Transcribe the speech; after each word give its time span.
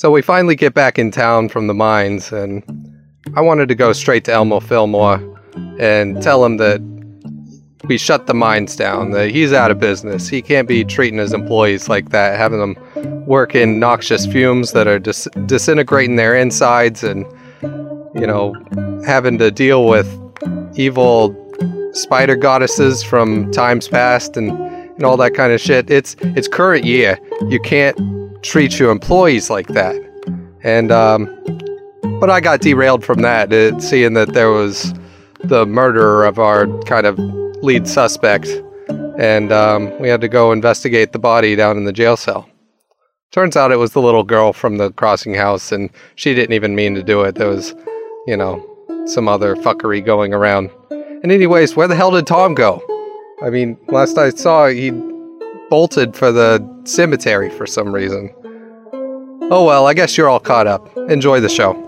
So 0.00 0.10
we 0.10 0.22
finally 0.22 0.56
get 0.56 0.72
back 0.72 0.98
in 0.98 1.10
town 1.10 1.50
from 1.50 1.66
the 1.66 1.74
mines, 1.74 2.32
and 2.32 2.64
I 3.36 3.42
wanted 3.42 3.68
to 3.68 3.74
go 3.74 3.92
straight 3.92 4.24
to 4.24 4.32
Elmo 4.32 4.58
Fillmore 4.58 5.20
and 5.78 6.22
tell 6.22 6.42
him 6.42 6.56
that 6.56 6.80
we 7.84 7.98
shut 7.98 8.26
the 8.26 8.32
mines 8.32 8.76
down, 8.76 9.10
that 9.10 9.30
he's 9.30 9.52
out 9.52 9.70
of 9.70 9.78
business. 9.78 10.26
He 10.26 10.40
can't 10.40 10.66
be 10.66 10.84
treating 10.86 11.18
his 11.18 11.34
employees 11.34 11.90
like 11.90 12.08
that, 12.12 12.38
having 12.38 12.60
them 12.60 13.26
work 13.26 13.54
in 13.54 13.78
noxious 13.78 14.24
fumes 14.24 14.72
that 14.72 14.88
are 14.88 14.98
dis- 14.98 15.28
disintegrating 15.44 16.16
their 16.16 16.34
insides 16.34 17.04
and, 17.04 17.26
you 18.14 18.26
know, 18.26 18.54
having 19.04 19.36
to 19.36 19.50
deal 19.50 19.84
with 19.84 20.08
evil 20.78 21.36
spider 21.92 22.36
goddesses 22.36 23.02
from 23.02 23.52
times 23.52 23.86
past 23.86 24.34
and, 24.38 24.50
and 24.50 25.04
all 25.04 25.18
that 25.18 25.34
kind 25.34 25.52
of 25.52 25.60
shit. 25.60 25.90
It's 25.90 26.16
it's 26.20 26.48
current 26.48 26.86
year. 26.86 27.18
You 27.50 27.60
can't 27.60 27.98
treat 28.42 28.78
your 28.78 28.90
employees 28.90 29.50
like 29.50 29.68
that. 29.68 29.96
And 30.62 30.92
um, 30.92 31.26
but 32.20 32.30
I 32.30 32.40
got 32.40 32.60
derailed 32.60 33.04
from 33.04 33.22
that, 33.22 33.52
uh, 33.52 33.78
seeing 33.80 34.14
that 34.14 34.34
there 34.34 34.50
was 34.50 34.92
the 35.44 35.64
murderer 35.64 36.24
of 36.24 36.38
our 36.38 36.66
kind 36.82 37.06
of 37.06 37.18
lead 37.62 37.88
suspect, 37.88 38.46
and 39.18 39.52
um, 39.52 39.98
we 39.98 40.08
had 40.08 40.20
to 40.20 40.28
go 40.28 40.52
investigate 40.52 41.12
the 41.12 41.18
body 41.18 41.56
down 41.56 41.76
in 41.76 41.84
the 41.84 41.92
jail 41.92 42.16
cell. 42.16 42.48
Turns 43.30 43.56
out 43.56 43.70
it 43.70 43.76
was 43.76 43.92
the 43.92 44.02
little 44.02 44.24
girl 44.24 44.52
from 44.52 44.78
the 44.78 44.90
crossing 44.92 45.34
house, 45.34 45.72
and 45.72 45.88
she 46.16 46.34
didn't 46.34 46.52
even 46.52 46.74
mean 46.74 46.94
to 46.94 47.02
do 47.02 47.22
it. 47.22 47.36
There 47.36 47.48
was, 47.48 47.74
you 48.26 48.36
know, 48.36 48.66
some 49.06 49.28
other 49.28 49.54
fuckery 49.56 50.04
going 50.04 50.34
around. 50.34 50.70
And 50.90 51.30
anyways, 51.30 51.76
where 51.76 51.86
the 51.86 51.94
hell 51.94 52.10
did 52.10 52.26
Tom 52.26 52.54
go? 52.54 52.82
I 53.42 53.48
mean, 53.50 53.78
last 53.88 54.18
I 54.18 54.30
saw, 54.30 54.66
he 54.68 54.90
bolted 55.70 56.16
for 56.16 56.32
the 56.32 56.60
cemetery 56.84 57.48
for 57.48 57.66
some 57.66 57.94
reason. 57.94 58.34
Oh 59.52 59.64
well, 59.64 59.86
I 59.86 59.94
guess 59.94 60.18
you're 60.18 60.28
all 60.28 60.40
caught 60.40 60.66
up. 60.66 60.94
Enjoy 61.08 61.40
the 61.40 61.48
show. 61.48 61.86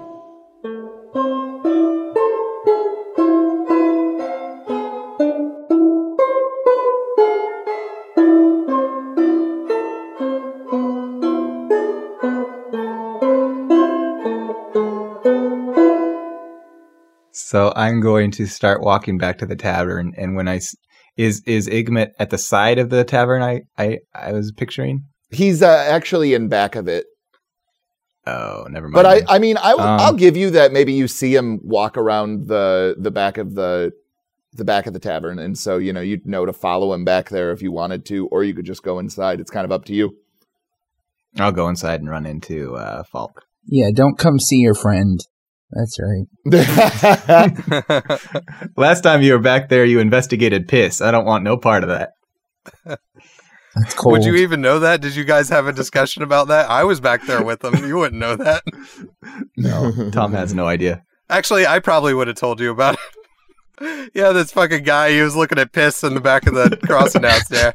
So 17.33 17.73
I'm 17.77 18.01
going 18.01 18.31
to 18.33 18.47
start 18.47 18.81
walking 18.81 19.19
back 19.19 19.37
to 19.39 19.47
the 19.47 19.57
tavern, 19.57 20.15
and 20.17 20.37
when 20.37 20.49
I 20.49 20.61
is 21.17 21.43
is 21.47 21.69
Igmit 21.69 22.13
at 22.19 22.31
the 22.31 22.39
side 22.39 22.79
of 22.79 22.91
the 22.91 23.05
tavern 23.05 23.43
I 23.43 23.63
I, 23.79 23.99
I 24.15 24.33
was 24.33 24.53
picturing. 24.53 25.05
He's 25.31 25.63
uh, 25.63 25.87
actually 25.89 26.35
in 26.35 26.49
back 26.49 26.75
of 26.75 26.89
it. 26.89 27.07
Oh, 28.27 28.67
never 28.71 28.89
mind. 28.89 28.95
But 28.95 29.07
I. 29.07 29.37
I 29.37 29.39
mean, 29.39 29.57
I, 29.57 29.75
will 29.75 29.81
Um, 29.81 30.01
I'll 30.01 30.13
give 30.13 30.37
you 30.37 30.51
that. 30.51 30.73
Maybe 30.73 30.93
you 30.93 31.09
see 31.09 31.35
him 31.35 31.61
walk 31.63 31.97
around 31.97 32.47
the 32.49 32.95
the 32.99 33.11
back 33.11 33.39
of 33.39 33.55
the 33.55 33.93
the 34.53 34.65
back 34.65 34.87
of 34.87 34.93
the 34.93 34.99
tavern, 34.99 35.39
and 35.39 35.59
so 35.59 35.79
you 35.79 35.93
know 35.93 36.01
you'd 36.01 36.27
know 36.27 36.47
to 36.47 36.53
follow 36.53 36.93
him 36.93 37.05
back 37.05 37.31
there 37.31 37.51
if 37.53 37.63
you 37.63 37.73
wanted 37.73 38.05
to, 38.07 38.29
or 38.29 38.45
you 38.45 38.55
could 38.55 38.67
just 38.67 38.83
go 38.83 38.99
inside. 38.99 39.41
It's 39.41 39.51
kind 39.51 39.65
of 39.65 39.73
up 39.73 39.85
to 39.87 39.95
you. 39.95 40.17
I'll 41.39 41.53
go 41.53 41.69
inside 41.69 42.01
and 42.01 42.11
run 42.11 42.27
into 42.27 42.77
uh, 42.77 43.05
Falk. 43.05 43.45
Yeah, 43.67 43.91
don't 43.95 44.19
come 44.19 44.39
see 44.39 44.59
your 44.59 44.75
friend. 44.75 45.19
That's 45.73 45.99
right. 45.99 46.27
Last 48.77 49.01
time 49.01 49.23
you 49.23 49.33
were 49.33 49.39
back 49.39 49.69
there, 49.69 49.85
you 49.85 50.01
investigated 50.01 50.69
piss. 50.69 51.01
I 51.01 51.11
don't 51.11 51.25
want 51.25 51.45
no 51.45 51.57
part 51.57 51.83
of 51.83 51.89
that. 51.89 52.13
That's 53.75 53.95
cold. 53.95 54.13
Would 54.13 54.25
you 54.25 54.37
even 54.37 54.61
know 54.61 54.81
that? 54.81 55.01
Did 55.01 55.17
you 55.17 55.25
guys 55.25 55.49
have 55.49 55.67
a 55.67 55.73
discussion 55.73 56.23
about 56.23 56.49
that? 56.49 56.69
I 56.69 56.85
was 56.85 57.01
back 57.01 57.25
there 57.25 57.43
with 57.43 57.61
them. 57.61 57.75
You 57.87 57.97
wouldn't 57.97 58.21
know 58.21 58.37
that. 58.37 58.63
No, 59.57 60.11
Tom 60.11 60.35
has 60.35 60.53
no 60.53 60.67
idea. 60.67 61.03
Actually, 61.31 61.67
I 61.67 61.79
probably 61.79 62.13
would 62.13 62.29
have 62.29 62.37
told 62.37 62.61
you 62.61 62.71
about 62.71 62.99
it. 63.81 64.11
yeah, 64.15 64.33
this 64.33 64.53
fucking 64.53 64.85
guy, 64.85 65.13
he 65.13 65.23
was 65.23 65.35
looking 65.35 65.59
at 65.59 65.73
piss 65.73 66.05
in 66.05 66.13
the 66.13 66.21
back 66.21 66.47
of 66.47 66.55
the 66.55 66.77
crossing 66.85 67.23
house 67.23 67.49
there. 67.49 67.73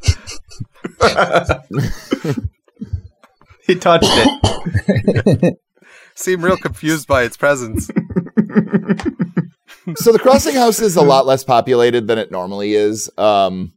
he 3.65 3.75
touched 3.75 4.05
it. 4.07 5.59
Seemed 6.17 6.41
real 6.41 6.57
confused 6.57 7.07
by 7.07 7.23
its 7.23 7.37
presence. 7.37 7.91
so 9.95 10.11
the 10.11 10.19
crossing 10.19 10.55
house 10.55 10.79
is 10.79 10.95
a 10.95 11.01
lot 11.01 11.27
less 11.27 11.43
populated 11.43 12.07
than 12.07 12.17
it 12.17 12.31
normally 12.31 12.73
is. 12.73 13.09
Um, 13.17 13.73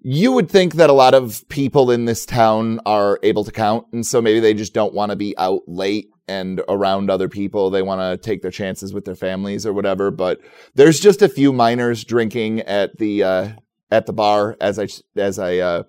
you 0.00 0.32
would 0.32 0.50
think 0.50 0.74
that 0.74 0.90
a 0.90 0.94
lot 0.94 1.14
of 1.14 1.48
people 1.48 1.90
in 1.92 2.06
this 2.06 2.26
town 2.26 2.80
are 2.84 3.18
able 3.22 3.44
to 3.44 3.52
count, 3.52 3.86
and 3.92 4.04
so 4.04 4.20
maybe 4.20 4.40
they 4.40 4.52
just 4.52 4.74
don't 4.74 4.94
want 4.94 5.10
to 5.10 5.16
be 5.16 5.36
out 5.38 5.62
late 5.66 6.08
and 6.26 6.60
around 6.68 7.08
other 7.08 7.28
people. 7.28 7.70
They 7.70 7.82
want 7.82 8.00
to 8.00 8.22
take 8.22 8.42
their 8.42 8.50
chances 8.50 8.92
with 8.92 9.04
their 9.04 9.14
families 9.14 9.64
or 9.64 9.72
whatever. 9.72 10.10
But 10.10 10.40
there's 10.74 10.98
just 10.98 11.22
a 11.22 11.28
few 11.28 11.52
minors 11.52 12.04
drinking 12.04 12.60
at 12.62 12.98
the 12.98 13.22
uh, 13.22 13.48
at 13.92 14.06
the 14.06 14.12
bar, 14.12 14.56
as 14.60 14.78
I 14.78 14.88
as 15.16 15.38
I 15.38 15.58
uh, 15.58 15.82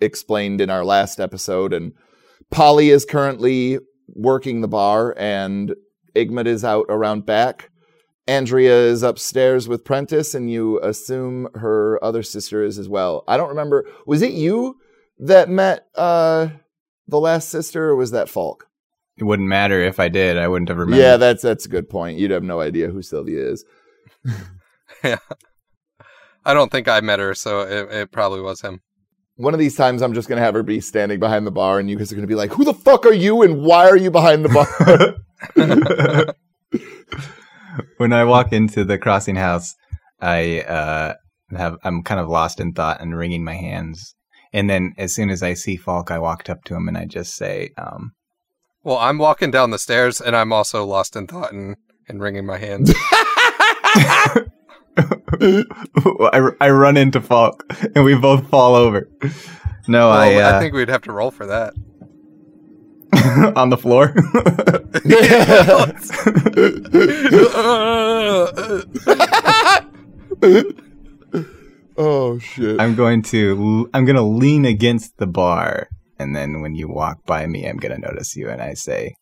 explained 0.00 0.60
in 0.60 0.70
our 0.70 0.84
last 0.84 1.20
episode, 1.20 1.72
and 1.72 1.92
Polly 2.50 2.90
is 2.90 3.04
currently 3.04 3.78
working 4.08 4.60
the 4.60 4.68
bar, 4.68 5.14
and 5.16 5.74
Igmit 6.14 6.46
is 6.46 6.64
out 6.64 6.86
around 6.88 7.26
back. 7.26 7.70
Andrea 8.26 8.74
is 8.86 9.02
upstairs 9.02 9.68
with 9.68 9.84
Prentice, 9.84 10.34
and 10.34 10.50
you 10.50 10.80
assume 10.80 11.48
her 11.54 12.02
other 12.02 12.22
sister 12.22 12.64
is 12.64 12.78
as 12.78 12.88
well. 12.88 13.24
I 13.28 13.36
don't 13.36 13.50
remember. 13.50 13.86
Was 14.06 14.22
it 14.22 14.32
you 14.32 14.78
that 15.18 15.48
met 15.48 15.86
uh, 15.94 16.48
the 17.06 17.20
last 17.20 17.50
sister, 17.50 17.90
or 17.90 17.96
was 17.96 18.12
that 18.12 18.28
Falk? 18.28 18.66
It 19.16 19.24
wouldn't 19.24 19.48
matter 19.48 19.80
if 19.80 20.00
I 20.00 20.08
did. 20.08 20.38
I 20.38 20.48
wouldn't 20.48 20.70
have 20.70 20.78
remembered. 20.78 21.02
Yeah, 21.02 21.16
that's 21.18 21.42
that's 21.42 21.66
a 21.66 21.68
good 21.68 21.88
point. 21.88 22.18
You'd 22.18 22.30
have 22.30 22.42
no 22.42 22.60
idea 22.60 22.88
who 22.88 23.02
Sylvia 23.02 23.46
is. 23.46 23.64
yeah. 25.04 25.18
I 26.44 26.54
don't 26.54 26.70
think 26.70 26.88
I 26.88 27.00
met 27.00 27.20
her, 27.20 27.34
so 27.34 27.60
it, 27.60 27.92
it 27.92 28.12
probably 28.12 28.40
was 28.40 28.60
him. 28.60 28.80
One 29.36 29.54
of 29.54 29.60
these 29.60 29.76
times, 29.76 30.02
I'm 30.02 30.14
just 30.14 30.28
gonna 30.28 30.40
have 30.40 30.54
her 30.54 30.62
be 30.62 30.80
standing 30.80 31.18
behind 31.18 31.46
the 31.46 31.50
bar, 31.50 31.78
and 31.78 31.90
you 31.90 31.96
guys 31.96 32.12
are 32.12 32.14
gonna 32.14 32.26
be 32.26 32.34
like, 32.34 32.52
"Who 32.52 32.64
the 32.64 32.74
fuck 32.74 33.04
are 33.04 33.12
you, 33.12 33.42
and 33.42 33.62
why 33.62 33.88
are 33.88 33.96
you 33.96 34.10
behind 34.10 34.44
the 34.44 34.48
bar?" 35.56 36.34
when 37.96 38.12
I 38.12 38.24
walk 38.24 38.52
into 38.52 38.84
the 38.84 38.98
crossing 38.98 39.36
house, 39.36 39.74
I 40.20 40.60
uh, 40.60 41.14
have 41.56 41.76
I'm 41.82 42.02
kind 42.02 42.20
of 42.20 42.28
lost 42.28 42.60
in 42.60 42.72
thought 42.72 43.00
and 43.00 43.16
wringing 43.16 43.44
my 43.44 43.54
hands. 43.54 44.14
And 44.52 44.70
then 44.70 44.94
as 44.96 45.12
soon 45.12 45.30
as 45.30 45.42
I 45.42 45.54
see 45.54 45.76
Falk, 45.76 46.12
I 46.12 46.18
walked 46.20 46.48
up 46.48 46.62
to 46.64 46.76
him 46.76 46.86
and 46.86 46.96
I 46.96 47.06
just 47.06 47.34
say, 47.34 47.70
um, 47.76 48.12
Well, 48.84 48.98
I'm 48.98 49.18
walking 49.18 49.50
down 49.50 49.70
the 49.70 49.78
stairs, 49.80 50.20
and 50.20 50.36
I'm 50.36 50.52
also 50.52 50.84
lost 50.84 51.16
in 51.16 51.26
thought 51.26 51.52
and, 51.52 51.76
and 52.08 52.20
wringing 52.20 52.46
my 52.46 52.58
hands. 52.58 52.94
I, 54.96 56.50
I 56.60 56.70
run 56.70 56.96
into 56.96 57.20
Falk 57.20 57.64
and 57.94 58.04
we 58.04 58.14
both 58.14 58.48
fall 58.48 58.74
over. 58.74 59.08
No, 59.86 60.10
well, 60.10 60.18
I, 60.18 60.34
uh, 60.36 60.56
I 60.56 60.60
think 60.60 60.74
we'd 60.74 60.88
have 60.88 61.02
to 61.02 61.12
roll 61.12 61.30
for 61.30 61.46
that. 61.46 61.74
on 63.56 63.70
the 63.70 63.76
floor. 63.76 64.12
oh 71.96 72.38
shit! 72.38 72.80
I'm 72.80 72.94
going 72.94 73.22
to 73.22 73.88
I'm 73.94 74.04
going 74.04 74.16
to 74.16 74.22
lean 74.22 74.64
against 74.64 75.18
the 75.18 75.26
bar, 75.26 75.88
and 76.18 76.34
then 76.34 76.60
when 76.60 76.74
you 76.74 76.88
walk 76.88 77.24
by 77.24 77.46
me, 77.46 77.66
I'm 77.66 77.76
going 77.76 77.94
to 77.94 78.00
notice 78.00 78.36
you, 78.36 78.48
and 78.48 78.60
I 78.60 78.74
say, 78.74 79.14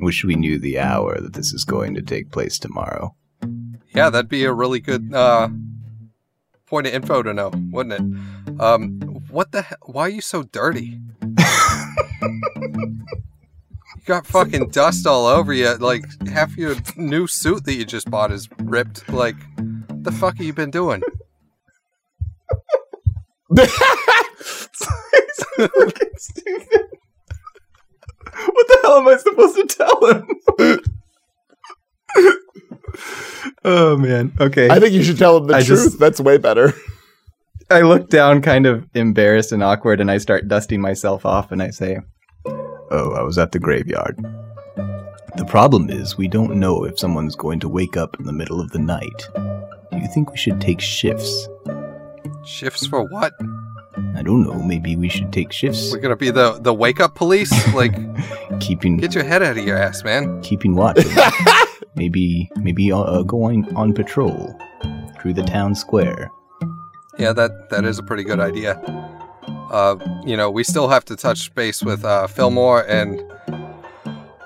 "Wish 0.00 0.24
we 0.24 0.34
knew 0.34 0.58
the 0.58 0.80
hour 0.80 1.20
that 1.20 1.34
this 1.34 1.52
is 1.52 1.64
going 1.64 1.94
to 1.94 2.02
take 2.02 2.32
place 2.32 2.58
tomorrow." 2.58 3.14
Yeah, 3.94 4.10
that'd 4.10 4.28
be 4.28 4.44
a 4.44 4.52
really 4.52 4.80
good 4.80 5.12
uh, 5.12 5.48
point 6.66 6.86
of 6.86 6.94
info 6.94 7.22
to 7.22 7.34
know, 7.34 7.52
wouldn't 7.70 7.94
it? 7.94 8.60
Um, 8.60 9.00
what 9.30 9.52
the 9.52 9.62
hell? 9.62 9.78
Why 9.82 10.02
are 10.02 10.08
you 10.08 10.20
so 10.20 10.42
dirty? 10.44 10.98
you 11.22 13.02
got 14.06 14.26
fucking 14.26 14.70
dust 14.70 15.06
all 15.06 15.26
over 15.26 15.52
you. 15.52 15.74
Like 15.76 16.04
half 16.26 16.56
your 16.56 16.76
new 16.96 17.26
suit 17.26 17.64
that 17.66 17.74
you 17.74 17.84
just 17.84 18.10
bought 18.10 18.32
is 18.32 18.48
ripped. 18.58 19.08
Like, 19.10 19.36
what 19.56 20.04
the 20.04 20.12
fuck 20.12 20.36
have 20.38 20.46
you 20.46 20.54
been 20.54 20.70
doing? 20.70 21.02
What 28.46 28.66
the 28.66 28.78
hell 28.82 28.96
am 28.98 29.08
I 29.08 29.16
supposed 29.16 29.56
to 29.56 29.66
tell 29.66 30.06
him? 30.06 30.26
Oh 33.64 33.96
man. 33.96 34.32
Okay. 34.40 34.68
I 34.70 34.78
think 34.80 34.92
you 34.92 35.02
should 35.02 35.18
tell 35.18 35.36
him 35.38 35.46
the 35.46 35.54
I 35.56 35.62
truth. 35.62 35.84
just- 35.84 35.98
That's 35.98 36.20
way 36.20 36.38
better. 36.38 36.72
I 37.70 37.80
look 37.82 38.10
down, 38.10 38.42
kind 38.42 38.66
of 38.66 38.86
embarrassed 38.94 39.50
and 39.52 39.62
awkward, 39.62 40.00
and 40.00 40.10
I 40.10 40.18
start 40.18 40.46
dusting 40.46 40.80
myself 40.82 41.24
off, 41.24 41.50
and 41.52 41.62
I 41.62 41.70
say, 41.70 41.98
"Oh, 42.90 43.14
I 43.16 43.22
was 43.22 43.38
at 43.38 43.52
the 43.52 43.58
graveyard. 43.58 44.18
The 45.36 45.46
problem 45.46 45.88
is, 45.88 46.18
we 46.18 46.28
don't 46.28 46.56
know 46.56 46.84
if 46.84 46.98
someone's 46.98 47.34
going 47.34 47.60
to 47.60 47.68
wake 47.70 47.96
up 47.96 48.18
in 48.20 48.26
the 48.26 48.32
middle 48.32 48.60
of 48.60 48.72
the 48.72 48.78
night. 48.78 49.26
Do 49.34 49.96
you 49.98 50.06
think 50.12 50.30
we 50.30 50.36
should 50.36 50.60
take 50.60 50.82
shifts? 50.82 51.48
Shifts 52.44 52.86
for 52.86 53.04
what? 53.04 53.32
I 54.16 54.22
don't 54.22 54.42
know. 54.42 54.54
Maybe 54.62 54.94
we 54.96 55.08
should 55.08 55.32
take 55.32 55.50
shifts. 55.52 55.90
We're 55.92 56.00
gonna 56.00 56.16
be 56.16 56.30
the 56.30 56.58
the 56.60 56.74
wake 56.74 57.00
up 57.00 57.14
police? 57.14 57.52
Like, 57.72 57.94
keeping 58.60 58.98
Get 58.98 59.14
your 59.14 59.24
head 59.24 59.42
out 59.42 59.56
of 59.56 59.64
your 59.64 59.78
ass, 59.78 60.04
man. 60.04 60.42
keeping 60.42 60.74
watch. 60.74 60.98
maybe 61.94 62.50
maybe 62.56 62.92
uh, 62.92 62.98
uh, 62.98 63.22
going 63.22 63.74
on 63.76 63.92
patrol 63.92 64.56
through 65.20 65.34
the 65.34 65.42
town 65.42 65.74
square. 65.74 66.30
Yeah, 67.18 67.32
that 67.32 67.70
that 67.70 67.84
is 67.84 67.98
a 67.98 68.02
pretty 68.02 68.24
good 68.24 68.40
idea. 68.40 68.74
Uh, 69.70 69.96
you 70.24 70.36
know, 70.36 70.50
we 70.50 70.64
still 70.64 70.88
have 70.88 71.04
to 71.06 71.16
touch 71.16 71.54
base 71.54 71.82
with 71.82 72.04
uh, 72.04 72.26
Fillmore, 72.26 72.84
and 72.88 73.22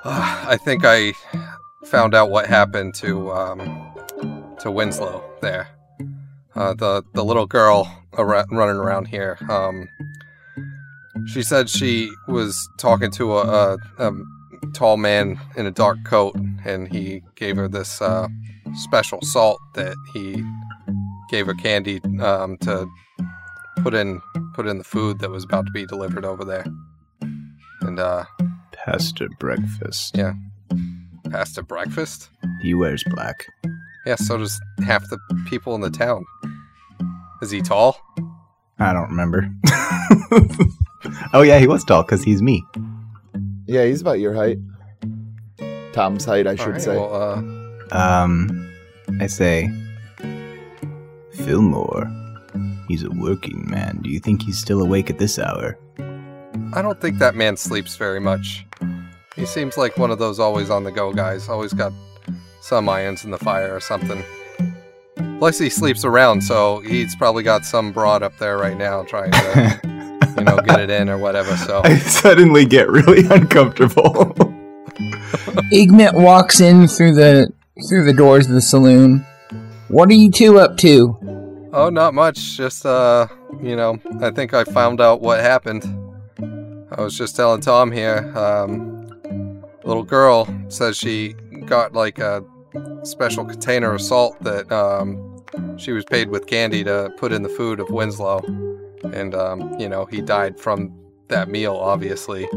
uh, 0.04 0.44
I 0.48 0.56
think 0.56 0.84
I 0.84 1.12
found 1.84 2.14
out 2.14 2.30
what 2.30 2.46
happened 2.46 2.94
to 2.96 3.30
um, 3.32 3.94
to 4.60 4.70
Winslow 4.70 5.22
there. 5.40 5.68
Uh, 6.54 6.74
the 6.74 7.02
the 7.14 7.24
little 7.24 7.46
girl 7.46 7.90
running 8.16 8.76
around 8.76 9.06
here. 9.06 9.36
Um, 9.48 9.88
she 11.26 11.42
said 11.42 11.68
she 11.68 12.10
was 12.28 12.68
talking 12.78 13.10
to 13.12 13.36
a, 13.38 13.42
a, 13.42 13.78
a 13.98 14.12
tall 14.74 14.96
man 14.96 15.38
in 15.56 15.66
a 15.66 15.70
dark 15.70 15.98
coat, 16.04 16.34
and 16.64 16.88
he 16.88 17.22
gave 17.34 17.56
her 17.56 17.68
this 17.68 18.00
uh, 18.00 18.28
special 18.74 19.20
salt 19.22 19.60
that 19.74 19.96
he 20.14 20.42
gave 21.30 21.46
her 21.46 21.54
candy 21.54 22.00
um, 22.20 22.56
to 22.58 22.86
put 23.82 23.94
in 23.94 24.20
put 24.54 24.66
in 24.66 24.78
the 24.78 24.84
food 24.84 25.18
that 25.20 25.30
was 25.30 25.44
about 25.44 25.66
to 25.66 25.72
be 25.72 25.86
delivered 25.86 26.24
over 26.24 26.44
there. 26.44 26.64
And 27.82 27.98
uh, 27.98 28.24
Pastor 28.72 29.28
Breakfast. 29.38 30.16
Yeah. 30.16 30.34
past 31.30 31.58
at 31.58 31.66
breakfast. 31.66 32.30
He 32.62 32.74
wears 32.74 33.04
black. 33.04 33.46
Yeah, 34.06 34.14
so 34.14 34.38
does 34.38 34.60
half 34.84 35.02
the 35.10 35.18
people 35.48 35.74
in 35.74 35.80
the 35.80 35.90
town. 35.90 36.24
Is 37.42 37.50
he 37.50 37.60
tall? 37.60 38.00
I 38.78 38.92
don't 38.92 39.08
remember. 39.08 39.48
oh 41.32 41.42
yeah, 41.42 41.58
he 41.58 41.66
was 41.66 41.84
tall 41.84 42.02
because 42.02 42.22
he's 42.22 42.42
me. 42.42 42.62
Yeah, 43.66 43.84
he's 43.84 44.00
about 44.00 44.20
your 44.20 44.34
height. 44.34 44.58
Tom's 45.92 46.24
height, 46.24 46.46
I 46.46 46.50
All 46.50 46.56
should 46.56 46.72
right, 46.72 46.82
say. 46.82 46.96
Well, 46.96 47.14
uh, 47.14 47.42
Um, 47.96 48.72
I 49.20 49.26
say, 49.26 49.70
Fillmore. 51.32 52.10
He's 52.88 53.02
a 53.02 53.10
working 53.10 53.68
man. 53.68 53.98
Do 54.02 54.10
you 54.10 54.20
think 54.20 54.42
he's 54.42 54.58
still 54.58 54.80
awake 54.80 55.10
at 55.10 55.18
this 55.18 55.38
hour? 55.38 55.78
I 56.72 56.82
don't 56.82 57.00
think 57.00 57.18
that 57.18 57.34
man 57.34 57.56
sleeps 57.56 57.96
very 57.96 58.20
much. 58.20 58.64
He 59.34 59.44
seems 59.46 59.76
like 59.76 59.96
one 59.98 60.10
of 60.10 60.18
those 60.18 60.38
always 60.38 60.70
on 60.70 60.84
the 60.84 60.92
go 60.92 61.12
guys, 61.12 61.48
always 61.48 61.72
got 61.72 61.92
some 62.60 62.88
irons 62.88 63.24
in 63.24 63.30
the 63.30 63.38
fire 63.38 63.74
or 63.74 63.80
something. 63.80 64.22
Plus, 65.38 65.58
he 65.58 65.68
sleeps 65.68 66.04
around, 66.04 66.42
so 66.42 66.80
he's 66.80 67.14
probably 67.16 67.42
got 67.42 67.64
some 67.64 67.92
broad 67.92 68.22
up 68.22 68.36
there 68.38 68.56
right 68.56 68.76
now 68.78 69.02
trying 69.02 69.30
to, 69.32 70.15
you 70.36 70.44
know, 70.44 70.58
get 70.58 70.80
it 70.80 70.90
in 70.90 71.08
or 71.08 71.18
whatever. 71.18 71.56
So, 71.56 71.80
I 71.84 71.96
suddenly 71.98 72.64
get 72.64 72.88
really 72.88 73.26
uncomfortable. 73.28 74.34
Igmit 75.72 76.14
walks 76.14 76.60
in 76.60 76.86
through 76.88 77.14
the 77.14 77.52
through 77.88 78.04
the 78.04 78.14
doors 78.14 78.46
of 78.46 78.52
the 78.52 78.62
saloon. 78.62 79.24
What 79.88 80.08
are 80.08 80.14
you 80.14 80.30
two 80.30 80.58
up 80.58 80.76
to? 80.78 81.36
oh, 81.76 81.90
not 81.90 82.14
much. 82.14 82.56
Just, 82.56 82.84
uh, 82.86 83.28
you 83.62 83.76
know, 83.76 84.00
I 84.20 84.30
think 84.30 84.54
I 84.54 84.64
found 84.64 85.00
out 85.00 85.20
what 85.20 85.40
happened. 85.40 85.84
I 86.90 87.00
was 87.00 87.16
just 87.16 87.36
telling 87.36 87.60
Tom 87.60 87.92
here. 87.92 88.32
Um, 88.36 89.62
little 89.84 90.02
girl 90.02 90.48
says 90.68 90.96
she 90.96 91.34
got 91.66 91.92
like 91.92 92.18
a 92.18 92.42
special 93.02 93.44
container 93.44 93.92
of 93.92 94.00
salt 94.00 94.40
that 94.42 94.70
um, 94.72 95.44
she 95.76 95.92
was 95.92 96.04
paid 96.04 96.30
with 96.30 96.46
candy 96.46 96.82
to 96.84 97.12
put 97.18 97.32
in 97.32 97.42
the 97.42 97.48
food 97.48 97.78
of 97.78 97.90
Winslow, 97.90 98.40
and 99.04 99.34
um, 99.34 99.78
you 99.78 99.88
know 99.88 100.06
he 100.06 100.20
died 100.20 100.58
from 100.58 100.92
that 101.28 101.48
meal, 101.48 101.74
obviously. 101.74 102.48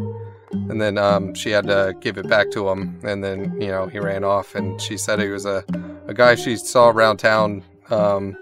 And 0.52 0.82
then 0.82 0.98
um, 0.98 1.34
she 1.34 1.52
had 1.52 1.68
to 1.68 1.96
give 2.00 2.18
it 2.18 2.28
back 2.28 2.52
to 2.52 2.70
him, 2.70 3.00
and 3.04 3.24
then 3.24 3.60
you 3.62 3.68
know 3.68 3.88
he 3.88 4.00
ran 4.00 4.24
off. 4.24 4.56
And 4.56 4.80
she 4.82 4.98
said 4.98 5.20
he 5.20 5.30
was 5.30 5.46
a, 5.46 5.64
a 6.08 6.14
guy 6.14 6.36
she 6.36 6.56
saw 6.58 6.90
around 6.90 7.18
town 7.18 7.64
um, 7.90 8.36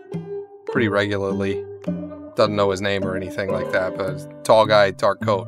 pretty 0.67 0.87
regularly. 0.87 1.63
Doesn't 2.35 2.55
know 2.55 2.71
his 2.71 2.81
name 2.81 3.03
or 3.03 3.15
anything 3.15 3.51
like 3.51 3.71
that, 3.71 3.97
but 3.97 4.45
tall 4.45 4.65
guy, 4.65 4.91
dark 4.91 5.21
coat. 5.21 5.47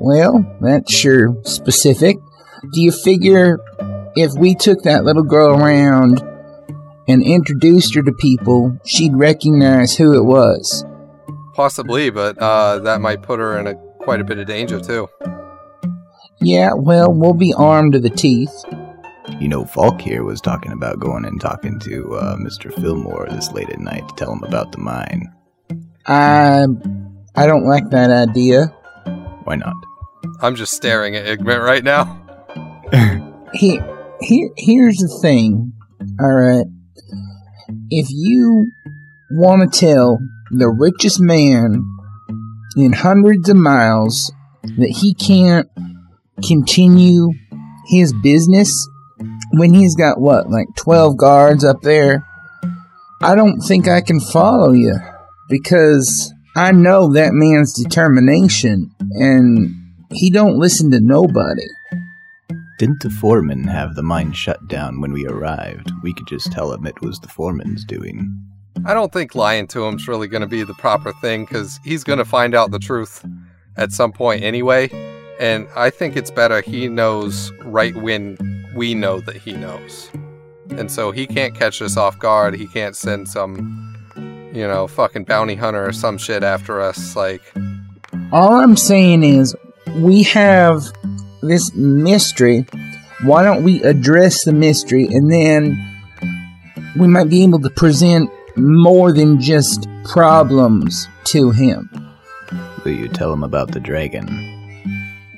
Well, 0.00 0.44
that's 0.60 0.92
sure 0.92 1.36
specific. 1.44 2.16
Do 2.72 2.80
you 2.80 2.92
figure 2.92 3.58
if 4.16 4.32
we 4.32 4.54
took 4.54 4.82
that 4.82 5.04
little 5.04 5.22
girl 5.22 5.56
around 5.56 6.22
and 7.06 7.22
introduced 7.22 7.94
her 7.94 8.02
to 8.02 8.12
people, 8.12 8.78
she'd 8.84 9.14
recognize 9.14 9.96
who 9.96 10.16
it 10.16 10.24
was? 10.24 10.84
Possibly, 11.58 12.08
but 12.10 12.38
uh, 12.38 12.78
that 12.78 13.00
might 13.00 13.20
put 13.20 13.40
her 13.40 13.58
in 13.58 13.66
a 13.66 13.74
quite 13.98 14.20
a 14.20 14.24
bit 14.24 14.38
of 14.38 14.46
danger 14.46 14.78
too. 14.78 15.08
Yeah, 16.40 16.70
well, 16.72 17.12
we'll 17.12 17.34
be 17.34 17.52
armed 17.52 17.94
to 17.94 17.98
the 17.98 18.10
teeth. 18.10 18.54
you 19.40 19.48
know, 19.48 19.64
Falk 19.64 20.00
here 20.00 20.22
was 20.22 20.40
talking 20.40 20.70
about 20.70 21.00
going 21.00 21.24
and 21.24 21.40
talking 21.40 21.80
to 21.80 22.14
uh, 22.14 22.36
Mr. 22.36 22.72
Fillmore 22.80 23.26
this 23.30 23.50
late 23.50 23.70
at 23.70 23.80
night 23.80 24.08
to 24.08 24.14
tell 24.14 24.32
him 24.32 24.44
about 24.44 24.70
the 24.70 24.78
mine. 24.78 25.34
I 26.06 26.64
I 27.34 27.46
don't 27.48 27.66
like 27.66 27.90
that 27.90 28.10
idea. 28.10 28.66
Why 29.42 29.56
not? 29.56 29.74
I'm 30.40 30.54
just 30.54 30.74
staring 30.74 31.16
at 31.16 31.26
Igmit 31.26 31.60
right 31.60 31.82
now. 31.82 32.24
Here, 33.54 34.14
here, 34.20 34.50
here's 34.56 34.98
the 34.98 35.18
thing. 35.20 35.72
All 36.20 36.32
right, 36.32 36.66
if 37.90 38.06
you 38.10 38.70
want 39.32 39.72
to 39.72 39.80
tell 39.80 40.18
the 40.50 40.68
richest 40.68 41.20
man 41.20 41.82
in 42.76 42.92
hundreds 42.92 43.48
of 43.48 43.56
miles 43.56 44.32
that 44.62 44.98
he 45.00 45.14
can't 45.14 45.68
continue 46.42 47.30
his 47.88 48.12
business 48.22 48.70
when 49.52 49.74
he's 49.74 49.96
got 49.96 50.20
what, 50.20 50.50
like 50.50 50.68
twelve 50.76 51.16
guards 51.16 51.64
up 51.64 51.80
there, 51.82 52.24
I 53.20 53.34
don't 53.34 53.60
think 53.60 53.88
I 53.88 54.00
can 54.00 54.20
follow 54.20 54.72
you 54.72 54.94
because 55.48 56.32
I 56.56 56.72
know 56.72 57.12
that 57.12 57.32
man's 57.32 57.72
determination 57.72 58.90
and 59.10 59.74
he 60.12 60.30
don't 60.30 60.58
listen 60.58 60.90
to 60.90 61.00
nobody. 61.00 61.66
Didn't 62.78 63.02
the 63.02 63.10
foreman 63.10 63.64
have 63.64 63.96
the 63.96 64.04
mine 64.04 64.32
shut 64.32 64.68
down 64.68 65.00
when 65.00 65.12
we 65.12 65.26
arrived? 65.26 65.90
We 66.02 66.14
could 66.14 66.28
just 66.28 66.52
tell 66.52 66.72
him 66.72 66.86
it 66.86 67.00
was 67.00 67.18
the 67.18 67.28
foreman's 67.28 67.84
doing. 67.84 68.44
I 68.84 68.94
don't 68.94 69.12
think 69.12 69.34
lying 69.34 69.66
to 69.68 69.84
him's 69.84 70.08
really 70.08 70.28
going 70.28 70.42
to 70.42 70.46
be 70.46 70.62
the 70.62 70.74
proper 70.74 71.12
thing 71.20 71.44
because 71.44 71.78
he's 71.84 72.04
going 72.04 72.18
to 72.18 72.24
find 72.24 72.54
out 72.54 72.70
the 72.70 72.78
truth 72.78 73.24
at 73.76 73.92
some 73.92 74.12
point 74.12 74.42
anyway. 74.42 74.88
And 75.40 75.68
I 75.76 75.90
think 75.90 76.16
it's 76.16 76.30
better 76.30 76.60
he 76.60 76.88
knows 76.88 77.52
right 77.62 77.94
when 77.96 78.36
we 78.74 78.94
know 78.94 79.20
that 79.20 79.36
he 79.36 79.52
knows. 79.52 80.10
And 80.70 80.90
so 80.90 81.10
he 81.10 81.26
can't 81.26 81.54
catch 81.54 81.80
us 81.80 81.96
off 81.96 82.18
guard. 82.18 82.54
He 82.54 82.66
can't 82.66 82.96
send 82.96 83.28
some, 83.28 83.96
you 84.52 84.66
know, 84.66 84.86
fucking 84.86 85.24
bounty 85.24 85.54
hunter 85.54 85.86
or 85.86 85.92
some 85.92 86.18
shit 86.18 86.42
after 86.42 86.80
us. 86.80 87.16
Like, 87.16 87.40
All 88.32 88.54
I'm 88.54 88.76
saying 88.76 89.24
is, 89.24 89.54
we 89.96 90.22
have 90.24 90.82
this 91.42 91.74
mystery. 91.74 92.66
Why 93.22 93.42
don't 93.42 93.64
we 93.64 93.82
address 93.82 94.44
the 94.44 94.52
mystery 94.52 95.06
and 95.06 95.32
then 95.32 95.84
we 96.96 97.06
might 97.06 97.28
be 97.28 97.42
able 97.42 97.60
to 97.60 97.70
present 97.70 98.30
more 98.58 99.12
than 99.12 99.40
just 99.40 99.88
problems 100.04 101.08
to 101.24 101.50
him? 101.50 101.88
Will 102.84 102.92
you 102.92 103.08
tell 103.08 103.32
him 103.32 103.42
about 103.42 103.72
the 103.72 103.80
dragon? 103.80 104.26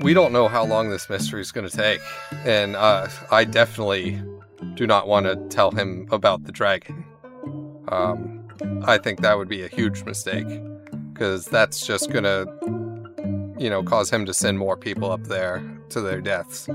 we 0.00 0.14
don't 0.14 0.32
know 0.32 0.48
how 0.48 0.64
long 0.64 0.90
this 0.90 1.08
mystery 1.08 1.40
is 1.40 1.52
going 1.52 1.68
to 1.68 1.76
take. 1.76 2.00
And 2.44 2.76
uh, 2.76 3.08
I 3.30 3.44
definitely 3.44 4.22
do 4.74 4.86
not 4.86 5.06
want 5.06 5.26
to 5.26 5.36
tell 5.48 5.70
him 5.70 6.08
about 6.10 6.44
the 6.44 6.52
dragon. 6.52 7.04
Um, 7.88 8.48
I 8.84 8.98
think 8.98 9.20
that 9.20 9.36
would 9.36 9.48
be 9.48 9.62
a 9.62 9.68
huge 9.68 10.04
mistake 10.04 10.46
because 11.12 11.46
that's 11.46 11.86
just 11.86 12.10
going 12.10 12.24
to, 12.24 12.46
you 13.58 13.68
know, 13.68 13.82
cause 13.82 14.10
him 14.10 14.26
to 14.26 14.34
send 14.34 14.58
more 14.58 14.76
people 14.76 15.10
up 15.10 15.24
there 15.24 15.62
to 15.90 16.00
their 16.00 16.20
deaths. 16.20 16.68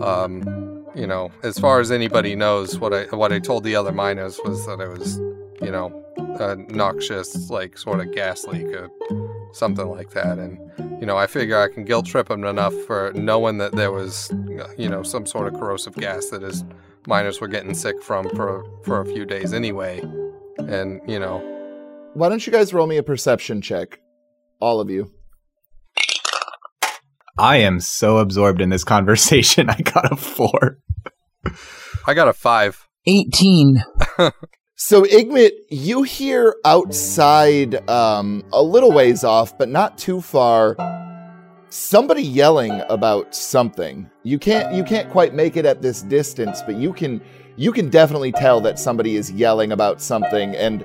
Um, 0.00 0.84
you 0.94 1.06
know, 1.06 1.30
as 1.42 1.58
far 1.58 1.80
as 1.80 1.90
anybody 1.90 2.36
knows, 2.36 2.78
what 2.78 2.94
I 2.94 3.04
what 3.16 3.32
I 3.32 3.40
told 3.40 3.64
the 3.64 3.74
other 3.74 3.92
miners 3.92 4.38
was 4.44 4.64
that 4.66 4.80
I 4.80 4.86
was, 4.86 5.20
you 5.64 5.70
know, 5.70 6.04
a 6.38 6.56
noxious 6.72 7.50
like 7.50 7.78
sort 7.78 8.00
of 8.00 8.12
gas 8.12 8.44
leak 8.44 8.66
or 8.66 8.90
something 9.52 9.88
like 9.88 10.10
that, 10.10 10.38
and 10.38 10.58
you 11.00 11.06
know, 11.06 11.16
I 11.16 11.26
figure 11.26 11.58
I 11.58 11.68
can 11.68 11.84
guilt 11.84 12.06
trip 12.06 12.30
him 12.30 12.44
enough 12.44 12.74
for 12.86 13.12
knowing 13.14 13.58
that 13.58 13.72
there 13.72 13.92
was, 13.92 14.30
you 14.78 14.88
know, 14.88 15.02
some 15.02 15.26
sort 15.26 15.52
of 15.52 15.58
corrosive 15.58 15.94
gas 15.94 16.26
that 16.26 16.42
his 16.42 16.64
miners 17.06 17.40
were 17.40 17.48
getting 17.48 17.74
sick 17.74 18.02
from 18.02 18.28
for 18.30 18.64
for 18.84 19.00
a 19.00 19.06
few 19.06 19.24
days 19.24 19.52
anyway, 19.52 20.00
and 20.58 21.00
you 21.08 21.18
know, 21.18 21.38
Why 22.14 22.28
don't 22.28 22.46
you 22.46 22.52
guys 22.52 22.72
roll 22.72 22.86
me 22.86 22.96
a 22.96 23.02
perception 23.02 23.60
check? 23.60 24.00
All 24.60 24.80
of 24.80 24.90
you. 24.90 25.12
I 27.36 27.56
am 27.56 27.80
so 27.80 28.18
absorbed 28.18 28.60
in 28.60 28.70
this 28.70 28.84
conversation. 28.94 29.68
I 29.68 29.80
got 29.80 30.12
a 30.12 30.16
four. 30.16 30.78
I 32.06 32.14
got 32.14 32.28
a 32.28 32.32
five. 32.32 32.86
18. 33.06 33.84
So, 34.76 35.04
Igmit, 35.04 35.52
you 35.68 36.02
hear 36.02 36.56
outside, 36.64 37.88
um, 37.88 38.42
a 38.52 38.60
little 38.60 38.90
ways 38.90 39.22
off, 39.22 39.56
but 39.56 39.68
not 39.68 39.96
too 39.96 40.20
far, 40.20 40.76
somebody 41.68 42.22
yelling 42.22 42.82
about 42.88 43.36
something. 43.36 44.10
You 44.24 44.36
can't 44.36 44.74
you 44.74 44.82
can't 44.82 45.08
quite 45.10 45.32
make 45.32 45.56
it 45.56 45.64
at 45.64 45.80
this 45.80 46.02
distance, 46.02 46.60
but 46.66 46.74
you 46.74 46.92
can 46.92 47.20
you 47.54 47.70
can 47.70 47.88
definitely 47.88 48.32
tell 48.32 48.60
that 48.62 48.80
somebody 48.80 49.14
is 49.14 49.30
yelling 49.30 49.70
about 49.70 50.00
something 50.00 50.56
and 50.56 50.84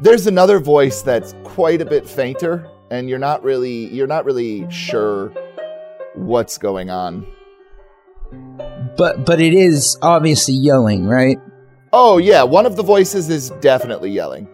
there's 0.00 0.26
another 0.26 0.58
voice 0.58 1.02
that's 1.02 1.34
quite 1.44 1.82
a 1.82 1.86
bit 1.86 2.08
fainter 2.08 2.66
and 2.90 3.08
you're 3.08 3.18
not 3.18 3.42
really 3.42 3.86
you're 3.88 4.06
not 4.06 4.24
really 4.24 4.70
sure 4.70 5.30
what's 6.14 6.56
going 6.56 6.88
on. 6.88 7.26
But 8.96 9.26
but 9.26 9.42
it 9.42 9.52
is 9.52 9.98
obviously 10.00 10.54
yelling, 10.54 11.06
right? 11.06 11.38
Oh 11.92 12.18
yeah, 12.18 12.42
one 12.42 12.66
of 12.66 12.76
the 12.76 12.82
voices 12.82 13.28
is 13.30 13.50
definitely 13.60 14.10
yelling. 14.10 14.48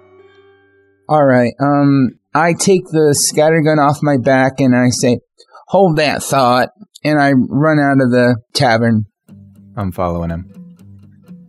All 1.09 1.25
right. 1.25 1.53
Um, 1.61 2.19
I 2.35 2.55
take 2.55 2.85
the 2.87 3.17
scattergun 3.31 3.79
off 3.79 3.99
my 4.03 4.17
back 4.17 4.61
and 4.61 4.75
I 4.75 4.91
say, 4.91 5.19
"Hold 5.69 5.97
that 5.97 6.23
thought," 6.23 6.71
and 7.05 7.21
I 7.21 7.33
run 7.33 7.79
out 7.79 8.03
of 8.03 8.11
the 8.11 8.37
tavern. 8.55 9.05
I'm 9.77 9.93
following 9.93 10.31
him. 10.31 10.53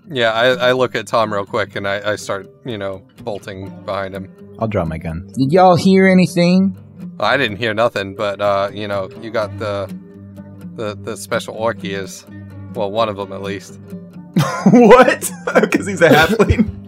Yeah, 0.09 0.31
I, 0.31 0.69
I 0.69 0.71
look 0.73 0.95
at 0.95 1.07
Tom 1.07 1.33
real 1.33 1.45
quick 1.45 1.75
and 1.75 1.87
I, 1.87 2.11
I 2.11 2.15
start, 2.17 2.47
you 2.65 2.77
know, 2.77 3.01
bolting 3.23 3.69
behind 3.83 4.13
him. 4.13 4.31
I'll 4.59 4.67
draw 4.67 4.85
my 4.85 4.97
gun. 4.97 5.27
Did 5.35 5.51
y'all 5.51 5.75
hear 5.75 6.07
anything? 6.07 6.77
I 7.19 7.37
didn't 7.37 7.57
hear 7.57 7.73
nothing, 7.73 8.15
but 8.15 8.41
uh, 8.41 8.69
you 8.73 8.87
know, 8.87 9.09
you 9.21 9.31
got 9.31 9.57
the 9.57 9.93
the 10.75 10.95
the 10.95 11.17
special 11.17 11.55
Orkies. 11.55 12.25
Well, 12.75 12.91
one 12.91 13.09
of 13.09 13.17
them 13.17 13.31
at 13.31 13.41
least. 13.41 13.79
what? 14.71 15.31
Because 15.61 15.85
he's 15.85 16.01
a 16.01 16.09
halfling. 16.09 16.79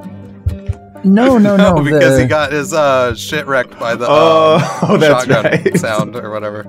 No, 1.04 1.38
no, 1.38 1.56
no. 1.56 1.76
because 1.84 2.16
the, 2.16 2.22
he 2.22 2.28
got 2.28 2.52
his 2.52 2.74
uh 2.74 3.14
shit 3.14 3.46
wrecked 3.46 3.78
by 3.80 3.96
the 3.96 4.08
Oh, 4.10 4.58
uh, 4.82 4.98
that's 4.98 5.26
shotgun 5.26 5.46
right. 5.46 5.78
sound 5.78 6.16
or 6.16 6.32
whatever. 6.32 6.66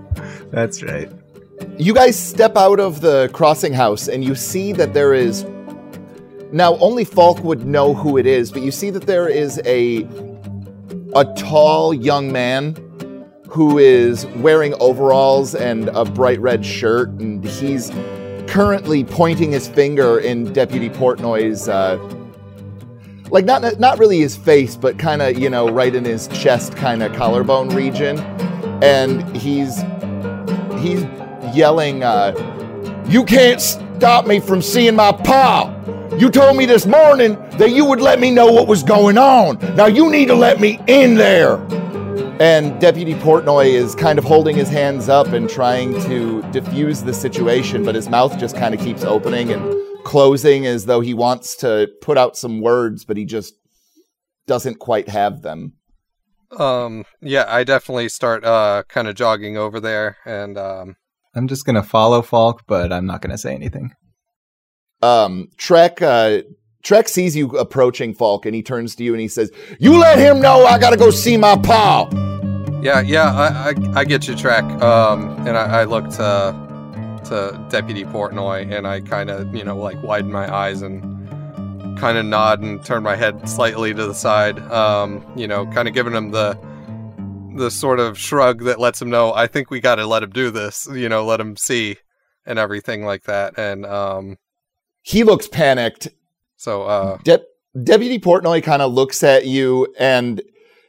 That's 0.51 0.83
right. 0.83 1.11
You 1.79 1.95
guys 1.95 2.19
step 2.19 2.57
out 2.57 2.81
of 2.81 3.01
the 3.01 3.31
crossing 3.33 3.73
house 3.73 4.09
and 4.09 4.23
you 4.23 4.35
see 4.35 4.73
that 4.73 4.93
there 4.93 5.15
is 5.15 5.45
now 6.53 6.77
only 6.79 7.05
Falk 7.05 7.43
would 7.43 7.67
know 7.67 7.95
who 7.95 8.19
it 8.19 8.27
is, 8.27 8.53
but 8.53 8.61
you 8.63 8.71
see 8.71 8.91
that 8.91 9.07
there 9.07 9.29
is 9.29 9.61
a 9.65 10.07
a 11.15 11.25
tall 11.37 11.95
young 11.95 12.31
man 12.31 12.75
who 13.49 13.79
is 13.79 14.27
wearing 14.37 14.75
overalls 14.81 15.55
and 15.55 15.89
a 15.91 16.05
bright 16.05 16.39
red 16.41 16.65
shirt, 16.65 17.09
and 17.09 17.43
he's 17.43 17.91
currently 18.47 19.05
pointing 19.05 19.53
his 19.53 19.69
finger 19.69 20.19
in 20.19 20.53
Deputy 20.53 20.89
Portnoy's 20.89 21.69
uh, 21.69 21.97
like 23.31 23.45
not 23.45 23.79
not 23.79 23.99
really 23.99 24.19
his 24.19 24.37
face, 24.37 24.77
but 24.77 24.99
kind 24.99 25.23
of 25.23 25.39
you 25.39 25.51
know 25.51 25.69
right 25.69 25.95
in 25.95 26.05
his 26.05 26.29
chest, 26.29 26.77
kind 26.77 27.03
of 27.03 27.13
collarbone 27.15 27.69
region, 27.71 28.19
and 28.83 29.37
he's 29.37 29.77
he's 30.81 31.03
yelling, 31.55 32.03
uh, 32.03 32.33
"You 33.09 33.25
can't 33.25 33.61
stop 33.61 34.27
me 34.27 34.41
from 34.41 34.63
seeing 34.63 34.97
my 34.97 35.13
pa! 35.13 35.73
You 36.17 36.31
told 36.31 36.57
me 36.57 36.67
this 36.67 36.87
morning 36.87 37.35
that 37.59 37.71
you 37.71 37.85
would 37.85 38.01
let 38.01 38.21
me 38.21 38.31
know 38.31 38.51
what 38.53 38.69
was 38.69 38.83
going 38.83 39.19
on. 39.19 39.59
Now 39.75 39.87
you 39.87 40.11
need 40.11 40.27
to 40.27 40.35
let 40.35 40.61
me 40.61 40.81
in 40.87 41.15
there." 41.15 41.57
And 42.39 42.79
Deputy 42.79 43.15
Portnoy 43.15 43.69
is 43.69 43.95
kind 43.95 44.19
of 44.19 44.25
holding 44.25 44.55
his 44.55 44.69
hands 44.69 45.09
up 45.09 45.29
and 45.29 45.49
trying 45.49 45.95
to 46.03 46.43
diffuse 46.53 47.03
the 47.03 47.15
situation, 47.15 47.83
but 47.83 47.95
his 47.95 48.11
mouth 48.11 48.39
just 48.39 48.55
kind 48.55 48.75
of 48.75 48.81
keeps 48.81 49.05
opening 49.05 49.51
and 49.53 49.75
closing 50.05 50.67
as 50.67 50.85
though 50.85 51.01
he 51.01 51.15
wants 51.15 51.57
to 51.57 51.89
put 52.03 52.19
out 52.19 52.37
some 52.37 52.61
words, 52.61 53.07
but 53.07 53.17
he 53.17 53.25
just 53.25 53.55
doesn't 54.47 54.79
quite 54.79 55.09
have 55.09 55.41
them. 55.41 55.73
Um, 56.59 57.05
yeah, 57.23 57.47
I 57.49 57.65
definitely 57.65 58.11
start 58.11 58.45
uh 58.45 58.83
kind 58.87 59.09
of 59.09 59.15
jogging 59.15 59.57
over 59.57 59.81
there, 59.81 60.19
and 60.27 60.59
um, 60.59 60.97
I'm 61.35 61.49
just 61.49 61.65
gonna 61.65 61.83
follow 61.83 62.21
Falk, 62.21 62.65
but 62.67 62.93
I'm 62.93 63.07
not 63.07 63.23
gonna 63.23 63.39
say 63.39 63.55
anything. 63.55 63.93
Um, 65.03 65.49
Trek, 65.57 66.03
uh, 66.03 66.43
Trek 66.87 67.09
sees 67.09 67.35
you 67.35 67.49
approaching 67.59 68.15
Falk 68.15 68.47
and 68.47 68.55
he 68.55 68.63
turns 68.63 68.95
to 68.95 69.03
you 69.03 69.13
and 69.13 69.21
he 69.21 69.27
says, 69.27 69.51
You 69.81 69.99
let 69.99 70.21
him 70.21 70.41
know 70.41 70.65
I 70.65 70.79
gotta 70.79 70.97
go 70.97 71.11
see 71.11 71.37
my 71.37 71.57
pa. 71.57 72.09
yeah, 72.81 73.01
yeah, 73.01 73.35
I, 73.35 73.71
I, 73.71 74.01
I 74.01 74.05
get 74.05 74.29
your 74.29 74.37
track. 74.37 74.63
Um, 74.81 75.37
and 75.49 75.59
I, 75.59 75.81
I 75.81 75.85
look 75.85 76.09
to 76.11 76.55
to 77.25 77.67
Deputy 77.71 78.05
Portnoy, 78.05 78.73
and 78.73 78.87
I 78.87 79.01
kind 79.01 79.31
of 79.31 79.53
you 79.53 79.65
know 79.65 79.77
like 79.77 80.01
widen 80.05 80.31
my 80.31 80.47
eyes 80.55 80.81
and 80.81 81.03
kind 81.99 82.19
of 82.19 82.25
nod 82.25 82.61
and 82.61 82.85
turn 82.85 83.03
my 83.03 83.17
head 83.17 83.49
slightly 83.49 83.93
to 83.93 84.07
the 84.07 84.15
side. 84.15 84.61
Um, 84.71 85.27
you 85.35 85.49
know, 85.49 85.67
kind 85.67 85.89
of 85.89 85.95
giving 85.95 86.15
him 86.15 86.31
the 86.31 86.57
the 87.57 87.69
sort 87.69 87.99
of 87.99 88.17
shrug 88.17 88.63
that 88.63 88.79
lets 88.79 89.03
him 89.03 89.11
know 89.11 89.35
I 89.35 89.49
think 89.49 89.73
we 89.73 89.81
got 89.81 89.97
to 89.97 90.07
let 90.07 90.23
him 90.23 90.31
do 90.31 90.53
this. 90.53 90.87
You 90.93 91.09
know, 91.09 91.25
let 91.25 91.41
him 91.41 91.57
see 91.57 91.97
and 92.45 92.61
everything 92.61 93.05
like 93.05 93.25
that. 93.25 93.59
And 93.59 93.85
um, 93.85 94.37
He 95.03 95.25
looks 95.25 95.49
panicked. 95.49 96.07
So 96.67 96.83
uh, 96.83 97.19
Dep 97.23 97.45
Deputy 97.85 98.19
Portnoy 98.19 98.61
kind 98.63 98.83
of 98.83 98.93
looks 98.93 99.23
at 99.23 99.47
you 99.47 99.87
and 100.01 100.43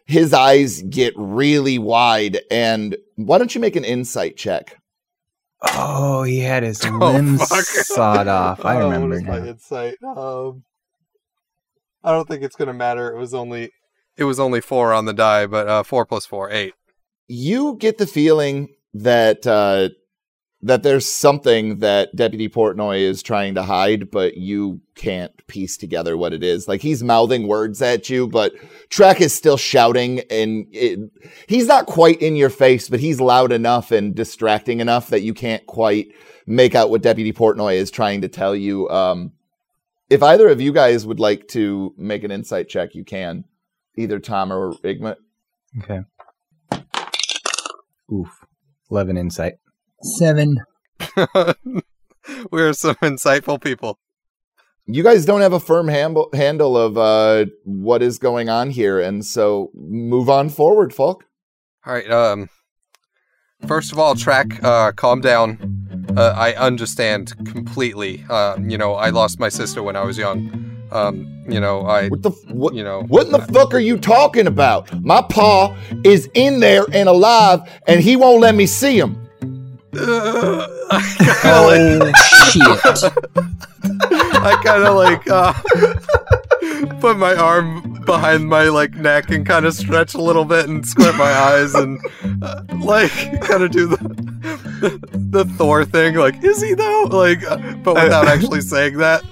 his 0.05 0.33
eyes 0.33 0.81
get 0.89 1.13
really 1.15 1.77
wide. 1.77 2.39
And 2.49 2.97
why 3.15 3.37
don't 3.37 3.53
you 3.53 3.61
make 3.61 3.75
an 3.75 3.85
insight 3.85 4.37
check? 4.37 4.75
Oh, 5.61 6.23
he 6.23 6.39
had 6.39 6.63
his 6.63 6.83
Oh, 6.85 6.89
limbs 7.11 7.47
fuck. 7.47 7.63
sawed 7.63 8.27
off. 8.27 8.65
I 8.65 8.75
Oh, 8.81 8.89
remember 8.89 9.09
what 9.09 9.17
is 9.17 9.23
my 9.23 9.47
insight? 9.49 9.95
Um, 10.03 10.63
I 12.03 12.11
don't 12.11 12.27
think 12.27 12.41
it's 12.41 12.55
gonna 12.55 12.73
matter. 12.73 13.11
It 13.15 13.19
was 13.19 13.35
only 13.35 13.71
it 14.17 14.23
was 14.23 14.39
only 14.39 14.61
four 14.61 14.93
on 14.93 15.05
the 15.05 15.13
die, 15.13 15.45
but 15.45 15.67
uh, 15.67 15.83
four 15.83 16.05
plus 16.07 16.25
four, 16.25 16.49
eight. 16.49 16.73
You 17.27 17.75
get 17.79 17.99
the 17.99 18.07
feeling 18.07 18.69
that 18.95 19.45
uh, 19.45 19.89
that 20.67 20.83
there's 20.83 21.11
something 21.11 21.79
that 21.79 22.15
Deputy 22.15 22.49
Portnoy 22.49 22.99
is 23.01 23.23
trying 23.23 23.55
to 23.55 23.63
hide, 23.63 24.11
but 24.11 24.37
you 24.37 24.81
can't 24.95 25.45
piece 25.47 25.77
together 25.77 26.17
what 26.17 26.33
it 26.33 26.43
is. 26.43 26.67
Like 26.67 26.81
he's 26.81 27.03
mouthing 27.03 27.47
words 27.47 27.81
at 27.81 28.09
you, 28.09 28.27
but 28.27 28.53
Trek 28.89 29.21
is 29.21 29.33
still 29.33 29.57
shouting, 29.57 30.19
and 30.29 30.67
it, 30.71 30.99
he's 31.47 31.67
not 31.67 31.85
quite 31.85 32.21
in 32.21 32.35
your 32.35 32.49
face, 32.49 32.89
but 32.89 32.99
he's 32.99 33.21
loud 33.21 33.51
enough 33.51 33.91
and 33.91 34.13
distracting 34.13 34.79
enough 34.79 35.09
that 35.09 35.21
you 35.21 35.33
can't 35.33 35.65
quite 35.67 36.09
make 36.45 36.75
out 36.75 36.89
what 36.89 37.01
Deputy 37.01 37.33
Portnoy 37.33 37.75
is 37.75 37.89
trying 37.89 38.21
to 38.21 38.27
tell 38.27 38.55
you. 38.55 38.89
Um, 38.89 39.31
if 40.09 40.23
either 40.23 40.49
of 40.49 40.61
you 40.61 40.71
guys 40.73 41.05
would 41.05 41.19
like 41.19 41.47
to 41.49 41.93
make 41.97 42.23
an 42.23 42.31
insight 42.31 42.69
check, 42.69 42.95
you 42.95 43.03
can. 43.03 43.45
Either 43.95 44.19
Tom 44.19 44.51
or 44.53 44.73
Igmit. 44.83 45.17
Okay. 45.81 46.01
Oof. 48.11 48.45
11 48.89 49.17
insight. 49.17 49.55
Seven. 50.01 50.57
We're 52.51 52.73
some 52.73 52.95
insightful 52.95 53.61
people. 53.61 53.97
you 54.85 55.03
guys 55.03 55.25
don't 55.25 55.41
have 55.41 55.53
a 55.53 55.59
firm 55.59 55.87
handle 55.87 56.29
handle 56.33 56.77
of 56.77 56.97
uh, 56.97 57.45
what 57.63 58.01
is 58.01 58.19
going 58.19 58.49
on 58.49 58.69
here, 58.69 58.99
and 58.99 59.25
so 59.25 59.71
move 59.73 60.29
on 60.29 60.49
forward, 60.49 60.93
Falk. 60.93 61.23
All 61.85 61.93
right. 61.93 62.09
Um, 62.11 62.49
first 63.65 63.91
of 63.91 63.99
all, 63.99 64.15
track. 64.15 64.61
Uh, 64.63 64.91
calm 64.91 65.21
down. 65.21 66.05
Uh, 66.17 66.33
I 66.35 66.53
understand 66.55 67.33
completely. 67.45 68.25
Uh, 68.29 68.57
you 68.61 68.77
know, 68.77 68.93
I 68.95 69.09
lost 69.09 69.39
my 69.39 69.49
sister 69.49 69.81
when 69.83 69.95
I 69.95 70.03
was 70.03 70.17
young. 70.17 70.63
Um, 70.91 71.45
you 71.49 71.59
know, 71.59 71.81
I, 71.85 72.07
What 72.09 72.23
the 72.23 72.31
f- 72.31 72.51
what? 72.51 72.73
you 72.73 72.83
know, 72.83 73.03
What 73.03 73.25
in 73.27 73.31
the 73.33 73.39
fuck 73.39 73.73
are 73.73 73.79
you 73.79 73.97
talking 73.97 74.47
about? 74.47 74.91
My 75.03 75.21
pa 75.21 75.77
is 76.03 76.29
in 76.33 76.59
there 76.59 76.85
and 76.93 77.07
alive, 77.09 77.59
and 77.87 77.99
he 78.01 78.15
won't 78.15 78.41
let 78.41 78.55
me 78.55 78.65
see 78.65 78.97
him. 78.99 79.26
I 79.93 81.03
kinda 81.41 81.61
like- 81.61 82.13
Oh 82.19 83.01
shit! 83.01 83.13
I 84.43 84.61
kind 84.63 84.83
of 84.83 84.95
like 84.95 85.29
uh, 85.29 85.53
put 86.99 87.17
my 87.17 87.35
arm 87.35 88.01
behind 88.05 88.47
my 88.47 88.63
like 88.69 88.93
neck 88.95 89.29
and 89.31 89.45
kind 89.45 89.65
of 89.65 89.73
stretch 89.73 90.13
a 90.13 90.21
little 90.21 90.45
bit 90.45 90.67
and 90.67 90.85
squint 90.85 91.17
my 91.17 91.31
eyes 91.31 91.73
and 91.75 91.99
uh, 92.41 92.61
like 92.79 93.11
kind 93.41 93.63
of 93.63 93.71
do 93.71 93.87
the, 93.87 94.99
the 95.13 95.45
Thor 95.57 95.83
thing. 95.85 96.15
Like, 96.15 96.41
is 96.43 96.61
he 96.61 96.73
though? 96.73 97.07
Like, 97.09 97.43
uh, 97.43 97.57
but 97.83 97.95
without 97.95 98.27
actually 98.33 98.61
saying 98.61 98.97
that. 98.97 99.23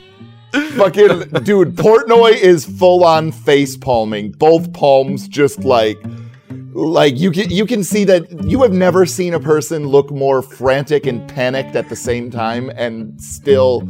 Fucking 0.78 1.44
dude, 1.44 1.76
Portnoy 1.76 2.32
is 2.34 2.66
full 2.66 3.04
on 3.04 3.32
face 3.34 3.76
palming, 3.76 4.32
both 4.32 4.72
palms 4.72 5.28
just 5.28 5.66
like 5.66 5.98
like 6.76 7.18
you 7.18 7.32
can 7.32 7.50
you 7.50 7.66
can 7.66 7.84
see 7.84 8.04
that 8.04 8.30
you 8.44 8.62
have 8.62 8.74
never 8.74 9.06
seen 9.06 9.34
a 9.34 9.40
person 9.40 9.88
look 9.88 10.12
more 10.12 10.42
frantic 10.42 11.06
and 11.06 11.26
panicked 11.30 11.74
at 11.76 11.88
the 11.88 11.96
same 11.96 12.30
time 12.30 12.70
and 12.76 13.20
still 13.22 13.88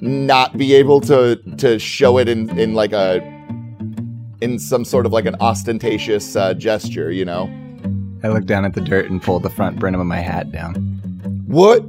not 0.00 0.58
be 0.58 0.74
able 0.74 1.00
to 1.00 1.36
to 1.56 1.78
show 1.78 2.18
it 2.18 2.28
in 2.28 2.50
in 2.58 2.74
like 2.74 2.92
a 2.92 3.20
in 4.40 4.58
some 4.58 4.84
sort 4.84 5.06
of 5.06 5.12
like 5.12 5.26
an 5.26 5.36
ostentatious 5.40 6.34
uh, 6.34 6.52
gesture, 6.54 7.12
you 7.12 7.24
know. 7.24 7.48
I 8.24 8.28
look 8.28 8.46
down 8.46 8.64
at 8.64 8.74
the 8.74 8.80
dirt 8.80 9.10
and 9.10 9.22
pull 9.22 9.38
the 9.38 9.48
front 9.48 9.78
brim 9.78 9.94
of 9.94 10.06
my 10.06 10.18
hat 10.18 10.50
down. 10.50 10.74
What? 11.46 11.84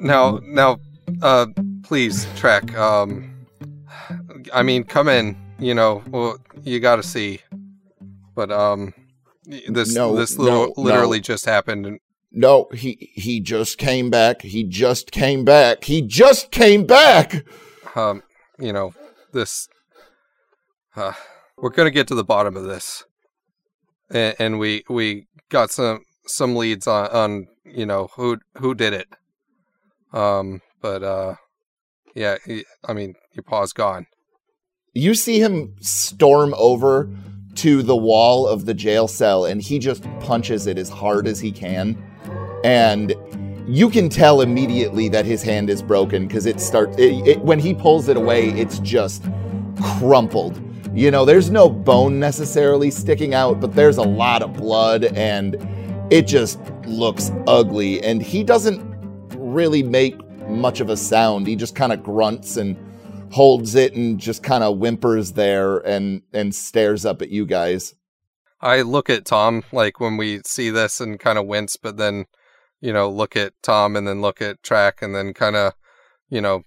Now, 0.00 0.38
now, 0.44 0.78
uh, 1.22 1.46
please, 1.82 2.26
track. 2.36 2.74
Um, 2.76 3.34
I 4.54 4.62
mean, 4.62 4.84
come 4.84 5.08
in. 5.08 5.36
You 5.58 5.74
know, 5.74 6.02
well, 6.10 6.38
you 6.62 6.80
got 6.80 6.96
to 6.96 7.02
see. 7.02 7.40
But 8.34 8.50
um, 8.52 8.94
This 9.44 9.94
No, 9.94 10.14
this 10.14 10.36
no, 10.38 10.44
little, 10.44 10.74
no. 10.76 10.82
literally 10.82 11.20
just 11.20 11.44
happened. 11.46 11.98
No, 12.30 12.68
he 12.72 13.10
he 13.14 13.40
just 13.40 13.78
came 13.78 14.10
back. 14.10 14.42
He 14.42 14.62
just 14.62 15.10
came 15.10 15.44
back. 15.44 15.84
He 15.84 16.02
just 16.02 16.50
came 16.50 16.84
back. 16.86 17.44
um, 17.96 18.22
you 18.58 18.72
know, 18.72 18.92
this. 19.32 19.68
Uh, 20.94 21.12
we're 21.56 21.70
gonna 21.70 21.90
get 21.90 22.06
to 22.08 22.14
the 22.14 22.24
bottom 22.24 22.56
of 22.56 22.64
this, 22.64 23.04
and, 24.10 24.36
and 24.38 24.58
we 24.58 24.84
we 24.88 25.26
got 25.48 25.70
some 25.70 26.04
some 26.26 26.54
leads 26.54 26.86
on 26.86 27.08
on 27.08 27.46
you 27.64 27.86
know 27.86 28.08
who 28.14 28.38
who 28.58 28.74
did 28.74 28.92
it. 28.92 29.08
Um, 30.12 30.60
but 30.82 31.02
uh, 31.02 31.34
yeah, 32.14 32.36
I 32.84 32.92
mean, 32.92 33.14
your 33.32 33.42
paw's 33.42 33.72
gone. 33.72 34.06
You 34.98 35.14
see 35.14 35.38
him 35.38 35.72
storm 35.80 36.54
over 36.58 37.08
to 37.54 37.84
the 37.84 37.94
wall 37.94 38.48
of 38.48 38.66
the 38.66 38.74
jail 38.74 39.06
cell 39.06 39.44
and 39.44 39.62
he 39.62 39.78
just 39.78 40.02
punches 40.18 40.66
it 40.66 40.76
as 40.76 40.88
hard 40.88 41.28
as 41.28 41.38
he 41.38 41.52
can. 41.52 41.96
And 42.64 43.14
you 43.68 43.90
can 43.90 44.08
tell 44.08 44.40
immediately 44.40 45.08
that 45.10 45.24
his 45.24 45.40
hand 45.40 45.70
is 45.70 45.82
broken 45.82 46.26
because 46.26 46.46
it 46.46 46.60
starts 46.60 46.98
it, 46.98 47.28
it, 47.28 47.40
when 47.42 47.60
he 47.60 47.74
pulls 47.74 48.08
it 48.08 48.16
away, 48.16 48.48
it's 48.48 48.80
just 48.80 49.22
crumpled. 50.00 50.60
You 50.92 51.12
know, 51.12 51.24
there's 51.24 51.48
no 51.48 51.70
bone 51.70 52.18
necessarily 52.18 52.90
sticking 52.90 53.34
out, 53.34 53.60
but 53.60 53.76
there's 53.76 53.98
a 53.98 54.02
lot 54.02 54.42
of 54.42 54.54
blood 54.54 55.04
and 55.04 55.56
it 56.10 56.26
just 56.26 56.58
looks 56.86 57.30
ugly. 57.46 58.02
And 58.02 58.20
he 58.20 58.42
doesn't 58.42 58.84
really 59.36 59.84
make 59.84 60.20
much 60.48 60.80
of 60.80 60.90
a 60.90 60.96
sound. 60.96 61.46
He 61.46 61.54
just 61.54 61.76
kind 61.76 61.92
of 61.92 62.02
grunts 62.02 62.56
and 62.56 62.76
holds 63.30 63.74
it 63.74 63.94
and 63.94 64.18
just 64.18 64.42
kind 64.42 64.64
of 64.64 64.78
whimpers 64.78 65.34
there 65.34 65.78
and 65.78 66.22
and 66.32 66.54
stares 66.54 67.04
up 67.04 67.22
at 67.22 67.30
you 67.30 67.46
guys. 67.46 67.94
I 68.60 68.82
look 68.82 69.08
at 69.08 69.24
Tom 69.24 69.62
like 69.72 70.00
when 70.00 70.16
we 70.16 70.40
see 70.44 70.70
this 70.70 71.00
and 71.00 71.20
kind 71.20 71.38
of 71.38 71.46
wince, 71.46 71.76
but 71.76 71.96
then, 71.96 72.26
you 72.80 72.92
know, 72.92 73.08
look 73.08 73.36
at 73.36 73.52
Tom 73.62 73.94
and 73.94 74.06
then 74.06 74.20
look 74.20 74.42
at 74.42 74.62
Track 74.62 75.00
and 75.00 75.14
then 75.14 75.32
kind 75.32 75.54
of, 75.54 75.74
you 76.28 76.40
know, 76.40 76.62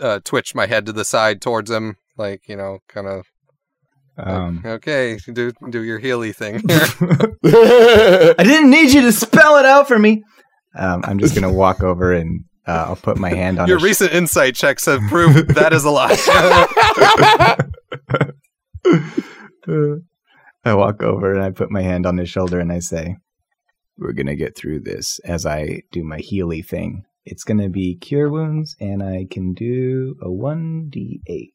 uh, 0.00 0.20
twitch 0.24 0.54
my 0.54 0.66
head 0.66 0.86
to 0.86 0.92
the 0.92 1.04
side 1.04 1.42
towards 1.42 1.70
him, 1.70 1.96
like 2.16 2.48
you 2.48 2.56
know, 2.56 2.78
kind 2.88 3.06
of 3.06 3.26
Um, 4.16 4.62
okay, 4.64 5.18
do 5.32 5.52
do 5.70 5.82
your 5.82 5.98
Healy 5.98 6.32
thing. 6.32 6.56
I 6.68 8.34
didn't 8.38 8.70
need 8.70 8.92
you 8.92 9.02
to 9.02 9.12
spell 9.12 9.56
it 9.56 9.66
out 9.66 9.88
for 9.88 9.98
me. 9.98 10.22
Um, 10.76 11.02
I'm 11.04 11.18
just 11.18 11.34
gonna 11.34 11.52
walk 11.52 11.82
over 11.82 12.12
and 12.12 12.44
uh, 12.66 12.84
I'll 12.88 12.96
put 12.96 13.18
my 13.18 13.30
hand 13.30 13.58
on 13.58 13.68
your 13.68 13.78
his 13.78 13.84
recent 13.84 14.12
insight 14.12 14.54
checks 14.54 14.86
have 14.86 15.00
proved 15.08 15.54
that 15.54 15.72
is 15.72 15.84
a 15.84 15.90
lie. 15.90 16.16
I 20.64 20.74
walk 20.74 21.02
over 21.02 21.32
and 21.32 21.42
I 21.42 21.50
put 21.50 21.70
my 21.70 21.82
hand 21.82 22.06
on 22.06 22.18
his 22.18 22.28
shoulder 22.28 22.60
and 22.60 22.72
I 22.72 22.80
say, 22.80 23.16
We're 23.96 24.12
going 24.12 24.26
to 24.26 24.36
get 24.36 24.56
through 24.56 24.80
this 24.80 25.18
as 25.20 25.46
I 25.46 25.82
do 25.90 26.04
my 26.04 26.18
Healy 26.18 26.62
thing. 26.62 27.04
It's 27.24 27.44
going 27.44 27.60
to 27.60 27.68
be 27.68 27.96
cure 27.96 28.30
wounds 28.30 28.76
and 28.80 29.02
I 29.02 29.26
can 29.30 29.54
do 29.54 30.16
a 30.22 30.28
1d8. 30.28 31.48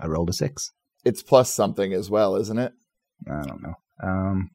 I 0.00 0.06
rolled 0.06 0.30
a 0.30 0.32
6. 0.32 0.72
it's 1.04 1.22
plus 1.22 1.50
something 1.50 1.92
as 1.92 2.10
well, 2.10 2.36
isn't 2.36 2.58
it? 2.58 2.72
I 3.30 3.42
don't 3.42 3.62
know. 3.62 3.74
Um, 4.02 4.50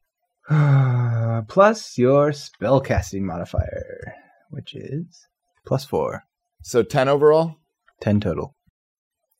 plus 1.47 1.97
your 1.97 2.31
spellcasting 2.31 3.21
modifier, 3.21 4.15
which 4.49 4.73
is 4.75 5.27
plus 5.65 5.85
4. 5.85 6.23
So 6.61 6.83
10 6.83 7.07
overall. 7.07 7.55
10 8.01 8.19
total. 8.19 8.55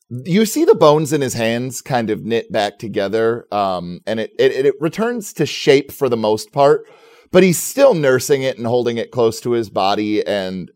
You 0.10 0.46
see 0.46 0.66
the 0.66 0.76
bones 0.76 1.14
in 1.14 1.22
his 1.22 1.36
hands 1.36 1.82
kind 1.82 2.10
of 2.10 2.24
knit 2.24 2.52
back 2.52 2.80
together, 2.80 3.46
um, 3.52 4.02
and 4.08 4.20
it, 4.20 4.32
it 4.40 4.66
it 4.66 4.76
returns 4.80 5.34
to 5.34 5.46
shape 5.46 5.92
for 5.92 6.10
the 6.10 6.18
most 6.18 6.52
part, 6.52 6.88
but 7.32 7.44
he's 7.44 7.62
still 7.62 7.94
nursing 7.94 8.42
it 8.42 8.58
and 8.58 8.66
holding 8.66 8.98
it 8.98 9.12
close 9.12 9.40
to 9.42 9.52
his 9.52 9.70
body 9.70 10.26
and 10.26 10.72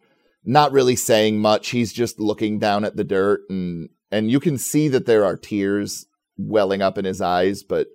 not 0.46 0.72
really 0.72 0.96
saying 0.96 1.40
much. 1.40 1.70
He's 1.70 1.92
just 1.92 2.20
looking 2.20 2.60
down 2.60 2.86
at 2.86 2.96
the 2.96 3.04
dirt 3.04 3.42
and 3.50 3.90
and 4.12 4.30
you 4.30 4.40
can 4.40 4.60
see 4.60 4.88
that 4.90 5.08
there 5.08 5.26
are 5.26 5.36
tears 5.36 6.06
welling 6.38 6.84
up 6.84 7.00
in 7.00 7.06
his 7.06 7.20
eyes, 7.20 7.64
but 7.64 7.88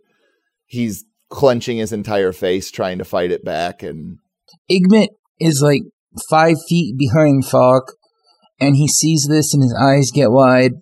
he's 0.66 1.04
clenching 1.30 1.78
his 1.78 1.92
entire 1.92 2.32
face 2.32 2.72
trying 2.72 2.98
to 2.98 3.04
fight 3.04 3.30
it 3.30 3.44
back 3.44 3.82
and 3.82 4.18
Igmit 4.70 5.08
is 5.38 5.60
like 5.62 5.82
five 6.30 6.56
feet 6.68 6.96
behind 6.98 7.46
Falk, 7.46 7.94
and 8.60 8.76
he 8.76 8.88
sees 8.88 9.26
this, 9.28 9.54
and 9.54 9.62
his 9.62 9.74
eyes 9.74 10.10
get 10.12 10.30
wide, 10.30 10.72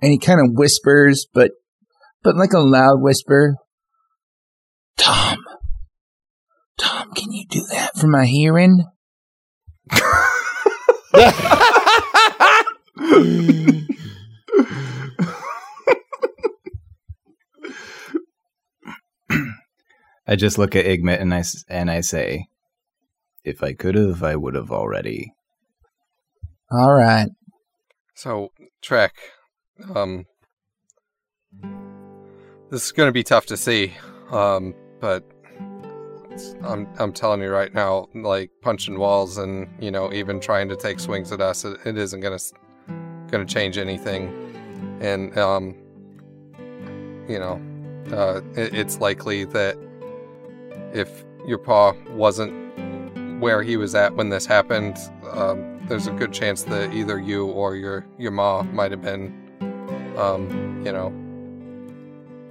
and 0.00 0.12
he 0.12 0.18
kind 0.18 0.40
of 0.40 0.56
whispers, 0.56 1.26
but 1.32 1.52
but 2.22 2.36
like 2.36 2.52
a 2.52 2.58
loud 2.58 3.00
whisper. 3.00 3.56
Tom, 4.96 5.38
Tom, 6.78 7.12
can 7.14 7.32
you 7.32 7.46
do 7.48 7.62
that 7.70 7.96
for 7.96 8.06
my 8.08 8.26
hearing? 8.26 8.84
I 20.28 20.34
just 20.34 20.58
look 20.58 20.74
at 20.74 20.86
Igmit 20.86 21.20
and 21.20 21.32
I, 21.32 21.44
and 21.68 21.90
I 21.90 22.00
say, 22.00 22.48
if 23.46 23.62
I 23.62 23.72
could 23.72 23.94
have, 23.94 24.22
I 24.22 24.36
would 24.36 24.56
have 24.56 24.72
already. 24.72 25.32
All 26.70 26.92
right. 26.92 27.28
so, 28.14 28.50
Trek, 28.82 29.14
um, 29.94 30.26
this 32.70 32.84
is 32.84 32.92
going 32.92 33.06
to 33.06 33.12
be 33.12 33.22
tough 33.22 33.46
to 33.46 33.56
see, 33.56 33.94
um, 34.32 34.74
but 35.00 35.24
I'm 36.64 36.88
I'm 36.98 37.12
telling 37.12 37.40
you 37.40 37.50
right 37.50 37.72
now, 37.72 38.08
like 38.14 38.50
punching 38.62 38.98
walls 38.98 39.38
and 39.38 39.68
you 39.80 39.92
know 39.92 40.12
even 40.12 40.40
trying 40.40 40.68
to 40.68 40.76
take 40.76 40.98
swings 40.98 41.30
at 41.30 41.40
us, 41.40 41.64
it, 41.64 41.78
it 41.86 41.96
isn't 41.96 42.20
going 42.20 42.36
to 42.36 42.54
going 43.28 43.46
to 43.46 43.54
change 43.54 43.78
anything, 43.78 44.98
and 45.00 45.38
um, 45.38 45.76
you 47.28 47.38
know, 47.38 47.60
uh, 48.12 48.40
it, 48.60 48.74
it's 48.74 48.98
likely 48.98 49.44
that 49.44 49.78
if 50.92 51.24
your 51.46 51.58
paw 51.58 51.92
wasn't 52.10 52.65
where 53.40 53.62
he 53.62 53.76
was 53.76 53.94
at 53.94 54.14
when 54.14 54.30
this 54.30 54.46
happened, 54.46 54.96
um, 55.32 55.78
there's 55.86 56.06
a 56.06 56.12
good 56.12 56.32
chance 56.32 56.62
that 56.64 56.92
either 56.92 57.18
you 57.18 57.46
or 57.46 57.76
your 57.76 58.06
your 58.18 58.30
ma 58.30 58.62
might 58.62 58.90
have 58.90 59.02
been, 59.02 59.32
um, 60.16 60.82
you 60.84 60.92
know, 60.92 61.12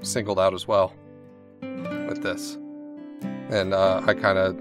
singled 0.02 0.40
out 0.40 0.54
as 0.54 0.68
well 0.68 0.94
with 2.08 2.22
this. 2.22 2.58
And 3.50 3.74
uh, 3.74 4.02
I 4.06 4.14
kind 4.14 4.38
of 4.38 4.58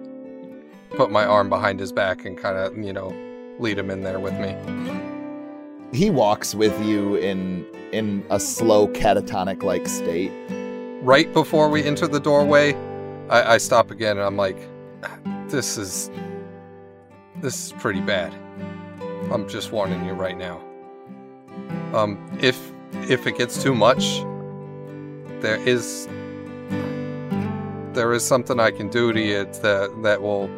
put 0.97 1.11
my 1.11 1.25
arm 1.25 1.49
behind 1.49 1.81
his 1.81 1.93
back 1.93 2.25
and 2.25 2.37
kind 2.37 2.57
of, 2.57 2.77
you 2.77 2.93
know, 2.93 3.15
lead 3.59 3.79
him 3.79 3.91
in 3.91 4.03
there 4.03 4.19
with 4.19 4.35
me. 4.35 4.57
he 5.93 6.11
walks 6.11 6.55
with 6.55 6.75
you 6.85 7.17
in 7.17 7.67
in 7.93 8.25
a 8.31 8.41
slow 8.41 8.89
catatonic 8.89 9.63
like 9.63 9.87
state. 9.87 10.33
Right 11.03 11.33
before 11.33 11.69
we 11.69 11.85
enter 11.85 12.07
the 12.07 12.19
doorway, 12.19 12.75
I, 13.29 13.55
I 13.55 13.59
stop 13.59 13.91
again 13.91 14.17
and 14.17 14.27
I'm 14.27 14.37
like, 14.37 14.57
"This 15.55 15.79
is 15.79 16.11
this 17.37 17.67
is 17.67 17.73
pretty 17.75 18.01
bad. 18.01 18.35
I'm 19.31 19.49
just 19.49 19.71
warning 19.71 20.05
you 20.05 20.13
right 20.13 20.37
now. 20.37 20.61
Um, 21.93 22.19
if 22.41 22.73
if 23.09 23.29
it 23.29 23.39
gets 23.39 23.63
too 23.63 23.73
much, 23.73 24.19
there 25.41 25.61
is 25.65 26.09
there 27.93 28.13
is 28.13 28.25
something 28.25 28.59
I 28.59 28.73
can 28.73 28.89
do 28.89 29.13
to 29.13 29.21
you 29.21 29.45
that 29.45 29.91
that 30.03 30.23
will 30.23 30.49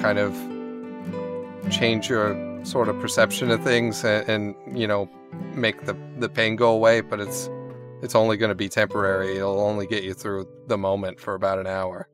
kind 0.00 0.18
of 0.18 0.32
change 1.70 2.10
your 2.10 2.34
sort 2.64 2.88
of 2.88 2.98
perception 2.98 3.48
of 3.48 3.62
things 3.62 4.04
and, 4.04 4.28
and 4.28 4.76
you 4.76 4.88
know 4.88 5.08
make 5.54 5.86
the 5.86 5.96
the 6.18 6.28
pain 6.28 6.56
go 6.56 6.72
away. 6.72 7.00
But 7.00 7.20
it's 7.20 7.48
it's 8.02 8.16
only 8.16 8.36
going 8.36 8.48
to 8.48 8.56
be 8.56 8.68
temporary. 8.68 9.36
It'll 9.36 9.60
only 9.60 9.86
get 9.86 10.02
you 10.02 10.14
through 10.14 10.48
the 10.66 10.76
moment 10.76 11.20
for 11.20 11.34
about 11.34 11.60
an 11.60 11.68
hour, 11.68 12.08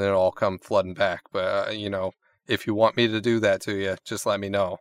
then 0.00 0.08
it'll 0.08 0.20
all 0.20 0.32
come 0.32 0.58
flooding 0.58 0.94
back. 0.94 1.22
But 1.32 1.68
uh, 1.68 1.70
you 1.70 1.90
know, 1.90 2.12
if 2.46 2.66
you 2.66 2.74
want 2.74 2.96
me 2.96 3.08
to 3.08 3.20
do 3.20 3.40
that 3.40 3.60
to 3.62 3.74
you, 3.74 3.96
just 4.04 4.26
let 4.26 4.40
me 4.40 4.48
know. 4.48 4.78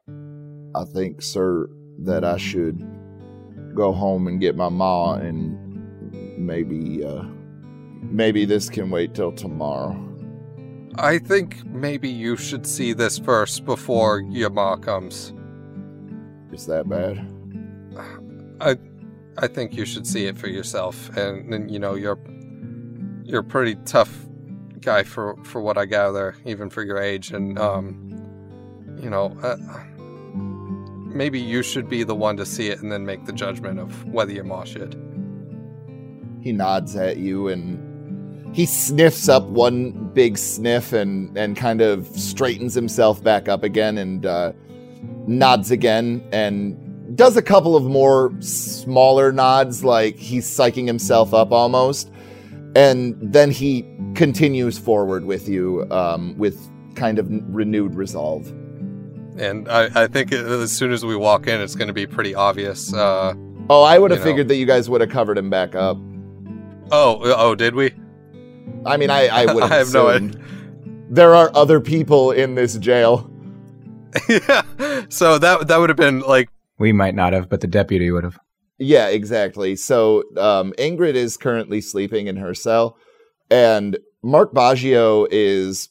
I 0.75 0.85
think, 0.85 1.21
sir, 1.21 1.67
that 1.99 2.23
I 2.23 2.37
should 2.37 2.79
go 3.75 3.91
home 3.91 4.27
and 4.27 4.39
get 4.39 4.55
my 4.55 4.69
ma 4.69 5.13
and 5.15 5.57
maybe 6.37 7.03
uh 7.05 7.23
maybe 8.01 8.45
this 8.45 8.69
can 8.69 8.89
wait 8.89 9.13
till 9.13 9.31
tomorrow. 9.31 9.95
I 10.95 11.19
think 11.19 11.63
maybe 11.65 12.09
you 12.09 12.35
should 12.35 12.65
see 12.67 12.91
this 12.93 13.17
first 13.17 13.65
before 13.65 14.21
your 14.29 14.49
ma 14.49 14.75
comes. 14.75 15.33
Is 16.51 16.65
that 16.65 16.89
bad? 16.89 17.25
I 18.59 18.77
I 19.37 19.47
think 19.47 19.75
you 19.75 19.85
should 19.85 20.05
see 20.05 20.25
it 20.25 20.37
for 20.37 20.47
yourself, 20.47 21.15
and, 21.15 21.53
and 21.53 21.71
you 21.71 21.79
know 21.79 21.95
you're 21.95 22.19
you're 23.23 23.41
a 23.41 23.43
pretty 23.43 23.75
tough 23.85 24.27
guy 24.81 25.03
for 25.03 25.35
for 25.43 25.61
what 25.61 25.77
I 25.77 25.85
gather, 25.85 26.35
even 26.45 26.69
for 26.69 26.83
your 26.83 26.97
age, 26.99 27.31
and 27.31 27.57
um, 27.59 28.09
you 29.01 29.09
know. 29.09 29.37
Uh, 29.41 29.57
Maybe 31.13 31.39
you 31.39 31.61
should 31.61 31.89
be 31.89 32.03
the 32.03 32.15
one 32.15 32.37
to 32.37 32.45
see 32.45 32.69
it 32.69 32.81
and 32.81 32.91
then 32.91 33.05
make 33.05 33.25
the 33.25 33.33
judgment 33.33 33.79
of 33.79 34.05
whether 34.05 34.31
you 34.31 34.43
ma 34.43 34.63
it. 34.65 34.95
He 36.41 36.53
nods 36.53 36.95
at 36.95 37.17
you 37.17 37.49
and 37.49 38.55
he 38.55 38.65
sniffs 38.65 39.27
up 39.29 39.43
one 39.43 39.91
big 40.13 40.37
sniff 40.37 40.93
and 40.93 41.37
and 41.37 41.57
kind 41.57 41.81
of 41.81 42.07
straightens 42.07 42.73
himself 42.73 43.21
back 43.23 43.49
up 43.49 43.63
again 43.63 43.97
and 43.97 44.25
uh, 44.25 44.53
nods 45.27 45.69
again 45.69 46.25
and 46.31 46.77
does 47.15 47.35
a 47.35 47.41
couple 47.41 47.75
of 47.75 47.83
more 47.83 48.33
smaller 48.39 49.33
nods 49.33 49.83
like 49.83 50.15
he's 50.15 50.47
psyching 50.47 50.87
himself 50.87 51.33
up 51.33 51.51
almost 51.51 52.09
and 52.75 53.17
then 53.21 53.51
he 53.51 53.81
continues 54.15 54.77
forward 54.77 55.25
with 55.25 55.47
you 55.47 55.85
um, 55.91 56.37
with 56.37 56.69
kind 56.95 57.17
of 57.19 57.27
renewed 57.55 57.95
resolve 57.95 58.47
And 59.37 59.67
I, 59.69 60.03
I 60.03 60.07
think 60.07 60.31
as 60.33 60.71
soon 60.71 60.91
as 60.91 61.05
we 61.05 61.15
walk 61.15 61.47
in, 61.47 61.61
it's 61.61 61.75
going 61.75 61.87
to 61.87 61.93
be 61.93 62.05
pretty 62.05 62.35
obvious. 62.35 62.93
Uh, 62.93 63.33
oh 63.69 63.83
i 63.83 63.97
would 63.97 64.11
have 64.11 64.19
You 64.19 64.25
know. 64.25 64.31
figured 64.31 64.47
that 64.49 64.55
you 64.55 64.65
guys 64.65 64.89
would 64.89 65.01
have 65.01 65.09
covered 65.09 65.37
him 65.37 65.49
back 65.49 65.75
up 65.75 65.97
oh, 66.91 67.19
oh, 67.23 67.55
did 67.55 67.75
we? 67.75 67.93
i 68.85 68.97
mean 68.97 69.09
i, 69.09 69.27
I 69.27 69.45
would 69.53 69.63
I 69.63 69.67
have 69.77 69.93
no 69.93 70.07
assumed. 70.09 70.37
there 71.09 71.33
are 71.35 71.51
other 71.55 71.79
people 71.79 72.31
in 72.31 72.55
this 72.55 72.77
jail 72.77 73.29
yeah. 74.29 74.63
So 75.09 75.37
that 75.37 75.67
that 75.69 75.77
would 75.77 75.89
have 75.89 75.97
been 75.97 76.19
like 76.21 76.49
We 76.79 76.91
might 76.91 77.15
not 77.15 77.31
have, 77.33 77.47
but 77.47 77.61
the 77.61 77.67
deputy 77.67 78.11
would 78.11 78.25
have. 78.25 78.37
Yeah, 78.77 79.07
exactly. 79.07 79.75
So 79.77 80.23
um, 80.37 80.73
Ingrid 80.77 81.13
is 81.13 81.37
currently 81.37 81.79
sleeping 81.79 82.27
in 82.27 82.35
her 82.37 82.53
cell, 82.53 82.97
and 83.51 83.99
Mark 84.23 84.53
Baggio 84.53 85.27
is 85.29 85.89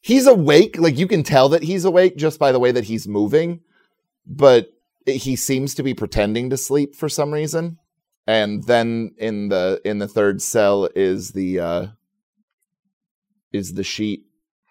he's 0.00 0.26
awake. 0.26 0.78
Like 0.78 0.98
you 0.98 1.06
can 1.06 1.22
tell 1.22 1.50
that 1.50 1.62
he's 1.62 1.84
awake 1.84 2.16
just 2.16 2.40
by 2.40 2.50
the 2.50 2.58
way 2.58 2.72
that 2.72 2.84
he's 2.84 3.06
moving, 3.06 3.60
but 4.26 4.72
he 5.06 5.36
seems 5.36 5.74
to 5.74 5.82
be 5.82 5.94
pretending 5.94 6.50
to 6.50 6.56
sleep 6.56 6.96
for 6.96 7.08
some 7.08 7.32
reason. 7.32 7.78
And 8.26 8.64
then 8.64 9.14
in 9.18 9.48
the 9.48 9.80
in 9.84 9.98
the 9.98 10.08
third 10.08 10.40
cell 10.40 10.88
is 10.96 11.32
the 11.32 11.60
uh, 11.60 11.86
is 13.52 13.74
the 13.74 13.84
sheet. 13.84 14.24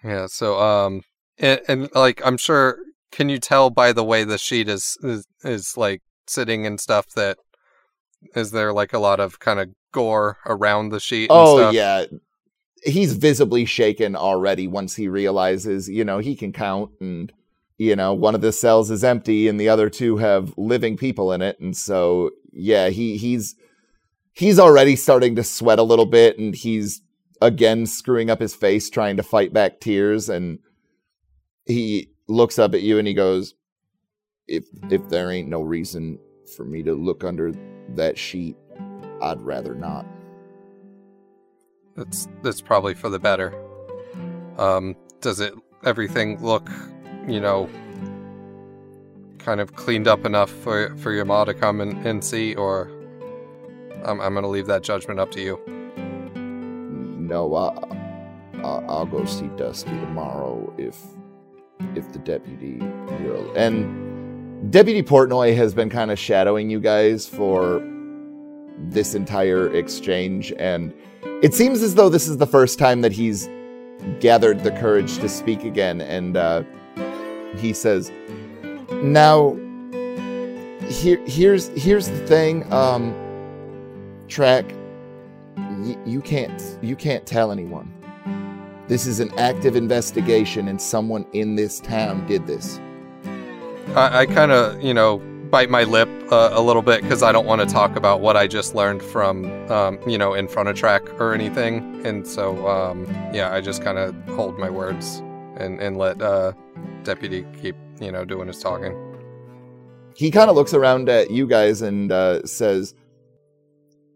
yeah. 0.04 0.26
So 0.28 0.60
um, 0.60 1.04
and, 1.38 1.62
and 1.68 1.90
like 1.94 2.22
I'm 2.26 2.38
sure. 2.38 2.78
Can 3.12 3.28
you 3.28 3.40
tell 3.40 3.70
by 3.70 3.92
the 3.92 4.06
way 4.06 4.24
the 4.24 4.38
sheet 4.38 4.70
is 4.70 4.98
is, 5.04 5.28
is 5.44 5.76
like 5.76 6.02
sitting 6.28 6.66
and 6.66 6.80
stuff 6.80 7.08
that 7.18 7.38
is 8.36 8.52
there 8.52 8.74
like 8.74 8.94
a 8.94 9.00
lot 9.00 9.20
of 9.20 9.40
kind 9.40 9.60
of 9.60 9.70
gore 9.92 10.38
around 10.46 10.90
the 10.90 11.00
sheet? 11.00 11.30
and 11.30 11.40
Oh 11.40 11.72
yeah. 11.72 12.06
He's 12.84 13.14
visibly 13.14 13.66
shaken 13.66 14.16
already 14.16 14.68
once 14.68 14.96
he 14.96 15.08
realizes, 15.08 15.88
you 15.88 16.04
know, 16.04 16.18
he 16.18 16.36
can 16.36 16.52
count 16.52 16.92
and 17.00 17.32
you 17.78 17.96
know, 17.96 18.14
one 18.14 18.36
of 18.36 18.42
the 18.42 18.52
cells 18.52 18.92
is 18.92 19.04
empty 19.04 19.48
and 19.48 19.60
the 19.60 19.70
other 19.70 19.90
two 19.90 20.18
have 20.18 20.54
living 20.58 20.98
people 20.98 21.32
in 21.32 21.42
it 21.42 21.60
and 21.60 21.76
so 21.76 22.32
yeah, 22.52 22.90
he 22.90 23.18
he's 23.18 23.56
he's 24.34 24.60
already 24.60 24.96
starting 24.96 25.36
to 25.36 25.44
sweat 25.44 25.80
a 25.80 25.84
little 25.84 26.06
bit 26.06 26.38
and 26.38 26.56
he's 26.56 27.02
again 27.42 27.86
screwing 27.86 28.30
up 28.30 28.40
his 28.40 28.56
face 28.56 28.90
trying 28.90 29.18
to 29.18 29.24
fight 29.24 29.52
back 29.52 29.80
tears 29.80 30.30
and 30.30 30.60
he 31.66 32.10
looks 32.28 32.60
up 32.60 32.74
at 32.74 32.82
you 32.82 32.98
and 32.98 33.08
he 33.08 33.14
goes 33.14 33.56
if 34.48 34.66
if 34.90 35.08
there 35.10 35.32
ain't 35.32 35.50
no 35.50 35.62
reason 35.62 36.20
for 36.56 36.66
me 36.66 36.84
to 36.84 36.94
look 36.94 37.24
under 37.24 37.54
that 37.96 38.18
sheet, 38.18 38.56
I'd 39.22 39.42
rather 39.42 39.76
not. 39.76 40.06
That's 41.96 42.28
that's 42.42 42.62
probably 42.62 42.94
for 42.94 43.10
the 43.10 43.20
better. 43.20 43.54
Um, 44.58 44.96
does 45.20 45.40
it 45.40 45.54
everything 45.84 46.42
look, 46.42 46.70
you 47.28 47.40
know, 47.40 47.70
kind 49.40 49.60
of 49.60 49.76
cleaned 49.76 50.08
up 50.08 50.26
enough 50.26 50.50
for 50.50 50.96
for 50.98 51.12
your 51.12 51.26
ma 51.26 51.44
to 51.44 51.54
come 51.54 51.82
and, 51.82 52.06
and 52.06 52.24
see, 52.24 52.56
or 52.56 52.90
I'm 54.04 54.22
I'm 54.22 54.34
gonna 54.34 54.48
leave 54.48 54.68
that 54.68 54.84
judgment 54.84 55.20
up 55.20 55.32
to 55.32 55.42
you. 55.42 55.60
No, 56.36 57.56
I, 57.56 57.68
I 58.64 58.86
I'll 58.88 59.06
go 59.06 59.26
see 59.26 59.48
Dusty 59.58 59.92
tomorrow 59.92 60.74
if 60.78 60.98
if 61.96 62.12
the 62.14 62.20
deputy 62.20 62.78
will. 62.78 63.52
And 63.56 64.11
Deputy 64.70 65.02
Portnoy 65.02 65.56
has 65.56 65.74
been 65.74 65.90
kind 65.90 66.12
of 66.12 66.20
shadowing 66.20 66.70
you 66.70 66.80
guys 66.80 67.28
for 67.28 67.84
this 68.78 69.16
entire 69.16 69.74
exchange, 69.76 70.54
and 70.58 70.94
it 71.42 71.54
seems 71.54 71.82
as 71.82 71.96
though 71.96 72.10
this 72.10 72.28
is 72.28 72.38
the 72.38 72.48
first 72.48 72.78
time 72.78 73.02
that 73.02 73.12
he's 73.12 73.50
gathered 74.20 74.64
the 74.64 74.72
courage 74.72 75.18
to 75.18 75.28
speak 75.30 75.64
again. 75.64 76.02
And 76.02 76.38
uh, 76.38 76.64
he 77.58 77.74
says, 77.74 78.12
"Now, 78.92 79.56
here, 80.88 81.20
here's 81.26 81.68
here's 81.70 82.08
the 82.08 82.28
thing, 82.28 82.72
um, 82.72 83.16
Track." 84.28 84.66
y- 85.82 85.98
you 86.06 86.22
can't 86.22 86.78
you 86.82 86.96
can't 86.96 87.26
tell 87.26 87.52
anyone. 87.52 87.92
This 88.88 89.08
is 89.08 89.20
an 89.20 89.32
active 89.38 89.76
investigation, 89.76 90.68
and 90.68 90.82
someone 90.82 91.26
in 91.34 91.56
this 91.56 91.80
town 91.80 92.26
did 92.28 92.46
this. 92.46 92.80
I, 93.96 94.20
I 94.20 94.26
kind 94.26 94.54
of 94.54 94.82
you 94.82 94.94
know 94.94 95.18
bite 95.50 95.70
my 95.70 95.84
lip 95.84 96.08
uh, 96.32 96.52
a 96.54 96.62
little 96.62 96.82
bit 96.82 97.02
because 97.02 97.22
I 97.22 97.34
don't 97.34 97.46
want 97.46 97.60
to 97.60 97.68
talk 97.68 97.98
about 97.98 98.22
what 98.22 98.38
I 98.38 98.48
just 98.48 98.74
learned 98.74 99.04
from 99.04 99.46
um, 99.70 100.00
you 100.08 100.18
know 100.18 100.34
in 100.34 100.48
front 100.48 100.70
of 100.70 100.78
track 100.78 101.04
or 101.20 101.34
anything, 101.34 102.06
and 102.06 102.26
so 102.26 102.68
um, 102.70 103.06
yeah, 103.34 103.54
I 103.54 103.60
just 103.60 103.84
kind 103.84 103.98
of 103.98 104.16
hold 104.30 104.58
my 104.58 104.70
words 104.70 105.22
and 105.58 105.80
and 105.82 105.98
let 105.98 106.22
uh, 106.22 106.54
deputy 107.04 107.46
keep 107.62 107.76
you 108.00 108.14
know 108.14 108.24
doing 108.24 108.48
his 108.48 108.60
talking. 108.60 108.96
He 110.16 110.32
kind 110.32 110.50
of 110.50 110.56
looks 110.56 110.74
around 110.74 111.10
at 111.10 111.30
you 111.30 111.46
guys 111.46 111.82
and 111.82 112.14
uh, 112.14 112.46
says, 112.46 112.96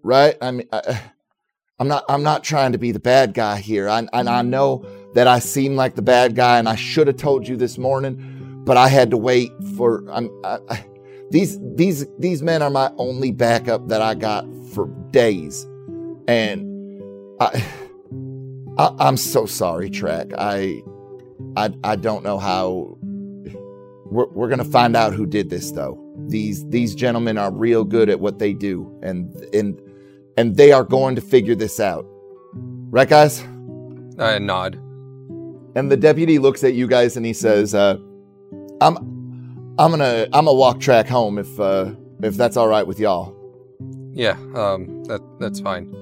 "Right? 0.03 0.37
I 0.41 0.51
mean, 0.51 0.69
I, 0.71 1.01
I'm 1.79 1.89
not. 1.89 2.05
I'm 2.07 2.23
not 2.23 2.45
trying 2.45 2.71
to 2.71 2.77
be 2.77 2.93
the 2.93 3.01
bad 3.01 3.33
guy 3.33 3.57
here. 3.57 3.89
I, 3.89 4.07
and 4.13 4.29
I 4.29 4.41
know 4.41 4.85
that 5.15 5.27
I 5.27 5.39
seem 5.39 5.75
like 5.75 5.95
the 5.95 6.01
bad 6.01 6.33
guy, 6.33 6.59
and 6.59 6.69
I 6.69 6.75
should 6.75 7.07
have 7.07 7.17
told 7.17 7.45
you 7.45 7.57
this 7.57 7.77
morning, 7.77 8.34
but 8.65 8.77
I 8.77 8.87
had 8.89 9.11
to 9.11 9.17
wait 9.17 9.51
for. 9.77 10.03
I'm. 10.11 10.29
I, 10.43 10.57
I, 10.69 10.85
these 11.31 11.59
these 11.75 12.05
these 12.19 12.41
men 12.41 12.61
are 12.61 12.69
my 12.69 12.91
only 12.97 13.31
backup 13.31 13.87
that 13.87 14.01
I 14.01 14.15
got 14.15 14.45
for 14.73 14.87
days, 15.11 15.63
and 16.27 17.01
I, 17.39 17.63
I 18.77 18.95
I'm 18.99 19.17
so 19.17 19.45
sorry, 19.45 19.89
Track. 19.89 20.27
I 20.37 20.81
I 21.55 21.73
I 21.83 21.95
don't 21.95 22.23
know 22.23 22.39
how. 22.39 22.97
We're 24.05 24.27
we're 24.27 24.49
gonna 24.49 24.63
find 24.65 24.95
out 24.95 25.13
who 25.13 25.25
did 25.25 25.49
this, 25.49 25.71
though. 25.71 26.01
These 26.27 26.67
these 26.69 26.95
gentlemen 26.95 27.37
are 27.37 27.51
real 27.51 27.83
good 27.83 28.09
at 28.09 28.19
what 28.19 28.39
they 28.39 28.53
do, 28.53 28.91
and 29.03 29.35
and 29.53 29.79
and 30.37 30.55
they 30.55 30.71
are 30.71 30.83
going 30.83 31.15
to 31.15 31.21
figure 31.21 31.55
this 31.55 31.79
out, 31.79 32.05
right, 32.89 33.07
guys? 33.07 33.41
I 34.17 34.39
nod. 34.39 34.75
And 35.75 35.91
the 35.91 35.97
deputy 35.97 36.39
looks 36.39 36.63
at 36.63 36.73
you 36.73 36.87
guys 36.87 37.17
and 37.17 37.25
he 37.25 37.33
says, 37.33 37.75
uh, 37.75 37.97
"I'm, 38.81 38.97
I'm 39.77 39.91
gonna, 39.91 40.27
I'm 40.33 40.45
gonna 40.45 40.53
walk 40.53 40.79
track 40.79 41.07
home 41.07 41.37
if, 41.37 41.59
uh, 41.59 41.91
if 42.21 42.35
that's 42.35 42.57
all 42.57 42.67
right 42.67 42.85
with 42.85 42.99
y'all." 42.99 43.35
Yeah, 44.13 44.37
um, 44.55 45.03
that 45.05 45.21
that's 45.39 45.59
fine. 45.59 45.93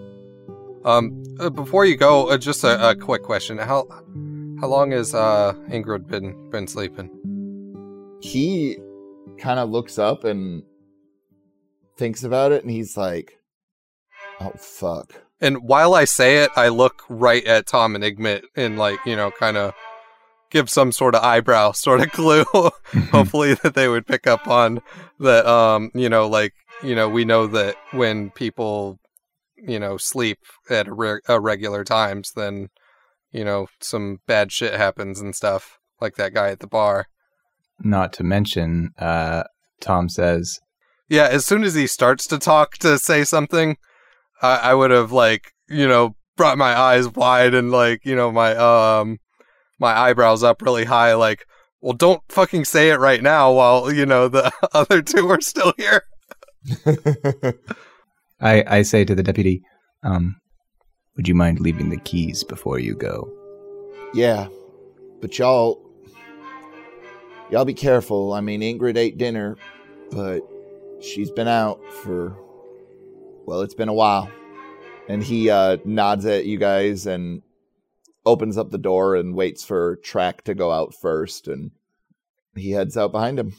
Um, 0.86 1.23
uh, 1.39 1.49
before 1.49 1.86
you 1.86 1.97
go, 1.97 2.29
uh, 2.29 2.38
just 2.38 2.63
a, 2.63 2.89
a 2.89 2.95
quick 2.95 3.23
question: 3.23 3.57
how 3.57 3.88
how 4.59 4.67
long 4.67 4.91
has 4.91 5.15
uh 5.15 5.53
Ingrid 5.69 6.07
been 6.07 6.49
been 6.49 6.67
sleeping? 6.67 7.09
He 8.21 8.77
kind 9.39 9.59
of 9.59 9.69
looks 9.69 9.97
up 9.97 10.23
and 10.23 10.63
thinks 11.97 12.23
about 12.23 12.51
it, 12.51 12.63
and 12.63 12.71
he's 12.71 12.95
like, 12.95 13.39
"Oh 14.39 14.53
fuck." 14.57 15.23
And 15.41 15.63
while 15.63 15.93
I 15.93 16.05
say 16.05 16.43
it, 16.43 16.51
I 16.55 16.69
look 16.69 17.03
right 17.09 17.43
at 17.45 17.65
Tom 17.65 17.95
and 17.95 18.03
Igmit 18.03 18.43
and 18.55 18.77
like 18.77 18.99
you 19.05 19.15
know, 19.15 19.31
kind 19.31 19.57
of 19.57 19.73
give 20.53 20.69
some 20.69 20.91
sort 20.91 21.15
of 21.15 21.23
eyebrow 21.23 21.73
sort 21.73 21.99
of 21.99 22.11
clue. 22.11 22.45
Hopefully 23.11 23.55
that 23.55 23.73
they 23.73 23.89
would 23.89 24.07
pick 24.07 24.27
up 24.27 24.47
on 24.47 24.81
that. 25.19 25.45
Um, 25.45 25.91
you 25.93 26.07
know, 26.07 26.27
like 26.27 26.53
you 26.81 26.95
know, 26.95 27.09
we 27.09 27.25
know 27.25 27.47
that 27.47 27.75
when 27.91 28.29
people 28.29 28.99
you 29.57 29.79
know 29.79 29.97
sleep 29.97 30.39
at 30.69 30.87
re- 30.89 31.21
irregular 31.27 31.83
times, 31.83 32.31
then 32.35 32.69
you 33.31 33.43
know 33.43 33.67
some 33.81 34.19
bad 34.27 34.51
shit 34.51 34.73
happens 34.73 35.19
and 35.19 35.35
stuff, 35.35 35.77
like 35.99 36.15
that 36.15 36.33
guy 36.33 36.49
at 36.49 36.59
the 36.59 36.67
bar. 36.67 37.07
Not 37.79 38.13
to 38.13 38.23
mention, 38.23 38.91
uh, 38.99 39.43
Tom 39.81 40.07
says, 40.07 40.59
Yeah, 41.09 41.27
as 41.27 41.45
soon 41.45 41.63
as 41.63 41.73
he 41.73 41.87
starts 41.87 42.27
to 42.27 42.37
talk 42.37 42.77
to 42.77 42.99
say 42.99 43.23
something, 43.23 43.77
I, 44.41 44.57
I 44.57 44.73
would 44.75 44.91
have 44.91 45.11
like 45.11 45.51
you 45.67 45.87
know 45.87 46.15
brought 46.37 46.57
my 46.57 46.77
eyes 46.77 47.09
wide 47.09 47.53
and 47.53 47.71
like 47.71 48.05
you 48.05 48.15
know 48.15 48.31
my 48.31 48.55
um 48.55 49.17
my 49.83 49.95
eyebrows 49.95 50.41
up 50.41 50.63
really 50.63 50.85
high, 50.85 51.13
like. 51.13 51.45
Well, 51.85 51.91
don't 51.91 52.21
fucking 52.29 52.63
say 52.63 52.91
it 52.91 52.99
right 53.01 53.21
now 53.21 53.51
while, 53.51 53.91
you 53.91 54.05
know, 54.05 54.29
the 54.29 54.53
other 54.73 55.01
two 55.01 55.27
are 55.27 55.41
still 55.41 55.73
here. 55.75 56.05
I, 58.39 58.63
I 58.65 58.81
say 58.83 59.03
to 59.03 59.13
the 59.13 59.21
deputy, 59.21 59.63
um, 60.01 60.37
would 61.17 61.27
you 61.27 61.35
mind 61.35 61.59
leaving 61.59 61.89
the 61.89 61.97
keys 61.99 62.41
before 62.45 62.79
you 62.79 62.95
go? 62.95 63.29
Yeah, 64.13 64.47
but 65.19 65.37
y'all, 65.37 65.77
y'all 67.51 67.65
be 67.65 67.73
careful. 67.73 68.31
I 68.31 68.39
mean, 68.39 68.61
Ingrid 68.61 68.95
ate 68.95 69.17
dinner, 69.17 69.57
but 70.09 70.39
she's 71.01 71.31
been 71.31 71.49
out 71.49 71.81
for, 72.01 72.33
well, 73.45 73.59
it's 73.59 73.75
been 73.75 73.89
a 73.89 73.93
while. 73.93 74.29
and 75.09 75.21
he 75.21 75.49
uh, 75.49 75.75
nods 75.83 76.25
at 76.25 76.45
you 76.45 76.57
guys 76.57 77.07
and 77.07 77.41
opens 78.25 78.57
up 78.57 78.71
the 78.71 78.77
door 78.77 79.15
and 79.15 79.36
waits 79.36 79.63
for 79.63 79.97
Track 79.97 80.43
to 80.43 80.53
go 80.53 80.71
out 80.71 80.93
first, 80.93 81.47
and 81.47 81.71
he 82.55 82.71
heads 82.71 82.95
out 82.97 83.12
behind 83.12 83.39
him. 83.39 83.53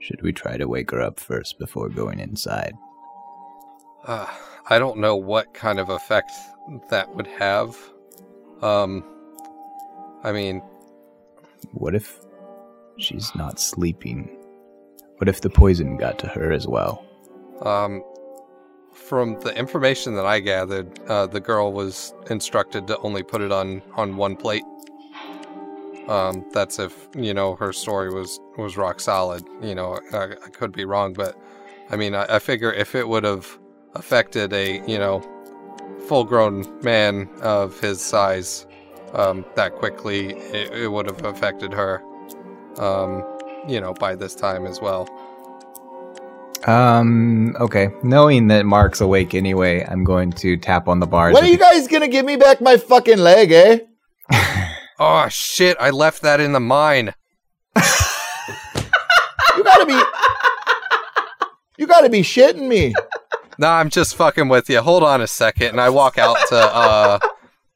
Should 0.00 0.22
we 0.22 0.32
try 0.32 0.56
to 0.56 0.68
wake 0.68 0.90
her 0.92 1.00
up 1.00 1.18
first 1.20 1.58
before 1.58 1.88
going 1.88 2.20
inside? 2.20 2.72
Uh, 4.04 4.26
I 4.70 4.78
don't 4.78 4.98
know 4.98 5.16
what 5.16 5.52
kind 5.54 5.78
of 5.80 5.88
effect 5.90 6.30
that 6.90 7.14
would 7.14 7.26
have. 7.26 7.76
Um, 8.62 9.04
I 10.22 10.32
mean, 10.32 10.62
What 11.72 11.94
if 11.94 12.18
she's 12.98 13.34
not 13.34 13.58
sleeping? 13.60 14.28
What 15.18 15.28
if 15.28 15.40
the 15.40 15.50
poison 15.50 15.96
got 15.96 16.18
to 16.20 16.28
her 16.28 16.52
as 16.52 16.66
well? 16.66 17.04
um, 17.62 18.02
from 18.98 19.40
the 19.40 19.56
information 19.56 20.14
that 20.16 20.26
I 20.26 20.40
gathered, 20.40 20.98
uh, 21.08 21.26
the 21.26 21.40
girl 21.40 21.72
was 21.72 22.12
instructed 22.30 22.86
to 22.88 22.98
only 22.98 23.22
put 23.22 23.40
it 23.40 23.52
on 23.52 23.82
on 23.94 24.16
one 24.16 24.36
plate. 24.36 24.64
Um, 26.08 26.44
that's 26.52 26.78
if 26.78 27.08
you 27.14 27.32
know 27.32 27.54
her 27.56 27.72
story 27.72 28.12
was 28.12 28.40
was 28.56 28.76
rock 28.76 29.00
solid. 29.00 29.44
You 29.62 29.74
know, 29.74 29.98
I, 30.12 30.24
I 30.44 30.50
could 30.50 30.72
be 30.72 30.84
wrong, 30.84 31.12
but 31.12 31.36
I 31.90 31.96
mean, 31.96 32.14
I, 32.14 32.36
I 32.36 32.38
figure 32.38 32.72
if 32.72 32.94
it 32.94 33.08
would 33.08 33.24
have 33.24 33.58
affected 33.94 34.52
a 34.52 34.82
you 34.86 34.98
know 34.98 35.20
full 36.06 36.24
grown 36.24 36.82
man 36.82 37.28
of 37.40 37.78
his 37.80 38.00
size 38.00 38.66
um, 39.14 39.44
that 39.54 39.74
quickly, 39.74 40.30
it, 40.30 40.72
it 40.72 40.88
would 40.88 41.06
have 41.06 41.24
affected 41.24 41.72
her. 41.72 42.02
Um, 42.78 43.24
you 43.66 43.80
know, 43.80 43.92
by 43.92 44.14
this 44.14 44.34
time 44.34 44.66
as 44.66 44.80
well. 44.80 45.06
Um, 46.66 47.54
okay. 47.60 47.88
Knowing 48.02 48.48
that 48.48 48.66
Mark's 48.66 49.00
awake 49.00 49.34
anyway, 49.34 49.84
I'm 49.88 50.04
going 50.04 50.32
to 50.32 50.56
tap 50.56 50.88
on 50.88 51.00
the 51.00 51.06
bars. 51.06 51.34
When 51.34 51.44
are 51.44 51.48
you 51.48 51.58
guys 51.58 51.86
gonna 51.88 52.08
give 52.08 52.26
me 52.26 52.36
back 52.36 52.60
my 52.60 52.76
fucking 52.76 53.18
leg, 53.18 53.52
eh? 53.52 53.78
Oh 55.00 55.28
shit! 55.28 55.76
I 55.78 55.90
left 55.90 56.22
that 56.22 56.40
in 56.40 56.50
the 56.50 56.58
mine. 56.58 57.14
You 59.56 59.64
gotta 59.64 59.86
be. 59.86 60.00
You 61.78 61.86
gotta 61.86 62.08
be 62.08 62.22
shitting 62.22 62.66
me. 62.66 62.94
Nah, 63.58 63.78
I'm 63.78 63.90
just 63.90 64.16
fucking 64.16 64.48
with 64.48 64.68
you. 64.68 64.80
Hold 64.80 65.04
on 65.04 65.20
a 65.20 65.26
second, 65.28 65.68
and 65.68 65.80
I 65.80 65.90
walk 65.90 66.18
out 66.18 66.36
to 66.48 66.56
uh 66.56 67.18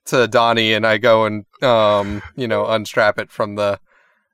to 0.06 0.26
Donnie, 0.26 0.72
and 0.74 0.84
I 0.84 0.98
go 0.98 1.24
and 1.26 1.44
um 1.62 2.22
you 2.34 2.48
know 2.48 2.66
unstrap 2.66 3.18
it 3.18 3.30
from 3.30 3.54
the 3.54 3.78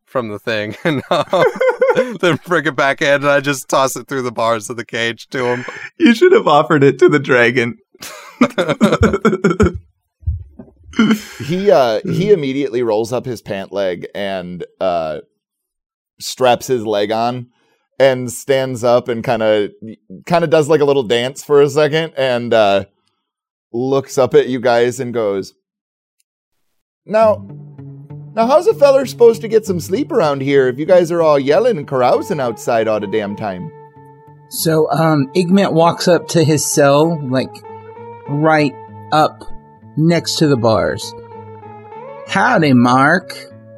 from 0.09 0.29
the 0.29 0.39
thing, 0.39 0.77
and 0.85 1.03
um, 1.11 1.45
then 2.21 2.39
bring 2.47 2.67
it 2.67 2.77
back 2.77 3.03
in, 3.03 3.15
and 3.15 3.29
I 3.29 3.41
just 3.41 3.69
toss 3.69 3.97
it 3.97 4.09
through 4.09 4.23
the 4.23 4.33
bars 4.33 4.71
of 4.71 4.77
the 4.77 4.85
cage 4.85 5.29
to 5.29 5.45
him. 5.47 5.65
You 5.99 6.15
should 6.15 6.33
have 6.33 6.49
offered 6.49 6.83
it 6.83 6.99
to 6.99 7.09
the 7.09 7.19
dragon. 7.19 7.79
He 11.47 11.71
uh 11.71 12.01
he 12.05 12.33
immediately 12.33 12.83
rolls 12.83 13.13
up 13.13 13.25
his 13.25 13.41
pant 13.41 13.73
leg 13.73 14.09
and 14.17 14.65
uh 14.81 15.21
straps 16.19 16.67
his 16.67 16.85
leg 16.85 17.13
on 17.13 17.51
and 18.01 18.33
stands 18.33 18.83
up 18.83 19.07
and 19.07 19.23
kind 19.23 19.43
of 19.43 19.71
kind 20.27 20.43
of 20.43 20.51
does 20.51 20.69
like 20.69 20.81
a 20.81 20.85
little 20.85 21.05
dance 21.05 21.45
for 21.45 21.63
a 21.63 21.71
second 21.71 22.15
and 22.17 22.53
uh 22.53 22.85
looks 23.73 24.19
up 24.19 24.35
at 24.35 24.49
you 24.49 24.61
guys 24.61 24.99
and 24.99 25.15
goes 25.15 25.55
now 27.07 27.47
now 28.35 28.47
how's 28.47 28.67
a 28.67 28.75
feller 28.75 29.07
supposed 29.07 29.41
to 29.41 29.49
get 29.49 29.65
some 29.67 29.81
sleep 29.81 30.11
around 30.13 30.41
here 30.43 30.69
if 30.69 30.79
you 30.79 30.87
guys 30.87 31.11
are 31.11 31.23
all 31.23 31.39
yelling 31.39 31.79
and 31.79 31.89
carousing 31.89 32.41
outside 32.41 32.87
all 32.89 33.01
the 33.01 33.07
damn 33.07 33.35
time 33.37 33.71
So, 34.51 34.91
um, 34.91 35.29
Igmit 35.37 35.73
walks 35.75 36.09
up 36.09 36.29
to 36.29 36.43
his 36.43 36.65
cell, 36.65 37.21
like, 37.29 37.53
right 38.29 38.73
up 39.13 39.45
next 39.99 40.37
to 40.39 40.47
the 40.49 40.57
bars. 40.57 41.13
Howdy, 42.29 42.73
Mark. 42.73 43.37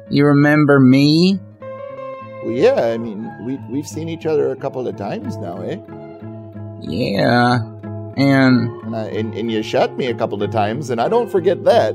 You 0.09 0.25
remember 0.27 0.79
me? 0.79 1.39
well 2.43 2.51
yeah 2.51 2.85
i 2.93 2.97
mean 2.97 3.29
we 3.45 3.57
we've 3.69 3.87
seen 3.87 4.09
each 4.09 4.25
other 4.25 4.49
a 4.51 4.55
couple 4.55 4.87
of 4.87 4.95
times 4.95 5.37
now 5.37 5.61
eh 5.61 5.77
Yeah. 6.81 7.59
And, 8.17 8.67
and, 8.83 8.95
I, 8.95 9.03
and 9.09 9.33
and 9.35 9.51
you 9.51 9.61
shot 9.61 9.95
me 9.95 10.07
a 10.07 10.15
couple 10.15 10.41
of 10.41 10.49
times 10.51 10.89
and 10.89 10.99
i 10.99 11.07
don't 11.07 11.29
forget 11.29 11.63
that 11.65 11.93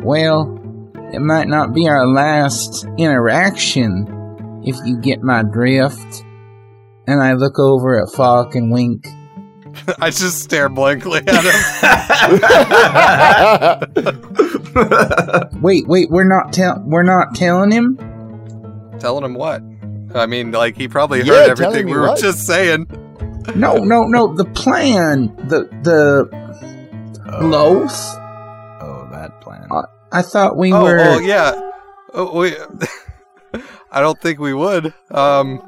well, 0.00 0.44
it 1.12 1.20
might 1.20 1.48
not 1.48 1.72
be 1.74 1.88
our 1.88 2.06
last 2.06 2.86
interaction, 2.98 4.62
if 4.64 4.76
you 4.84 4.98
get 5.00 5.22
my 5.22 5.42
drift. 5.42 6.24
And 7.06 7.22
I 7.22 7.34
look 7.34 7.58
over 7.58 8.02
at 8.02 8.12
Falk 8.12 8.54
and 8.56 8.72
wink. 8.72 9.06
I 10.00 10.10
just 10.10 10.40
stare 10.40 10.68
blankly 10.68 11.20
at 11.26 11.44
him. 11.44 11.52
Wait, 15.62 15.86
wait, 15.86 16.10
we're 16.10 16.24
not 16.28 16.52
tell 16.52 16.82
we're 16.84 17.02
not 17.02 17.34
telling 17.34 17.70
him? 17.70 17.96
Telling 18.98 19.24
him 19.24 19.34
what? 19.34 19.62
I 20.14 20.26
mean, 20.26 20.50
like 20.52 20.76
he 20.76 20.88
probably 20.88 21.18
Yeah, 21.22 21.24
heard 21.26 21.56
telling 21.56 21.76
everything 21.76 21.86
we 21.86 21.92
were 21.96 22.08
what? 22.08 22.20
just 22.20 22.46
saying. 22.46 22.86
No, 23.54 23.76
no, 23.76 24.04
no, 24.04 24.34
the 24.34 24.44
plan. 24.46 25.34
The 25.48 25.68
the 25.82 26.28
Oh, 27.28 27.44
loaf. 27.46 27.92
I 30.12 30.22
thought 30.22 30.56
we 30.56 30.72
oh, 30.72 30.82
were 30.82 30.98
oh, 31.00 31.18
yeah. 31.18 31.70
Oh, 32.14 32.38
we. 32.38 32.56
I 33.90 34.00
don't 34.00 34.20
think 34.20 34.38
we 34.38 34.54
would. 34.54 34.92
Um, 35.10 35.60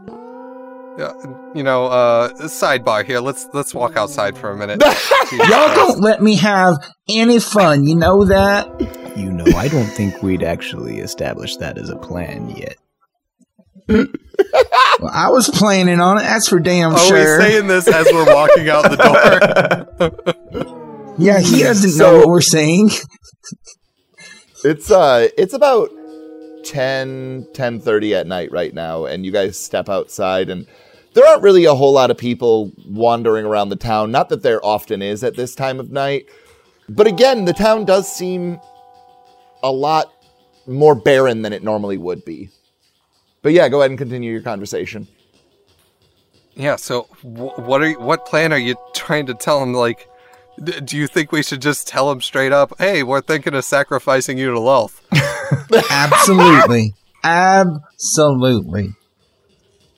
yeah, 0.98 1.12
you 1.54 1.62
know, 1.62 1.86
uh, 1.86 2.30
sidebar 2.48 3.04
here. 3.04 3.20
Let's 3.20 3.46
let's 3.52 3.74
walk 3.74 3.96
outside 3.96 4.36
for 4.36 4.50
a 4.50 4.56
minute. 4.56 4.82
Y'all 5.32 5.74
don't 5.74 6.00
let 6.00 6.22
me 6.22 6.34
have 6.36 6.76
any 7.08 7.38
fun, 7.38 7.86
you 7.86 7.94
know 7.94 8.24
that? 8.24 8.68
You 9.16 9.30
know, 9.30 9.44
I 9.56 9.68
don't 9.68 9.86
think 9.86 10.22
we'd 10.22 10.42
actually 10.42 10.98
establish 10.98 11.56
that 11.56 11.78
as 11.78 11.88
a 11.88 11.96
plan 11.96 12.50
yet. 12.50 12.76
Well, 15.00 15.12
I 15.14 15.28
was 15.28 15.48
planning 15.48 16.00
on 16.00 16.18
it, 16.18 16.22
that's 16.22 16.48
for 16.48 16.58
damn 16.58 16.92
Are 16.92 16.98
sure. 16.98 17.38
we 17.38 17.44
saying 17.44 17.68
this 17.68 17.86
as 17.86 18.08
we're 18.12 18.34
walking 18.34 18.68
out 18.68 18.82
the 18.82 18.96
door? 18.96 21.14
yeah, 21.18 21.38
he 21.38 21.62
doesn't 21.62 21.92
So- 21.92 22.10
know 22.10 22.18
what 22.18 22.26
we're 22.28 22.40
saying. 22.40 22.90
It's 24.64 24.90
uh 24.90 25.28
it's 25.36 25.54
about 25.54 25.90
10 26.64 27.46
10:30 27.52 28.14
at 28.14 28.26
night 28.26 28.50
right 28.50 28.74
now 28.74 29.04
and 29.04 29.24
you 29.24 29.32
guys 29.32 29.56
step 29.58 29.88
outside 29.88 30.50
and 30.50 30.66
there 31.14 31.24
aren't 31.26 31.42
really 31.42 31.64
a 31.64 31.74
whole 31.74 31.92
lot 31.92 32.10
of 32.10 32.18
people 32.18 32.72
wandering 32.86 33.46
around 33.46 33.68
the 33.68 33.76
town 33.76 34.10
not 34.10 34.28
that 34.28 34.42
there 34.42 34.64
often 34.64 35.00
is 35.00 35.22
at 35.22 35.36
this 35.36 35.54
time 35.54 35.78
of 35.78 35.92
night 35.92 36.26
but 36.88 37.06
again 37.06 37.44
the 37.44 37.52
town 37.52 37.84
does 37.84 38.12
seem 38.12 38.60
a 39.62 39.70
lot 39.70 40.12
more 40.66 40.94
barren 40.94 41.42
than 41.42 41.52
it 41.52 41.62
normally 41.62 41.96
would 41.96 42.24
be 42.24 42.50
but 43.42 43.52
yeah 43.52 43.68
go 43.68 43.80
ahead 43.80 43.92
and 43.92 43.98
continue 43.98 44.32
your 44.32 44.42
conversation 44.42 45.06
yeah. 46.58 46.74
So, 46.74 47.02
wh- 47.22 47.56
what 47.60 47.80
are 47.80 47.90
you, 47.90 48.00
what 48.00 48.26
plan 48.26 48.52
are 48.52 48.58
you 48.58 48.74
trying 48.92 49.26
to 49.26 49.34
tell 49.34 49.62
him? 49.62 49.72
Like, 49.72 50.08
do 50.58 50.96
you 50.96 51.06
think 51.06 51.32
we 51.32 51.42
should 51.42 51.62
just 51.62 51.86
tell 51.86 52.10
him 52.10 52.20
straight 52.20 52.52
up? 52.52 52.72
Hey, 52.78 53.02
we're 53.02 53.20
thinking 53.20 53.54
of 53.54 53.64
sacrificing 53.64 54.38
you 54.38 54.52
to 54.52 54.58
Lolth. 54.58 55.00
Absolutely. 55.90 56.94
Absolutely. 57.24 58.94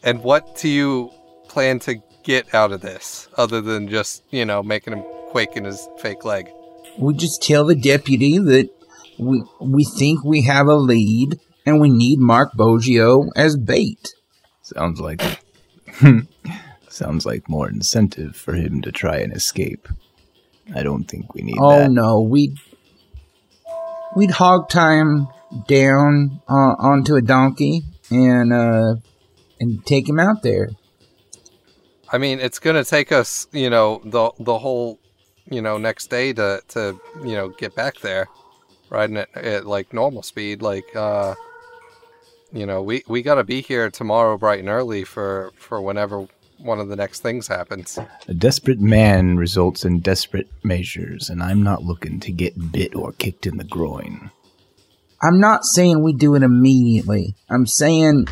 And 0.02 0.22
what 0.22 0.56
do 0.56 0.68
you 0.68 1.10
plan 1.48 1.78
to 1.80 1.96
get 2.22 2.54
out 2.54 2.72
of 2.72 2.80
this, 2.80 3.28
other 3.36 3.60
than 3.60 3.88
just 3.88 4.22
you 4.30 4.44
know 4.44 4.62
making 4.62 4.94
him 4.94 5.02
quake 5.30 5.56
in 5.56 5.64
his 5.64 5.88
fake 5.98 6.24
leg? 6.24 6.48
We 6.98 7.14
just 7.14 7.42
tell 7.42 7.64
the 7.64 7.74
deputy 7.74 8.38
that 8.38 8.70
we 9.18 9.42
we 9.60 9.84
think 9.84 10.24
we 10.24 10.42
have 10.42 10.66
a 10.66 10.74
lead 10.74 11.38
and 11.66 11.80
we 11.80 11.90
need 11.90 12.18
Mark 12.18 12.52
Boggio 12.54 13.28
as 13.36 13.56
bait. 13.56 14.08
Sounds 14.62 15.00
like 15.00 15.20
sounds 16.88 17.26
like 17.26 17.48
more 17.48 17.68
incentive 17.68 18.36
for 18.36 18.54
him 18.54 18.80
to 18.82 18.92
try 18.92 19.18
and 19.18 19.34
escape. 19.34 19.88
I 20.74 20.82
don't 20.82 21.04
think 21.04 21.34
we 21.34 21.42
need 21.42 21.56
Oh 21.58 21.80
that. 21.80 21.90
no, 21.90 22.20
we'd 22.20 22.56
we'd 24.16 24.30
hog 24.32 24.68
time 24.68 25.28
down 25.66 26.40
uh, 26.48 26.74
onto 26.78 27.16
a 27.16 27.22
donkey 27.22 27.82
and 28.10 28.52
uh 28.52 28.94
and 29.58 29.84
take 29.84 30.08
him 30.08 30.18
out 30.20 30.42
there. 30.42 30.70
I 32.12 32.18
mean, 32.18 32.40
it's 32.40 32.58
gonna 32.58 32.84
take 32.84 33.12
us, 33.12 33.46
you 33.52 33.70
know, 33.70 34.00
the 34.04 34.30
the 34.38 34.58
whole, 34.58 34.98
you 35.48 35.62
know, 35.62 35.78
next 35.78 36.08
day 36.10 36.32
to 36.32 36.62
to 36.68 37.00
you 37.22 37.34
know 37.34 37.48
get 37.50 37.74
back 37.74 38.00
there, 38.00 38.28
riding 38.90 39.16
at, 39.16 39.34
at 39.36 39.66
like 39.66 39.92
normal 39.92 40.22
speed. 40.22 40.62
Like, 40.62 40.94
uh, 40.96 41.34
you 42.52 42.66
know, 42.66 42.82
we 42.82 43.02
we 43.08 43.22
gotta 43.22 43.44
be 43.44 43.60
here 43.60 43.90
tomorrow 43.90 44.36
bright 44.38 44.60
and 44.60 44.68
early 44.68 45.04
for 45.04 45.52
for 45.56 45.80
whenever 45.80 46.26
one 46.62 46.78
of 46.80 46.88
the 46.88 46.96
next 46.96 47.20
things 47.20 47.48
happens. 47.48 47.98
A 48.28 48.34
desperate 48.34 48.80
man 48.80 49.36
results 49.36 49.84
in 49.84 50.00
desperate 50.00 50.48
measures, 50.62 51.30
and 51.30 51.42
I'm 51.42 51.62
not 51.62 51.82
looking 51.82 52.20
to 52.20 52.32
get 52.32 52.72
bit 52.72 52.94
or 52.94 53.12
kicked 53.12 53.46
in 53.46 53.56
the 53.56 53.64
groin. 53.64 54.30
I'm 55.22 55.38
not 55.38 55.64
saying 55.74 56.02
we 56.02 56.12
do 56.12 56.34
it 56.34 56.42
immediately. 56.42 57.34
I'm 57.48 57.66
saying 57.66 58.26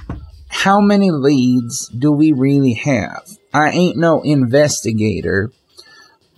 how 0.49 0.81
many 0.81 1.11
leads 1.11 1.89
do 1.89 2.11
we 2.13 2.33
really 2.33 2.75
have? 2.75 3.29
I 3.53 3.71
ain't 3.71 3.99
no 3.99 4.23
investigator, 4.23 5.51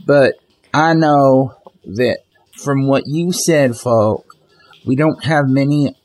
but 0.05 0.35
I 0.75 0.95
know 0.95 1.55
that 1.85 2.21
from 2.57 2.87
what 2.87 3.05
you 3.07 3.33
said, 3.33 3.77
folk, 3.77 4.37
we 4.85 4.97
don't 4.97 5.25
have 5.25 5.45
many 5.47 5.97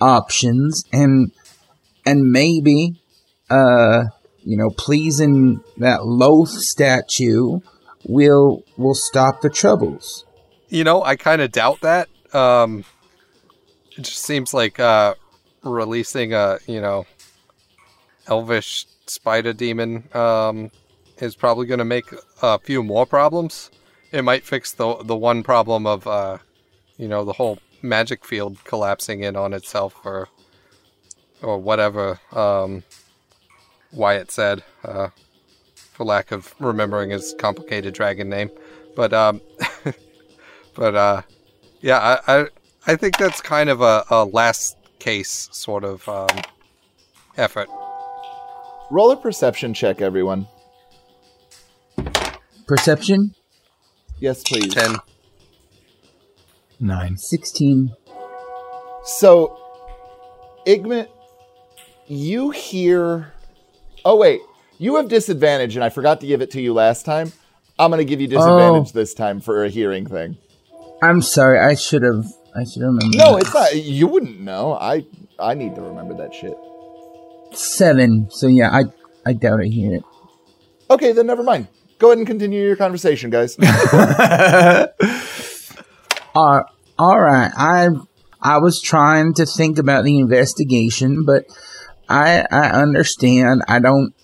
options, 0.00 0.84
and 0.92 1.32
and 2.04 2.30
maybe, 2.30 3.00
uh, 3.48 4.04
you 4.44 4.56
know, 4.56 4.70
pleasing 4.70 5.62
that 5.78 6.00
Lolth 6.00 6.48
statue 6.48 7.60
will 8.06 8.62
will 8.76 8.94
stop 8.94 9.40
the 9.40 9.50
troubles. 9.50 10.24
You 10.68 10.84
know, 10.84 11.02
I 11.02 11.16
kind 11.16 11.40
of 11.40 11.52
doubt 11.52 11.80
that. 11.80 12.08
Um, 12.32 12.84
it 13.96 14.02
just 14.02 14.22
seems 14.22 14.52
like 14.52 14.78
uh, 14.78 15.14
releasing 15.62 16.34
a 16.34 16.58
you 16.66 16.80
know 16.80 17.06
elvish 18.26 18.86
spider 19.06 19.52
demon 19.52 20.08
um, 20.14 20.70
is 21.18 21.34
probably 21.34 21.66
going 21.66 21.78
to 21.78 21.84
make 21.84 22.06
a 22.42 22.58
few 22.58 22.82
more 22.82 23.06
problems. 23.06 23.70
It 24.12 24.22
might 24.22 24.44
fix 24.44 24.72
the 24.72 24.96
the 25.02 25.16
one 25.16 25.42
problem 25.42 25.86
of 25.86 26.06
uh, 26.06 26.38
you 26.96 27.08
know 27.08 27.24
the 27.24 27.32
whole 27.32 27.58
magic 27.82 28.24
field 28.24 28.62
collapsing 28.64 29.22
in 29.22 29.36
on 29.36 29.52
itself 29.52 29.94
or 30.04 30.28
or 31.42 31.58
whatever 31.58 32.20
um, 32.32 32.82
Wyatt 33.94 34.30
said, 34.30 34.62
uh, 34.84 35.08
for 35.74 36.04
lack 36.04 36.32
of 36.32 36.54
remembering 36.58 37.10
his 37.10 37.34
complicated 37.38 37.94
dragon 37.94 38.28
name. 38.28 38.50
But 38.96 39.12
um, 39.12 39.40
but 40.74 40.94
uh, 40.94 41.22
yeah, 41.80 42.18
I, 42.26 42.40
I 42.40 42.46
I 42.86 42.96
think 42.96 43.16
that's 43.16 43.40
kind 43.40 43.70
of 43.70 43.80
a, 43.80 44.04
a 44.10 44.24
last 44.24 44.76
case 44.98 45.48
sort 45.52 45.84
of 45.84 46.08
um, 46.08 46.40
effort. 47.36 47.68
Roll 48.90 49.10
a 49.10 49.16
perception 49.16 49.74
check, 49.74 50.00
everyone. 50.00 50.46
Perception 52.66 53.34
Yes, 54.24 54.42
please. 54.42 54.72
Ten. 54.72 54.96
Nine. 56.80 57.18
sixteen. 57.18 57.94
So, 59.04 59.58
Igmit, 60.66 61.08
you 62.06 62.50
hear. 62.50 63.33
Oh, 64.04 64.16
wait. 64.16 64.40
You 64.78 64.96
have 64.96 65.08
disadvantage, 65.08 65.76
and 65.76 65.84
I 65.84 65.88
forgot 65.88 66.20
to 66.20 66.26
give 66.26 66.42
it 66.42 66.50
to 66.52 66.60
you 66.60 66.74
last 66.74 67.04
time. 67.06 67.32
I'm 67.78 67.90
going 67.90 67.98
to 67.98 68.04
give 68.04 68.20
you 68.20 68.26
disadvantage 68.28 68.88
Oh. 68.90 68.92
this 68.92 69.14
time 69.14 69.40
for 69.40 69.64
a 69.64 69.68
hearing 69.68 70.06
thing. 70.06 70.36
I'm 71.02 71.22
sorry. 71.22 71.58
I 71.58 71.74
should 71.74 72.02
have. 72.02 72.24
I 72.56 72.64
should 72.64 72.82
have 72.82 72.92
remembered. 72.94 73.16
No, 73.18 73.32
that. 73.32 73.40
it's 73.42 73.54
not. 73.54 73.76
You 73.76 74.06
wouldn't 74.06 74.40
know. 74.40 74.74
I 74.74 75.04
I 75.40 75.54
need 75.54 75.74
to 75.74 75.80
remember 75.82 76.14
that 76.18 76.32
shit. 76.34 76.56
seven. 77.52 78.28
So 78.30 78.46
yeah, 78.46 78.70
I 78.70 78.84
I 79.26 79.32
doubt 79.32 79.60
I 79.60 79.64
hear 79.66 79.94
it. 79.94 80.02
Okay, 80.90 81.12
then 81.12 81.26
never 81.26 81.42
mind. 81.42 81.66
Go 81.98 82.08
ahead 82.08 82.18
and 82.18 82.26
continue 82.26 82.64
your 82.64 82.76
conversation, 82.76 83.30
guys. 83.30 83.56
Uh, 86.36 86.62
all 86.98 87.20
right. 87.20 87.50
I 87.56 87.88
I 88.42 88.58
was 88.58 88.80
trying 88.80 89.34
to 89.34 89.46
think 89.46 89.78
about 89.78 90.04
the 90.04 90.18
investigation, 90.18 91.24
but 91.24 91.44
I 92.08 92.44
I 92.50 92.68
understand. 92.70 93.62
I 93.68 93.78
don't 93.78 94.14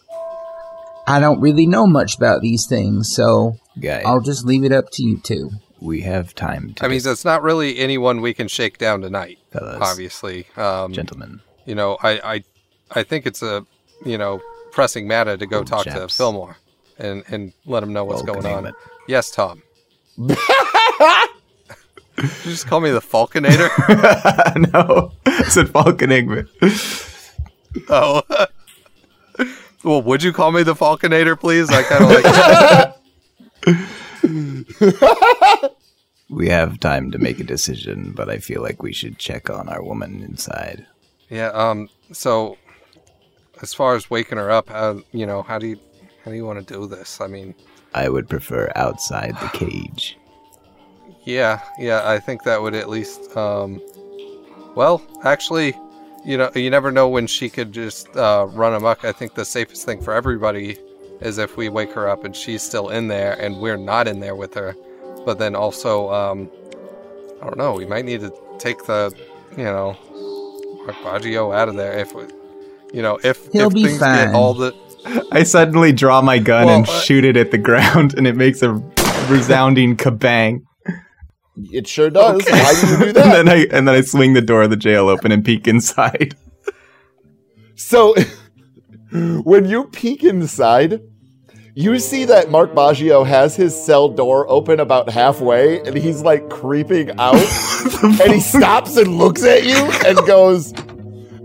I 1.06 1.18
don't 1.20 1.40
really 1.40 1.66
know 1.66 1.86
much 1.86 2.16
about 2.16 2.40
these 2.42 2.66
things, 2.68 3.12
so 3.14 3.56
Guy, 3.80 4.02
I'll 4.04 4.20
just 4.20 4.44
leave 4.44 4.64
it 4.64 4.72
up 4.72 4.86
to 4.92 5.02
you 5.02 5.18
two. 5.18 5.50
we 5.80 6.02
have 6.02 6.34
time 6.34 6.74
to 6.74 6.84
I 6.84 6.88
mean, 6.88 7.00
it's 7.04 7.24
not 7.24 7.42
really 7.42 7.78
anyone 7.78 8.20
we 8.20 8.34
can 8.34 8.48
shake 8.48 8.78
down 8.78 9.00
tonight. 9.00 9.38
fellas, 9.50 9.78
Obviously, 9.80 10.46
um, 10.56 10.92
gentlemen. 10.92 11.40
you 11.64 11.74
know, 11.74 11.96
I, 12.02 12.10
I 12.34 12.44
I 12.92 13.02
think 13.02 13.26
it's 13.26 13.42
a 13.42 13.64
you 14.04 14.18
know 14.18 14.40
pressing 14.72 15.08
matter 15.08 15.36
to 15.36 15.46
go 15.46 15.60
Oh, 15.60 15.64
talk 15.64 15.84
to 15.84 15.90
chaps. 15.90 16.16
Fillmore 16.16 16.56
and 16.98 17.24
and 17.28 17.52
let 17.66 17.82
him 17.82 17.92
know 17.92 18.04
what's 18.04 18.22
Vulcan 18.22 18.42
going 18.42 18.54
on. 18.54 18.64
Igmit. 18.72 18.74
Yes, 19.08 19.30
Tom. 19.30 19.62
Did 20.26 20.36
you 22.44 22.50
just 22.52 22.66
call 22.66 22.80
me 22.80 22.90
the 22.90 23.00
Falconator? 23.00 23.70
no, 24.72 25.12
I 25.24 25.42
said 25.44 25.70
Falcon 25.70 26.10
Igmit. 26.10 26.48
Oh. 27.88 28.22
well, 29.84 30.02
would 30.02 30.22
you 30.22 30.32
call 30.32 30.52
me 30.52 30.62
the 30.62 30.74
Falconator, 30.74 31.38
please? 31.38 31.70
I 31.70 31.82
kind 31.82 32.04
of 32.04 32.10
like. 35.52 35.70
We 36.30 36.48
have 36.48 36.78
time 36.78 37.10
to 37.10 37.18
make 37.18 37.40
a 37.40 37.44
decision, 37.44 38.12
but 38.14 38.30
I 38.30 38.38
feel 38.38 38.62
like 38.62 38.84
we 38.84 38.92
should 38.92 39.18
check 39.18 39.50
on 39.50 39.68
our 39.68 39.82
woman 39.82 40.22
inside. 40.22 40.86
yeah. 41.28 41.48
Um. 41.48 41.88
So, 42.12 42.56
as 43.60 43.74
far 43.74 43.96
as 43.96 44.08
waking 44.08 44.38
her 44.38 44.48
up, 44.48 44.68
how 44.68 45.02
you 45.10 45.26
know 45.26 45.42
how 45.42 45.58
do 45.58 45.66
you 45.66 45.80
how 46.24 46.30
do 46.30 46.36
you 46.36 46.46
want 46.46 46.64
to 46.64 46.74
do 46.74 46.86
this? 46.86 47.20
I 47.20 47.26
mean, 47.26 47.52
I 47.94 48.08
would 48.08 48.28
prefer 48.28 48.70
outside 48.76 49.34
the 49.40 49.48
cage. 49.48 50.16
Yeah, 51.24 51.60
yeah, 51.80 52.08
I 52.08 52.20
think 52.20 52.44
that 52.44 52.62
would 52.62 52.76
at 52.76 52.88
least. 52.88 53.36
Um, 53.36 53.80
well, 54.76 55.02
actually, 55.24 55.76
you 56.24 56.36
know, 56.36 56.50
you 56.54 56.70
never 56.70 56.90
know 56.90 57.08
when 57.08 57.26
she 57.26 57.48
could 57.48 57.72
just 57.72 58.14
uh, 58.16 58.46
run 58.50 58.74
amok. 58.74 59.04
I 59.04 59.12
think 59.12 59.34
the 59.34 59.44
safest 59.44 59.84
thing 59.84 60.00
for 60.02 60.12
everybody 60.12 60.78
is 61.20 61.38
if 61.38 61.56
we 61.56 61.68
wake 61.68 61.92
her 61.92 62.08
up 62.08 62.24
and 62.24 62.34
she's 62.34 62.62
still 62.62 62.88
in 62.90 63.08
there 63.08 63.34
and 63.40 63.60
we're 63.60 63.76
not 63.76 64.08
in 64.08 64.20
there 64.20 64.34
with 64.34 64.54
her. 64.54 64.74
But 65.24 65.38
then 65.38 65.54
also, 65.54 66.10
um, 66.12 66.50
I 67.40 67.44
don't 67.44 67.58
know, 67.58 67.74
we 67.74 67.86
might 67.86 68.04
need 68.04 68.20
to 68.20 68.32
take 68.58 68.84
the, 68.86 69.14
you 69.56 69.64
know, 69.64 69.96
Mark 70.86 70.96
Baggio 71.22 71.54
out 71.54 71.68
of 71.68 71.76
there 71.76 71.98
if, 71.98 72.14
we, 72.14 72.24
you 72.92 73.02
know, 73.02 73.18
if, 73.22 73.46
He'll 73.52 73.68
if 73.68 73.74
be 73.74 73.84
things 73.86 73.98
fine. 73.98 74.28
get 74.28 74.34
all 74.34 74.54
the. 74.54 74.74
I 75.32 75.42
suddenly 75.42 75.92
draw 75.92 76.20
my 76.20 76.38
gun 76.38 76.66
Well, 76.66 76.76
and 76.78 76.88
uh, 76.88 77.00
shoot 77.00 77.24
it 77.24 77.36
at 77.36 77.50
the 77.50 77.58
ground, 77.68 78.14
and 78.14 78.26
it 78.26 78.36
makes 78.36 78.62
a 78.62 78.72
resounding 79.28 79.96
kabang. 79.96 80.64
It 81.72 81.86
sure 81.86 82.10
does. 82.10 82.36
Okay. 82.42 82.52
Why 82.52 82.74
do 82.80 82.86
you 82.86 82.96
do 82.98 83.04
and 83.06 83.14
that? 83.16 83.32
then 83.44 83.48
I 83.48 83.66
and 83.76 83.86
then 83.88 83.94
I 83.94 84.00
swing 84.02 84.32
the 84.34 84.40
door 84.40 84.62
of 84.62 84.70
the 84.70 84.76
jail 84.76 85.08
open 85.08 85.32
and 85.32 85.44
peek 85.44 85.66
inside. 85.68 86.36
So, 87.76 88.14
when 89.12 89.64
you 89.64 89.84
peek 89.84 90.22
inside, 90.22 91.00
you 91.74 91.98
see 91.98 92.26
that 92.26 92.50
Mark 92.50 92.72
Baggio 92.74 93.26
has 93.26 93.56
his 93.56 93.74
cell 93.74 94.08
door 94.08 94.48
open 94.50 94.80
about 94.80 95.08
halfway, 95.08 95.80
and 95.80 95.96
he's 95.96 96.20
like 96.22 96.50
creeping 96.50 97.10
out, 97.18 97.36
and 98.20 98.32
he 98.34 98.40
stops 98.40 98.96
and 98.98 99.16
looks 99.16 99.42
at 99.44 99.64
you 99.64 99.76
and 100.06 100.18
goes, 100.26 100.72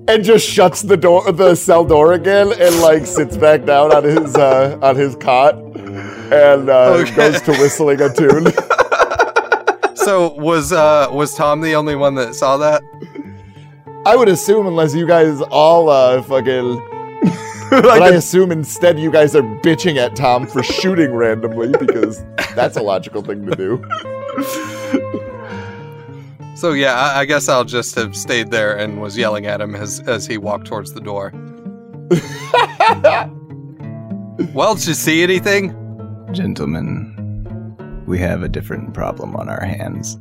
and 0.07 0.23
just 0.23 0.45
shuts 0.47 0.81
the 0.81 0.97
door, 0.97 1.31
the 1.31 1.55
cell 1.55 1.85
door 1.85 2.13
again, 2.13 2.51
and 2.59 2.79
like 2.81 3.05
sits 3.05 3.37
back 3.37 3.63
down 3.65 3.93
on 3.95 4.03
his 4.03 4.35
uh, 4.35 4.77
on 4.81 4.95
his 4.97 5.15
cot, 5.15 5.55
and 5.55 6.69
uh, 6.69 6.97
Okay. 6.99 7.15
goes 7.15 7.41
to 7.43 7.51
whistling 7.53 8.01
a 8.01 8.13
tune. 8.13 8.47
So 10.05 10.33
was 10.35 10.71
uh 10.71 11.07
was 11.11 11.33
Tom 11.33 11.61
the 11.61 11.73
only 11.73 11.95
one 11.95 12.13
that 12.13 12.35
saw 12.35 12.57
that? 12.57 12.83
I 14.05 14.15
would 14.15 14.29
assume, 14.29 14.67
unless 14.67 14.93
you 14.93 15.07
guys 15.07 15.41
all 15.49 15.89
uh, 15.89 16.21
fucking. 16.21 16.75
but 17.71 18.03
I 18.03 18.09
assume 18.09 18.51
instead 18.51 18.99
you 18.99 19.09
guys 19.09 19.35
are 19.35 19.41
bitching 19.41 19.97
at 19.97 20.15
Tom 20.15 20.45
for 20.45 20.61
shooting 20.61 21.15
randomly 21.15 21.69
because 21.69 22.23
that's 22.53 22.77
a 22.77 22.83
logical 22.83 23.23
thing 23.23 23.47
to 23.47 23.55
do. 23.55 25.21
So 26.55 26.71
yeah, 26.71 26.93
I, 26.93 27.19
I 27.19 27.25
guess 27.25 27.49
I'll 27.49 27.65
just 27.65 27.95
have 27.95 28.15
stayed 28.15 28.49
there 28.49 28.77
and 28.77 29.01
was 29.01 29.17
yelling 29.17 29.45
at 29.45 29.59
him 29.59 29.75
as 29.75 29.99
as 30.07 30.25
he 30.25 30.37
walked 30.37 30.67
towards 30.67 30.93
the 30.93 31.01
door. 31.01 31.33
well, 34.53 34.75
did 34.75 34.87
you 34.87 34.93
see 34.93 35.21
anything? 35.21 35.75
Gentlemen, 36.31 37.14
we 38.05 38.19
have 38.19 38.43
a 38.43 38.49
different 38.49 38.93
problem 38.93 39.35
on 39.35 39.49
our 39.49 39.63
hands. 39.63 40.17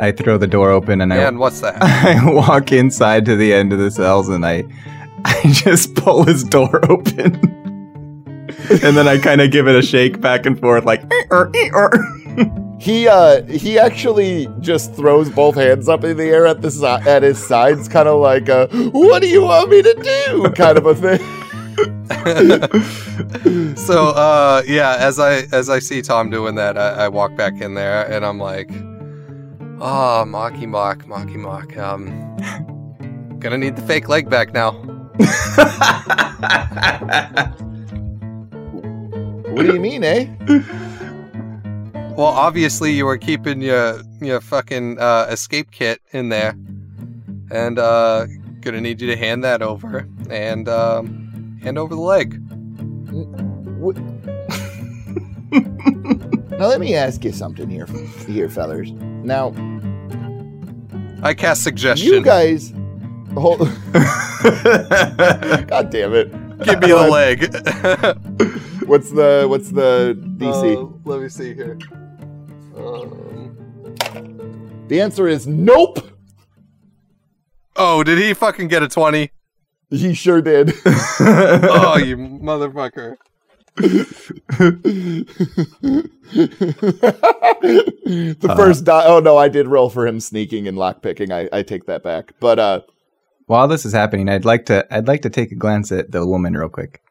I 0.00 0.12
throw 0.12 0.38
the 0.38 0.46
door 0.46 0.70
open 0.70 1.00
and 1.00 1.12
I 1.12 1.30
what's 1.30 1.60
that? 1.60 1.76
I 1.80 2.30
walk 2.30 2.72
inside 2.72 3.24
to 3.26 3.36
the 3.36 3.54
end 3.54 3.72
of 3.72 3.78
the 3.78 3.90
cells 3.90 4.28
and 4.28 4.44
I 4.44 4.64
I 5.24 5.40
just 5.44 5.94
pull 5.94 6.24
his 6.24 6.44
door 6.44 6.84
open. 6.90 7.34
and 8.70 8.96
then 8.96 9.08
I 9.08 9.18
kind 9.18 9.40
of 9.40 9.50
give 9.50 9.68
it 9.68 9.76
a 9.76 9.82
shake 9.82 10.20
back 10.20 10.46
and 10.46 10.58
forth 10.58 10.84
like 10.84 11.02
"Eh, 11.12 11.24
er, 11.30 11.50
eh, 11.54 11.70
er." 11.74 11.90
He 12.80 13.08
uh 13.08 13.42
he 13.44 13.78
actually 13.78 14.48
just 14.60 14.94
throws 14.94 15.30
both 15.30 15.54
hands 15.54 15.88
up 15.88 16.04
in 16.04 16.18
the 16.18 16.24
air 16.24 16.46
at 16.46 16.60
the 16.60 16.70
si- 16.70 16.84
at 16.84 17.22
his 17.22 17.38
sides, 17.38 17.88
kind 17.88 18.08
of 18.08 18.20
like 18.20 18.48
a 18.48 18.66
"What 18.90 19.22
do 19.22 19.28
you 19.28 19.42
want 19.42 19.70
me 19.70 19.80
to 19.80 19.94
do?" 19.94 20.50
kind 20.50 20.76
of 20.76 20.84
a 20.84 20.94
thing. 20.94 21.43
so 23.76 24.08
uh 24.08 24.62
yeah, 24.66 24.96
as 24.98 25.18
I 25.18 25.42
as 25.52 25.68
I 25.68 25.78
see 25.78 26.02
Tom 26.02 26.30
doing 26.30 26.54
that, 26.56 26.78
I, 26.78 27.04
I 27.04 27.08
walk 27.08 27.36
back 27.36 27.60
in 27.60 27.74
there 27.74 28.10
and 28.10 28.24
I'm 28.24 28.38
like, 28.38 28.70
oh, 29.80 30.24
Mocky 30.26 30.66
Mock, 30.66 31.06
Mocky 31.06 31.36
Mock. 31.36 31.76
Um, 31.76 32.08
gonna 33.38 33.58
need 33.58 33.76
the 33.76 33.82
fake 33.82 34.08
leg 34.08 34.30
back 34.30 34.52
now. 34.52 34.72
What 39.54 39.66
do 39.66 39.72
you 39.72 39.80
mean, 39.80 40.02
eh? 40.02 40.26
Well, 42.16 42.26
obviously 42.26 42.92
you 42.92 43.06
were 43.06 43.18
keeping 43.18 43.62
your 43.62 44.00
your 44.20 44.40
fucking 44.40 44.98
uh, 44.98 45.26
escape 45.30 45.70
kit 45.70 46.00
in 46.12 46.28
there, 46.28 46.56
and 47.50 47.78
uh, 47.78 48.26
gonna 48.60 48.80
need 48.80 49.00
you 49.00 49.06
to 49.08 49.16
hand 49.16 49.44
that 49.44 49.62
over 49.62 50.08
and 50.30 50.68
um, 50.68 51.23
hand 51.64 51.78
over 51.78 51.94
the 51.94 52.00
leg. 52.00 52.40
Now 56.58 56.68
let 56.68 56.78
me 56.78 56.94
ask 56.94 57.24
you 57.24 57.32
something 57.32 57.68
here, 57.68 57.86
here, 58.28 58.48
fellers. 58.48 58.92
Now 58.92 59.52
I 61.20 61.34
cast 61.34 61.64
suggestion. 61.64 62.06
you 62.06 62.22
guys, 62.22 62.72
hold. 63.34 63.58
God 65.68 65.90
damn 65.90 66.14
it! 66.14 66.30
Give 66.62 66.78
me 66.80 66.88
the 66.88 67.08
leg. 67.10 67.42
What's 68.86 69.10
the 69.10 69.46
what's 69.48 69.70
the 69.70 70.16
DC? 70.36 70.76
Uh, 70.76 70.92
let 71.04 71.22
me 71.22 71.28
see 71.28 71.54
here. 71.54 71.76
Um, 72.76 73.56
the 74.88 75.00
answer 75.00 75.26
is 75.26 75.46
nope. 75.46 76.06
oh, 77.76 78.04
did 78.04 78.18
he 78.18 78.34
fucking 78.34 78.68
get 78.68 78.82
a 78.82 78.88
20? 78.88 79.30
He 79.90 80.14
sure 80.14 80.42
did. 80.42 80.72
Oh, 80.86 81.96
you 81.98 82.16
motherfucker. 82.16 83.16
the 88.40 88.54
first 88.56 88.84
die. 88.84 89.04
Oh 89.06 89.20
no, 89.20 89.36
I 89.36 89.48
did 89.48 89.66
roll 89.68 89.90
for 89.90 90.06
him 90.06 90.20
sneaking 90.20 90.66
and 90.68 90.76
lockpicking. 90.76 91.32
I 91.32 91.48
I 91.56 91.62
take 91.62 91.86
that 91.86 92.02
back. 92.02 92.32
But 92.40 92.58
uh, 92.58 92.80
While 93.46 93.68
this 93.68 93.84
is 93.84 93.92
happening, 93.92 94.28
I'd 94.28 94.44
like 94.44 94.66
to 94.66 94.86
I'd 94.94 95.08
like 95.08 95.22
to 95.22 95.30
take 95.30 95.52
a 95.52 95.56
glance 95.56 95.92
at 95.92 96.10
the 96.12 96.26
woman 96.26 96.54
real 96.56 96.68
quick. 96.68 97.02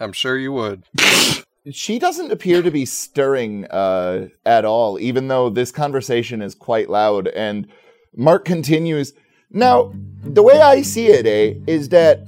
I'm 0.00 0.12
sure 0.12 0.36
you 0.36 0.52
would. 0.52 0.84
she 1.70 1.98
doesn't 1.98 2.32
appear 2.32 2.62
to 2.62 2.70
be 2.70 2.84
stirring 2.84 3.66
uh 3.66 4.28
at 4.44 4.64
all, 4.64 4.98
even 4.98 5.28
though 5.28 5.50
this 5.50 5.70
conversation 5.70 6.42
is 6.42 6.54
quite 6.54 6.90
loud. 6.90 7.28
And 7.28 7.68
Mark 8.16 8.44
continues. 8.44 9.12
Now, 9.52 9.92
the 10.22 10.42
way 10.42 10.60
I 10.60 10.82
see 10.82 11.08
it, 11.08 11.26
eh, 11.26 11.60
is 11.66 11.90
that 11.90 12.26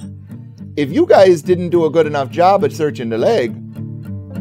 if 0.76 0.90
you 0.90 1.06
guys 1.06 1.42
didn't 1.42 1.70
do 1.70 1.84
a 1.84 1.90
good 1.90 2.06
enough 2.06 2.30
job 2.30 2.64
at 2.64 2.72
searching 2.72 3.08
the 3.08 3.18
leg, 3.18 3.54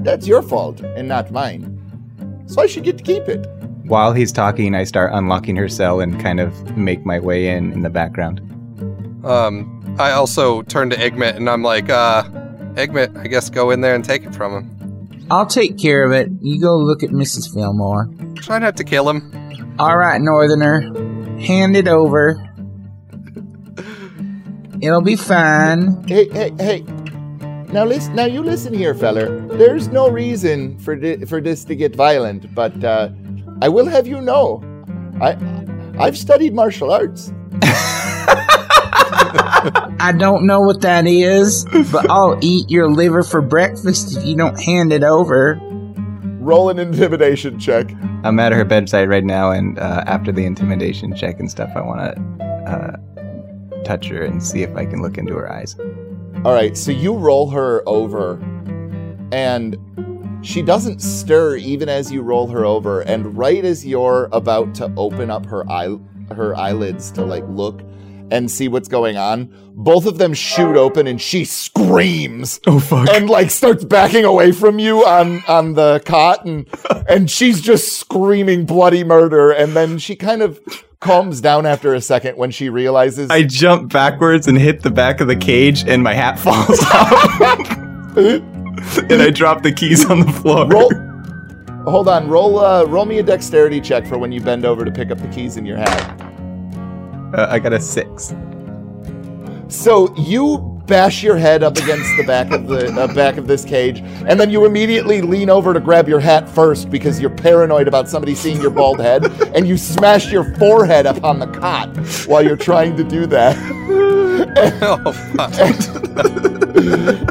that's 0.03 0.27
your 0.27 0.41
fault 0.41 0.81
and 0.81 1.07
not 1.07 1.31
mine. 1.31 1.69
So 2.47 2.61
I 2.61 2.67
should 2.67 2.84
get 2.84 2.97
to 2.97 3.03
keep 3.03 3.27
it. 3.29 3.47
While 3.86 4.13
he's 4.13 4.31
talking, 4.31 4.75
I 4.75 4.84
start 4.84 5.11
unlocking 5.13 5.55
her 5.55 5.69
cell 5.69 5.99
and 6.01 6.19
kind 6.19 6.39
of 6.39 6.77
make 6.77 7.05
my 7.05 7.19
way 7.19 7.47
in 7.47 7.71
in 7.71 7.81
the 7.81 7.89
background. 7.89 8.39
Um, 9.23 9.95
I 9.99 10.11
also 10.11 10.61
turn 10.63 10.89
to 10.89 10.95
Igmit 10.97 11.36
and 11.36 11.49
I'm 11.49 11.63
like, 11.63 11.89
uh, 11.89 12.23
Igmit, 12.75 13.17
I 13.17 13.27
guess 13.27 13.49
go 13.49 13.71
in 13.71 13.81
there 13.81 13.95
and 13.95 14.03
take 14.03 14.23
it 14.25 14.36
from 14.36 14.53
him. 14.53 15.27
I'll 15.31 15.45
take 15.45 15.77
care 15.77 16.05
of 16.05 16.11
it. 16.11 16.29
You 16.41 16.59
go 16.59 16.75
look 16.77 17.03
at 17.03 17.11
Mrs. 17.11 17.53
Fillmore. 17.53 18.09
Try 18.36 18.59
not 18.59 18.75
to 18.77 18.84
kill 18.84 19.09
him. 19.09 19.75
All 19.79 19.97
right, 19.97 20.19
Northerner. 20.19 20.81
Hand 21.39 21.77
it 21.77 21.88
over. 21.88 22.53
It'll 24.84 25.01
be 25.01 25.15
fine. 25.15 26.03
Hey, 26.09 26.27
hey, 26.29 26.51
hey. 26.59 26.81
Now 27.71 27.86
listen. 27.86 28.15
Now 28.15 28.25
you 28.25 28.43
listen 28.43 28.73
here, 28.73 28.93
feller. 28.93 29.39
There's 29.57 29.88
no 29.88 30.09
reason 30.09 30.77
for 30.79 30.99
thi- 30.99 31.23
for 31.23 31.39
this 31.39 31.63
to 31.65 31.75
get 31.75 31.95
violent, 31.95 32.53
but 32.53 32.84
uh, 32.84 33.07
I 33.61 33.69
will 33.69 33.86
have 33.86 34.07
you 34.07 34.19
know, 34.19 34.61
I 35.21 35.38
I've 35.97 36.17
studied 36.17 36.53
martial 36.53 36.91
arts. 36.91 37.31
I 40.01 40.13
don't 40.17 40.45
know 40.45 40.59
what 40.59 40.81
that 40.81 41.07
is, 41.07 41.63
but 41.89 42.09
I'll 42.09 42.38
eat 42.41 42.69
your 42.69 42.89
liver 42.91 43.23
for 43.23 43.41
breakfast 43.41 44.17
if 44.17 44.25
you 44.25 44.36
don't 44.36 44.59
hand 44.59 44.91
it 44.91 45.05
over. 45.05 45.57
Roll 46.41 46.69
an 46.69 46.77
intimidation 46.77 47.57
check. 47.57 47.89
I'm 48.25 48.38
at 48.38 48.51
her 48.51 48.65
bedside 48.65 49.07
right 49.07 49.23
now, 49.23 49.51
and 49.51 49.79
uh, 49.79 50.03
after 50.07 50.34
the 50.34 50.43
intimidation 50.45 51.15
check 51.15 51.39
and 51.39 51.49
stuff, 51.49 51.69
I 51.73 51.79
want 51.81 52.01
to 52.01 52.21
uh, 52.69 52.97
touch 53.84 54.07
her 54.07 54.23
and 54.23 54.41
see 54.41 54.63
if 54.63 54.75
I 54.75 54.86
can 54.86 55.01
look 55.01 55.17
into 55.17 55.34
her 55.36 55.51
eyes. 55.51 55.75
All 56.45 56.53
right, 56.53 56.75
so 56.77 56.91
you 56.91 57.13
roll 57.13 57.49
her 57.51 57.84
over, 57.88 58.39
and 59.31 59.77
she 60.43 60.61
doesn't 60.61 61.01
stir 61.01 61.55
even 61.55 61.88
as 61.88 62.11
you 62.11 62.21
roll 62.21 62.47
her 62.47 62.65
over. 62.65 63.01
And 63.01 63.38
right 63.38 63.63
as 63.63 63.86
you're 63.86 64.27
about 64.31 64.75
to 64.75 64.91
open 64.97 65.29
up 65.29 65.45
her 65.45 65.69
eye, 65.69 65.97
her 66.36 66.55
eyelids 66.55 67.11
to 67.11 67.23
like 67.23 67.45
look 67.47 67.81
and 68.29 68.49
see 68.49 68.67
what's 68.67 68.88
going 68.88 69.15
on, 69.15 69.53
both 69.75 70.05
of 70.05 70.17
them 70.17 70.34
shoot 70.34 70.75
open, 70.75 71.07
and 71.07 71.21
she 71.21 71.45
screams. 71.45 72.59
Oh 72.67 72.79
fuck! 72.79 73.07
and 73.09 73.29
like 73.29 73.51
starts 73.51 73.86
backing 73.86 74.25
away 74.25 74.51
from 74.51 74.79
you 74.79 75.05
on 75.05 75.43
on 75.47 75.73
the 75.73 76.01
cot 76.05 76.45
and 76.45 76.67
and 77.07 77.29
she's 77.29 77.61
just 77.61 77.99
screaming 77.99 78.65
bloody 78.65 79.03
murder 79.03 79.51
and 79.51 79.75
then 79.75 79.97
she 79.97 80.15
kind 80.15 80.41
of 80.41 80.59
calms 81.04 81.41
down 81.41 81.66
after 81.66 81.93
a 81.93 82.01
second 82.01 82.38
when 82.38 82.49
she 82.51 82.70
realizes 82.70 83.30
I 83.30 83.43
jump 83.43 83.91
backwards 83.91 84.47
and 84.47 84.58
hit 84.58 84.82
the 84.82 84.89
back 84.91 85.22
of 85.22 85.28
the 85.28 85.36
cage, 85.36 85.84
and 85.88 86.01
my 86.04 86.14
hat 86.14 86.39
falls 86.39 86.80
off, 86.93 88.18
and 89.10 89.22
I 89.22 89.30
drop 89.30 89.62
the 89.64 89.72
keys 89.72 90.10
on 90.10 90.22
the 90.22 90.32
floor. 90.32 90.68
roll 90.68 90.89
hold 91.84 92.08
on 92.08 92.30
roll 92.30 92.60
uh 92.60 92.86
roll 92.86 93.06
me 93.06 93.20
a 93.20 93.24
dexterity 93.24 93.82
check 93.82 94.08
for 94.08 94.18
when 94.18 94.32
you 94.32 94.39
bend 94.39 94.64
over 94.66 94.86
to 94.86 94.91
pick 94.91 95.12
up 95.12 95.18
the 95.20 95.28
keys 95.28 95.58
in 95.58 95.66
your 95.66 95.78
hat 95.78 96.22
Uh, 97.36 97.47
I 97.49 97.60
got 97.60 97.74
a 97.74 97.80
six. 97.80 98.34
so 99.68 100.14
you 100.18 100.72
bash 100.86 101.23
your 101.23 101.38
head 101.38 101.63
up 101.63 101.77
against 101.77 102.17
the 102.17 102.23
back 102.25 102.51
of 102.51 102.67
the 102.67 102.91
uh, 102.99 103.13
back 103.13 103.38
of 103.38 103.47
this 103.47 103.63
cage 103.63 103.99
and 104.27 104.39
then 104.39 104.49
you 104.49 104.65
immediately 104.65 105.21
lean 105.21 105.49
over 105.49 105.73
to 105.73 105.79
grab 105.79 106.09
your 106.09 106.19
hat 106.19 106.47
first 106.49 106.89
because 106.89 107.21
you're 107.21 107.29
paranoid 107.29 107.88
about 107.88 108.09
somebody 108.09 108.36
seeing 108.36 108.59
your 108.61 108.69
bald 108.69 108.99
head 108.99 109.25
and 109.55 109.67
you 109.67 109.77
smash 109.77 110.31
your 110.31 110.53
forehead 110.55 111.05
up 111.05 111.23
on 111.23 111.39
the 111.39 111.47
cot 111.47 111.95
while 112.27 112.43
you're 112.43 112.57
trying 112.57 112.97
to 112.97 113.03
do 113.03 113.25
that 113.25 113.55
oh, 114.81 115.11
fuck. 115.36 115.53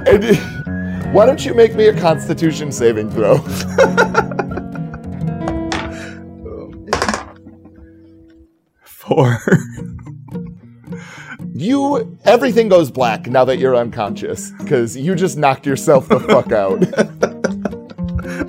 and 0.08 1.14
why 1.14 1.26
don't 1.26 1.44
you 1.44 1.52
make 1.52 1.74
me 1.74 1.88
a 1.88 2.00
constitution 2.00 2.72
saving 2.72 3.10
throw 3.10 3.38
Four. 8.84 9.38
you 11.54 12.18
everything 12.24 12.68
goes 12.68 12.90
black 12.90 13.26
now 13.26 13.44
that 13.44 13.58
you're 13.58 13.76
unconscious 13.76 14.50
because 14.58 14.96
you 14.96 15.14
just 15.14 15.36
knocked 15.36 15.66
yourself 15.66 16.08
the 16.08 16.18
fuck 16.20 16.50
out 16.52 16.82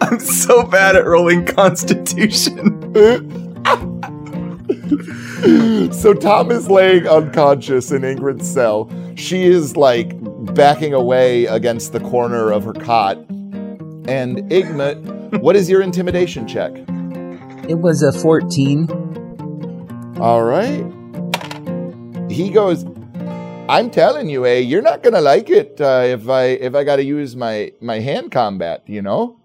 I'm 0.02 0.20
so 0.20 0.64
bad 0.64 0.96
at 0.96 1.06
rolling 1.06 1.46
Constitution. 1.46 2.94
so 5.94 6.14
Tom 6.14 6.52
is 6.52 6.70
laying 6.70 7.08
unconscious 7.08 7.92
in 7.92 8.04
Ingrid's 8.04 8.50
cell. 8.50 8.90
She 9.16 9.44
is 9.44 9.76
like 9.76 10.14
backing 10.54 10.94
away 10.94 11.46
against 11.46 11.94
the 11.94 12.00
corner 12.00 12.52
of 12.52 12.64
her 12.66 12.74
cot. 12.74 13.18
And 13.18 14.38
Igmit, 14.52 15.42
what 15.42 15.56
is 15.56 15.70
your 15.70 15.82
intimidation 15.82 16.48
check? 16.48 16.72
It 17.68 17.80
was 17.80 18.04
a 18.04 18.12
14. 18.12 20.18
All 20.20 20.44
right. 20.44 20.86
He 22.34 22.50
goes, 22.50 22.84
I'm 23.70 23.92
telling 23.92 24.28
you, 24.28 24.46
eh, 24.48 24.58
you're 24.58 24.82
not 24.82 25.04
gonna 25.04 25.22
like 25.22 25.52
it 25.52 25.80
uh, 25.80 26.04
if 26.06 26.28
I 26.28 26.46
if 26.46 26.74
I 26.74 26.84
got 26.84 26.98
to 26.98 27.04
use 27.04 27.36
my 27.36 27.72
my 27.80 28.00
hand 28.00 28.32
combat. 28.32 28.84
You 28.88 29.04
know. 29.04 29.40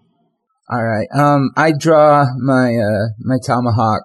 All 0.71 0.83
right. 0.83 1.07
Um, 1.13 1.51
I 1.55 1.71
draw 1.71 2.25
my 2.39 2.75
uh 2.75 3.07
my 3.19 3.37
tomahawk 3.45 4.03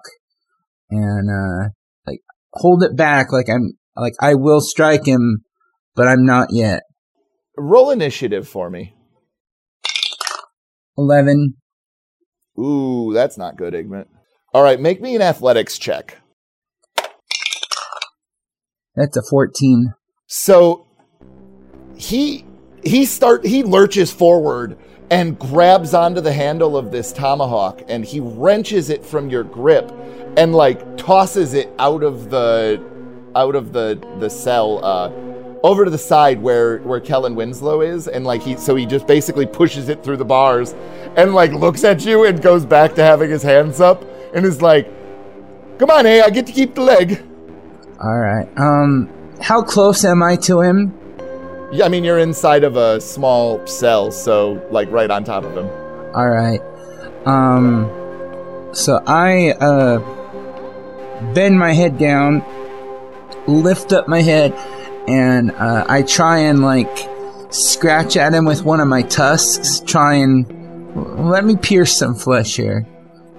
and 0.91 1.29
uh 1.29 1.69
like 2.05 2.19
hold 2.53 2.83
it 2.83 2.95
back 2.95 3.31
like 3.31 3.49
I'm 3.49 3.73
like 3.95 4.13
I 4.21 4.35
will 4.35 4.61
strike 4.61 5.05
him, 5.05 5.43
but 5.95 6.07
I'm 6.07 6.25
not 6.25 6.49
yet. 6.51 6.83
Roll 7.57 7.89
initiative 7.89 8.47
for 8.47 8.69
me. 8.69 8.95
Eleven. 10.97 11.55
Ooh, 12.57 13.11
that's 13.13 13.37
not 13.37 13.57
good, 13.57 13.73
Igmit. 13.73 14.05
All 14.53 14.63
right, 14.63 14.79
make 14.79 15.01
me 15.01 15.15
an 15.15 15.21
athletics 15.21 15.77
check. 15.77 16.17
That's 18.95 19.17
a 19.17 19.21
fourteen. 19.23 19.93
So 20.27 20.85
he 21.97 22.45
he 22.83 23.05
start 23.05 23.45
he 23.45 23.63
lurches 23.63 24.11
forward 24.11 24.77
and 25.09 25.37
grabs 25.37 25.93
onto 25.93 26.21
the 26.21 26.33
handle 26.33 26.75
of 26.75 26.91
this 26.91 27.11
tomahawk 27.11 27.83
and 27.87 28.03
he 28.03 28.19
wrenches 28.19 28.89
it 28.89 29.05
from 29.05 29.29
your 29.29 29.43
grip 29.43 29.91
and 30.37 30.53
like 30.53 30.97
tosses 30.97 31.53
it 31.53 31.71
out 31.77 32.03
of 32.03 32.29
the 32.29 32.83
out 33.35 33.55
of 33.55 33.73
the 33.73 34.01
the 34.19 34.29
cell 34.29 34.83
uh 34.83 35.09
over 35.63 35.85
to 35.85 35.91
the 35.91 35.97
side 35.97 36.41
where 36.41 36.79
where 36.79 36.99
Kellen 36.99 37.35
Winslow 37.35 37.81
is 37.81 38.07
and 38.07 38.25
like 38.25 38.41
he 38.41 38.55
so 38.55 38.75
he 38.75 38.85
just 38.85 39.07
basically 39.07 39.45
pushes 39.45 39.89
it 39.89 40.03
through 40.03 40.17
the 40.17 40.25
bars 40.25 40.73
and 41.15 41.33
like 41.33 41.51
looks 41.51 41.83
at 41.83 42.05
you 42.05 42.25
and 42.25 42.41
goes 42.41 42.65
back 42.65 42.95
to 42.95 43.03
having 43.03 43.29
his 43.29 43.43
hands 43.43 43.79
up 43.79 44.03
and 44.33 44.45
is 44.45 44.61
like 44.61 44.87
come 45.79 45.89
on 45.89 46.05
hey 46.05 46.21
I 46.21 46.29
get 46.29 46.47
to 46.47 46.53
keep 46.53 46.75
the 46.75 46.81
leg 46.81 47.23
All 48.01 48.17
right. 48.17 48.47
Um, 48.57 49.09
how 49.41 49.61
close 49.61 50.03
am 50.03 50.21
I 50.21 50.35
to 50.37 50.61
him? 50.61 50.93
Yeah, 51.71 51.85
I 51.85 51.89
mean 51.89 52.03
you're 52.03 52.19
inside 52.19 52.63
of 52.63 52.75
a 52.75 53.01
small 53.01 53.65
cell, 53.67 54.11
so 54.11 54.65
like 54.71 54.89
right 54.91 55.09
on 55.09 55.23
top 55.23 55.43
of 55.43 55.57
him. 55.57 55.67
All 56.13 56.29
right. 56.29 56.61
Um, 57.25 57.89
so 58.73 59.01
I 59.07 59.51
uh 59.51 59.99
bend 61.33 61.57
my 61.57 61.73
head 61.73 61.97
down, 61.97 62.43
lift 63.47 63.93
up 63.93 64.07
my 64.07 64.21
head, 64.21 64.53
and 65.07 65.51
uh, 65.51 65.85
I 65.87 66.03
try 66.03 66.39
and 66.39 66.61
like 66.61 67.09
scratch 67.49 68.17
at 68.17 68.33
him 68.33 68.45
with 68.45 68.63
one 68.63 68.79
of 68.79 68.87
my 68.87 69.01
tusks. 69.01 69.79
Try 69.79 70.15
and 70.15 71.29
let 71.29 71.45
me 71.45 71.55
pierce 71.55 71.95
some 71.95 72.15
flesh 72.15 72.55
here. 72.55 72.85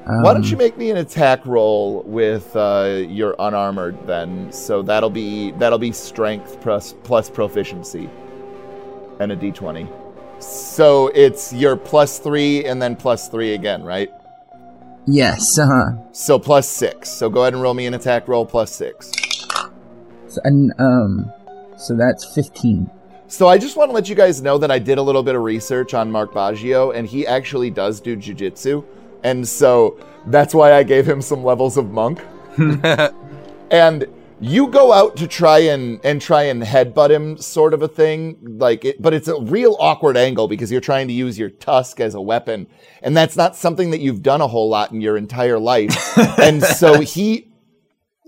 Why 0.07 0.33
don't 0.35 0.45
Um, 0.45 0.51
you 0.51 0.57
make 0.57 0.79
me 0.79 0.91
an 0.93 0.99
attack 0.99 1.45
roll 1.47 2.03
with 2.07 2.55
uh, 2.55 3.03
your 3.09 3.35
unarmored 3.41 4.07
then? 4.07 4.53
So 4.53 4.81
that'll 4.83 5.11
be 5.11 5.51
that'll 5.53 5.81
be 5.81 5.91
strength 5.91 6.61
plus 6.61 6.95
plus 7.03 7.29
proficiency, 7.29 8.09
and 9.19 9.33
a 9.33 9.37
d20. 9.37 9.89
So 10.39 11.09
it's 11.09 11.53
your 11.53 11.77
plus 11.77 12.19
three 12.21 12.65
and 12.65 12.81
then 12.81 12.95
plus 12.95 13.29
three 13.29 13.55
again, 13.55 13.83
right? 13.83 14.11
Yes. 15.07 15.59
Uh 15.59 15.67
huh. 15.67 16.13
So 16.13 16.39
plus 16.39 16.69
six. 16.69 17.09
So 17.11 17.29
go 17.29 17.41
ahead 17.43 17.55
and 17.55 17.63
roll 17.63 17.75
me 17.75 17.87
an 17.87 17.95
attack 17.95 18.29
roll 18.29 18.47
plus 18.47 18.73
six. 18.73 19.11
So, 20.29 20.41
and 20.45 20.73
um, 20.79 21.33
so 21.77 21.97
that's 21.97 22.25
fifteen. 22.33 22.91
So 23.29 23.49
I 23.49 23.59
just 23.59 23.77
want 23.77 23.91
to 23.91 23.93
let 23.95 24.09
you 24.09 24.15
guys 24.15 24.41
know 24.41 24.57
that 24.59 24.71
I 24.71 24.79
did 24.79 24.99
a 24.99 25.03
little 25.03 25.25
bit 25.25 25.35
of 25.35 25.43
research 25.43 25.95
on 25.95 26.13
Mark 26.13 26.33
Baggio, 26.33 26.95
and 26.95 27.09
he 27.09 27.27
actually 27.27 27.71
does 27.71 28.01
do 28.01 28.17
jujitsu, 28.17 28.85
and 29.27 29.47
so 29.47 29.99
that's 30.27 30.55
why 30.55 30.73
I 30.73 30.85
gave 30.85 31.07
him 31.07 31.21
some 31.21 31.43
levels 31.43 31.77
of 31.77 31.91
monk. 31.91 32.21
and 33.71 34.07
you 34.39 34.69
go 34.69 34.93
out 34.93 35.17
to 35.17 35.27
try 35.27 35.59
and 35.59 36.01
and 36.05 36.23
try 36.23 36.45
and 36.45 36.63
headbutt 36.63 37.11
him, 37.11 37.37
sort 37.39 37.75
of 37.75 37.83
a 37.83 37.89
thing, 37.89 38.39
like 38.59 38.85
it, 38.85 39.03
but 39.03 39.13
it's 39.13 39.27
a 39.27 39.41
real 39.41 39.77
awkward 39.81 40.17
angle 40.17 40.47
because 40.47 40.71
you're 40.71 40.81
trying 40.81 41.09
to 41.09 41.13
use 41.13 41.39
your 41.39 41.51
tusk 41.51 41.99
as 42.01 42.15
a 42.15 42.21
weapon, 42.21 42.69
and 43.03 43.17
that's 43.17 43.37
not 43.37 43.57
something 43.57 43.91
that 43.91 44.01
you've 44.01 44.23
done 44.23 44.41
a 44.41 44.47
whole 44.47 44.69
lot 44.69 44.93
in 44.93 45.01
your 45.01 45.17
entire 45.17 45.59
life, 45.59 46.17
and 46.39 46.63
so 46.63 47.01
he 47.01 47.51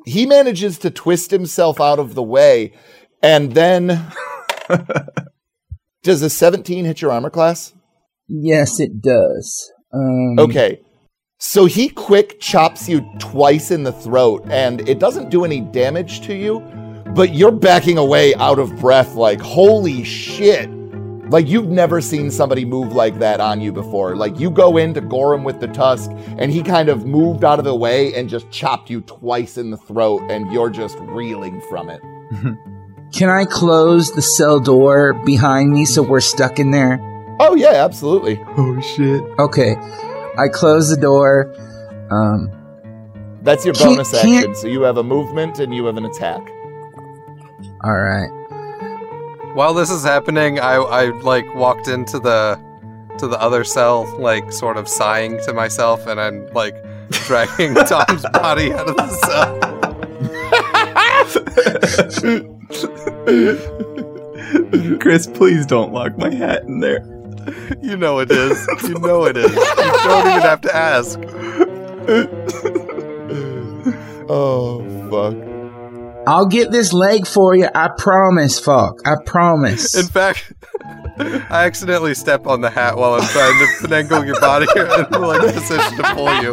he 0.05 0.26
manages 0.26 0.78
to 0.78 0.90
twist 0.90 1.30
himself 1.30 1.80
out 1.80 1.99
of 1.99 2.14
the 2.14 2.22
way, 2.22 2.72
and 3.22 3.53
then. 3.53 4.07
Does 6.05 6.22
a 6.22 6.30
17 6.30 6.84
hit 6.84 7.03
your 7.03 7.11
armor 7.11 7.28
class? 7.28 7.74
Yes, 8.28 8.78
it 8.78 9.03
does. 9.03 9.72
Um, 9.92 10.38
Okay. 10.38 10.80
So 11.41 11.66
he 11.66 11.89
quick 11.89 12.41
chops 12.41 12.89
you 12.89 13.09
twice 13.20 13.70
in 13.70 13.84
the 13.84 13.93
throat, 13.93 14.45
and 14.51 14.86
it 14.89 14.99
doesn't 14.99 15.30
do 15.30 15.45
any 15.45 15.61
damage 15.61 16.20
to 16.22 16.34
you, 16.34 16.59
but 17.14 17.32
you're 17.32 17.53
backing 17.53 17.97
away 17.97 18.34
out 18.34 18.59
of 18.59 18.74
breath, 18.80 19.14
like, 19.14 19.41
holy 19.41 20.03
shit. 20.03 20.68
Like, 21.30 21.47
you've 21.47 21.68
never 21.68 22.01
seen 22.01 22.32
somebody 22.32 22.64
move 22.64 22.93
like 22.93 23.20
that 23.20 23.39
on 23.39 23.61
you 23.61 23.70
before. 23.70 24.16
Like, 24.16 24.41
you 24.41 24.51
go 24.51 24.78
in 24.78 24.95
to 24.95 25.01
gore 25.01 25.32
him 25.32 25.45
with 25.45 25.61
the 25.61 25.68
tusk, 25.68 26.11
and 26.39 26.51
he 26.51 26.61
kind 26.61 26.89
of 26.89 27.07
moved 27.07 27.45
out 27.45 27.61
of 27.61 27.64
the 27.64 27.76
way 27.76 28.14
and 28.14 28.28
just 28.28 28.51
chopped 28.51 28.91
you 28.91 29.01
twice 29.03 29.57
in 29.57 29.70
the 29.70 29.76
throat, 29.76 30.28
and 30.28 30.51
you're 30.51 30.70
just 30.70 30.99
reeling 31.03 31.61
from 31.68 31.89
it. 31.89 32.01
Can 33.12 33.28
I 33.28 33.45
close 33.45 34.11
the 34.11 34.22
cell 34.22 34.59
door 34.59 35.14
behind 35.24 35.70
me 35.70 35.84
so 35.84 36.03
we're 36.03 36.18
stuck 36.18 36.59
in 36.59 36.72
there? 36.72 36.99
Oh, 37.39 37.55
yeah, 37.55 37.84
absolutely. 37.84 38.41
Oh 38.57 38.80
shit. 38.80 39.22
Okay. 39.39 39.76
I 40.39 40.49
close 40.49 40.89
the 40.89 40.97
door. 40.97 41.53
Um, 42.11 42.51
That's 43.43 43.64
your 43.64 43.74
Can't- 43.74 43.91
bonus 43.97 44.11
can't- 44.12 44.36
action. 44.39 44.55
So 44.55 44.66
you 44.68 44.82
have 44.82 44.97
a 44.99 45.03
movement 45.03 45.59
and 45.59 45.74
you 45.74 45.84
have 45.86 45.97
an 45.97 46.05
attack. 46.05 46.41
all 47.84 47.97
right. 47.97 48.30
While 49.55 49.74
this 49.74 49.91
is 49.91 50.05
happening, 50.05 50.61
I 50.61 50.74
I 50.76 51.05
like 51.22 51.47
walked 51.55 51.89
into 51.89 52.18
the 52.20 52.59
to 53.18 53.26
the 53.26 53.41
other 53.41 53.64
cell, 53.64 54.07
like 54.18 54.53
sort 54.53 54.76
of 54.76 54.86
sighing 54.89 55.39
to 55.45 55.53
myself, 55.53 56.07
and 56.07 56.20
I'm 56.20 56.47
like 56.55 56.74
dragging 57.11 57.74
Tom's 57.86 58.24
body 58.32 58.72
out 58.72 58.89
of 58.89 58.97
the 58.97 59.09
cell. 59.26 59.59
Chris, 65.01 65.26
please 65.26 65.66
don't 65.66 65.93
lock 65.93 66.16
my 66.18 66.32
hat 66.32 66.62
in 66.64 66.80
there. 66.80 67.01
You 67.82 67.96
know 67.96 68.18
it 68.20 68.30
is. 68.30 68.66
You 68.82 68.99
know 68.99 69.24
it 69.24 69.36
is. 69.36 69.51
You 69.51 69.64
don't 70.05 70.26
even 70.26 70.42
have 70.42 70.61
to 70.62 70.74
ask. 70.74 71.18
Oh, 74.30 74.82
fuck. 75.11 75.34
I'll 76.26 76.44
get 76.46 76.70
this 76.70 76.92
leg 76.92 77.26
for 77.26 77.55
you. 77.57 77.66
I 77.74 77.88
promise, 77.96 78.61
fuck. 78.61 79.01
I 79.07 79.14
promise. 79.24 79.94
In 79.96 80.05
fact, 80.07 80.53
I 81.18 81.64
accidentally 81.64 82.12
step 82.14 82.46
on 82.46 82.61
the 82.61 82.68
hat 82.68 82.99
while 82.99 83.14
I'm 83.14 83.26
trying 83.26 83.59
to 83.59 83.64
finagle 83.88 84.26
your 84.26 84.38
body 84.38 84.66
in 84.76 84.86
like 85.22 85.55
position 85.55 85.96
to 85.96 86.03
pull 86.14 86.30
you. 86.42 86.53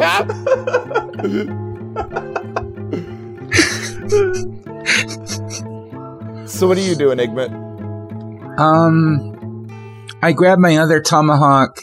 So 6.48 6.66
what 6.66 6.78
are 6.78 6.80
you 6.80 6.94
doing, 6.94 7.18
Igmit? 7.18 7.50
Um, 8.58 9.35
I 10.26 10.32
grab 10.32 10.58
my 10.58 10.76
other 10.78 11.00
tomahawk 11.00 11.82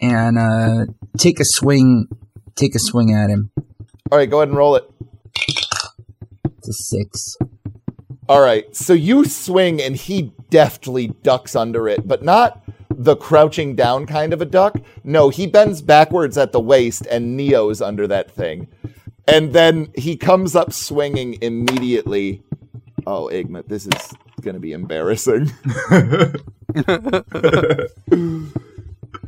and 0.00 0.38
uh, 0.38 0.86
take 1.18 1.38
a 1.38 1.44
swing. 1.44 2.08
Take 2.54 2.74
a 2.74 2.78
swing 2.78 3.12
at 3.12 3.28
him. 3.28 3.50
All 4.10 4.16
right, 4.16 4.30
go 4.30 4.38
ahead 4.38 4.48
and 4.48 4.56
roll 4.56 4.76
it. 4.76 4.90
It's 6.56 6.68
a 6.68 6.72
six. 6.72 7.36
All 8.26 8.40
right, 8.40 8.74
so 8.74 8.94
you 8.94 9.26
swing 9.26 9.82
and 9.82 9.96
he 9.96 10.32
deftly 10.48 11.08
ducks 11.08 11.54
under 11.54 11.86
it, 11.86 12.08
but 12.08 12.22
not 12.22 12.64
the 12.88 13.16
crouching 13.16 13.76
down 13.76 14.06
kind 14.06 14.32
of 14.32 14.40
a 14.40 14.46
duck. 14.46 14.78
No, 15.02 15.28
he 15.28 15.46
bends 15.46 15.82
backwards 15.82 16.38
at 16.38 16.52
the 16.52 16.60
waist 16.60 17.04
and 17.10 17.36
Neo's 17.36 17.82
under 17.82 18.06
that 18.06 18.30
thing. 18.30 18.66
And 19.28 19.52
then 19.52 19.92
he 19.94 20.16
comes 20.16 20.56
up 20.56 20.72
swinging 20.72 21.36
immediately. 21.42 22.44
Oh, 23.06 23.28
Igmit, 23.30 23.68
this 23.68 23.86
is 23.86 24.14
going 24.40 24.54
to 24.54 24.60
be 24.60 24.72
embarrassing. 24.72 25.50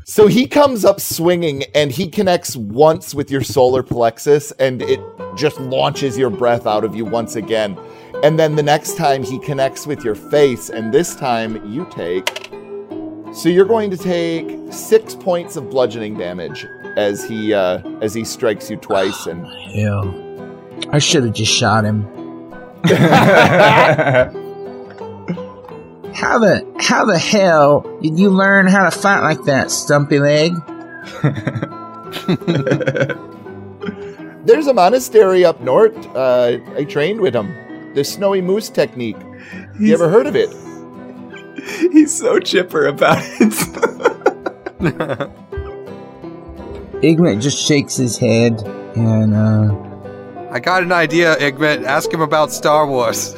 So 0.08 0.28
he 0.28 0.46
comes 0.46 0.84
up 0.84 1.00
swinging 1.00 1.64
and 1.74 1.90
he 1.90 2.08
connects 2.08 2.54
once 2.54 3.12
with 3.12 3.28
your 3.28 3.42
solar 3.42 3.82
plexus 3.82 4.52
and 4.52 4.80
it 4.80 5.00
just 5.36 5.58
launches 5.58 6.16
your 6.16 6.30
breath 6.30 6.64
out 6.64 6.84
of 6.84 6.94
you 6.94 7.04
once 7.04 7.34
again. 7.34 7.76
And 8.22 8.38
then 8.38 8.54
the 8.54 8.62
next 8.62 8.96
time 8.96 9.24
he 9.24 9.40
connects 9.40 9.84
with 9.84 10.04
your 10.04 10.14
face 10.14 10.70
and 10.70 10.94
this 10.94 11.16
time 11.16 11.60
you 11.68 11.88
take. 11.90 12.50
So 13.34 13.48
you're 13.48 13.64
going 13.64 13.90
to 13.90 13.96
take 13.96 14.72
six 14.72 15.16
points 15.16 15.56
of 15.56 15.70
bludgeoning 15.70 16.16
damage 16.16 16.64
as 16.96 17.24
he 17.24 17.52
uh, 17.52 17.78
as 18.00 18.14
he 18.14 18.24
strikes 18.24 18.70
you 18.70 18.76
twice 18.76 19.26
and 19.26 19.44
Hell. 19.74 20.14
I 20.92 21.00
should 21.00 21.24
have 21.24 21.34
just 21.34 21.52
shot 21.52 21.84
him. 21.84 22.06
How 26.16 26.38
the 26.38 26.66
how 26.80 27.04
the 27.04 27.18
hell 27.18 27.82
did 28.00 28.18
you 28.18 28.30
learn 28.30 28.66
how 28.66 28.88
to 28.88 28.90
fight 28.90 29.20
like 29.20 29.44
that, 29.44 29.70
stumpy 29.70 30.18
leg? 30.18 30.54
there's 34.46 34.66
a 34.66 34.72
monastery 34.72 35.44
up 35.44 35.60
north. 35.60 35.94
Uh, 36.16 36.56
I 36.74 36.84
trained 36.84 37.20
with 37.20 37.36
him. 37.36 37.92
The 37.92 38.02
snowy 38.02 38.40
moose 38.40 38.70
technique. 38.70 39.18
You 39.78 39.92
ever 39.92 40.08
heard 40.08 40.26
of 40.26 40.34
it? 40.34 40.48
He's 41.92 42.18
so 42.18 42.38
chipper 42.38 42.86
about 42.86 43.18
it. 43.20 43.52
Igmit 47.02 47.42
just 47.42 47.58
shakes 47.58 47.96
his 47.96 48.16
head 48.16 48.62
and 48.96 49.34
uh 49.34 50.50
I 50.50 50.60
got 50.60 50.82
an 50.82 50.92
idea, 50.92 51.36
Igmit. 51.36 51.84
Ask 51.84 52.10
him 52.10 52.22
about 52.22 52.52
Star 52.52 52.86
Wars. 52.86 53.36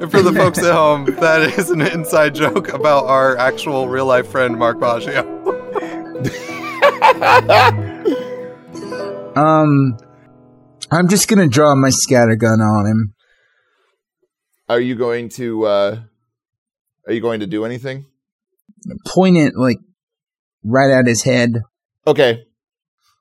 And 0.00 0.10
for 0.10 0.22
the 0.22 0.32
folks 0.34 0.58
at 0.58 0.72
home, 0.72 1.06
that 1.20 1.42
is 1.58 1.70
an 1.70 1.80
inside 1.80 2.34
joke 2.34 2.72
about 2.72 3.06
our 3.06 3.36
actual 3.36 3.88
real 3.88 4.06
life 4.06 4.28
friend 4.28 4.58
Mark 4.58 4.78
Baggio. 4.78 5.22
um 9.36 9.96
I'm 10.90 11.08
just 11.08 11.28
gonna 11.28 11.48
draw 11.48 11.74
my 11.74 11.90
scattergun 11.90 12.58
on 12.58 12.86
him. 12.86 13.14
Are 14.68 14.80
you 14.80 14.94
going 14.94 15.28
to 15.30 15.64
uh, 15.66 15.98
are 17.06 17.12
you 17.12 17.20
going 17.20 17.40
to 17.40 17.46
do 17.46 17.64
anything? 17.64 18.06
Point 19.06 19.36
it 19.36 19.54
like 19.56 19.78
right 20.64 20.90
at 20.90 21.06
his 21.06 21.22
head. 21.22 21.62
Okay. 22.06 22.44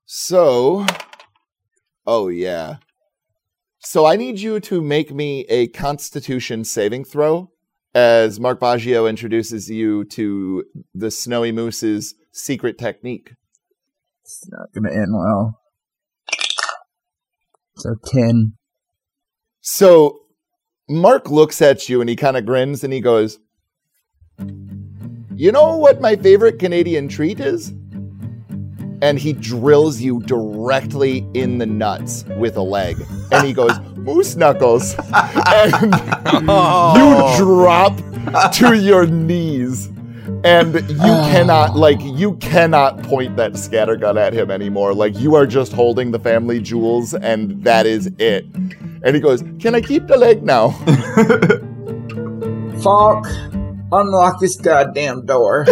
So, 0.06 0.86
oh 2.06 2.28
yeah. 2.28 2.78
So 3.80 4.06
I 4.06 4.16
need 4.16 4.40
you 4.40 4.60
to 4.62 4.82
make 4.82 5.14
me 5.14 5.42
a 5.50 5.68
Constitution 5.68 6.64
saving 6.64 7.04
throw 7.04 7.52
as 7.94 8.40
Mark 8.40 8.60
Baggio 8.60 9.10
introduces 9.10 9.70
you 9.70 10.04
to 10.06 10.64
the 10.94 11.12
Snowy 11.12 11.52
Moose's 11.52 12.16
secret 12.32 12.78
technique. 12.78 13.34
It's 14.24 14.48
not 14.50 14.72
gonna 14.74 14.94
end 14.94 15.14
well. 15.14 15.60
So 17.78 17.96
ten. 18.06 18.54
So 19.62 20.22
Mark 20.90 21.30
looks 21.30 21.62
at 21.62 21.88
you 21.90 22.02
and 22.02 22.10
he 22.10 22.16
kind 22.16 22.38
of 22.38 22.46
grins 22.46 22.84
and 22.84 22.94
he 22.94 23.00
goes, 23.00 23.40
You 25.36 25.52
know 25.52 25.78
what 25.78 26.02
my 26.02 26.16
favorite 26.16 26.60
Canadian 26.60 27.08
treat 27.08 27.40
is? 27.40 27.74
And 29.04 29.20
he 29.20 29.34
drills 29.34 30.02
you 30.02 30.22
directly 30.22 31.28
in 31.34 31.58
the 31.58 31.66
nuts 31.66 32.24
with 32.38 32.56
a 32.56 32.62
leg. 32.62 33.06
And 33.32 33.46
he 33.46 33.54
goes, 33.54 33.78
Moose 33.98 34.36
knuckles. 34.36 34.96
and 35.14 35.94
you 35.94 36.50
oh. 36.50 37.36
drop 37.38 37.98
to 38.54 38.76
your 38.76 39.06
knees. 39.06 39.88
and 40.46 40.74
you 40.74 40.98
oh. 41.00 41.30
cannot 41.32 41.76
like 41.76 42.00
you 42.02 42.36
cannot 42.38 43.02
point 43.04 43.36
that 43.38 43.54
scattergun 43.54 44.18
at 44.18 44.34
him 44.34 44.52
anymore. 44.52 44.94
Like 44.94 45.18
you 45.18 45.36
are 45.36 45.46
just 45.46 45.74
holding 45.74 46.12
the 46.12 46.20
family 46.20 46.62
jewels, 46.62 47.14
and 47.14 47.64
that 47.64 47.86
is 47.86 48.10
it. 48.20 48.46
And 49.04 49.16
he 49.16 49.20
goes, 49.20 49.44
"Can 49.60 49.76
I 49.76 49.82
keep 49.82 50.08
the 50.08 50.18
leg 50.18 50.44
now?" 50.44 50.72
Falk, 52.84 53.28
unlock 53.92 54.40
this 54.40 54.56
goddamn 54.58 55.26
door. 55.26 55.66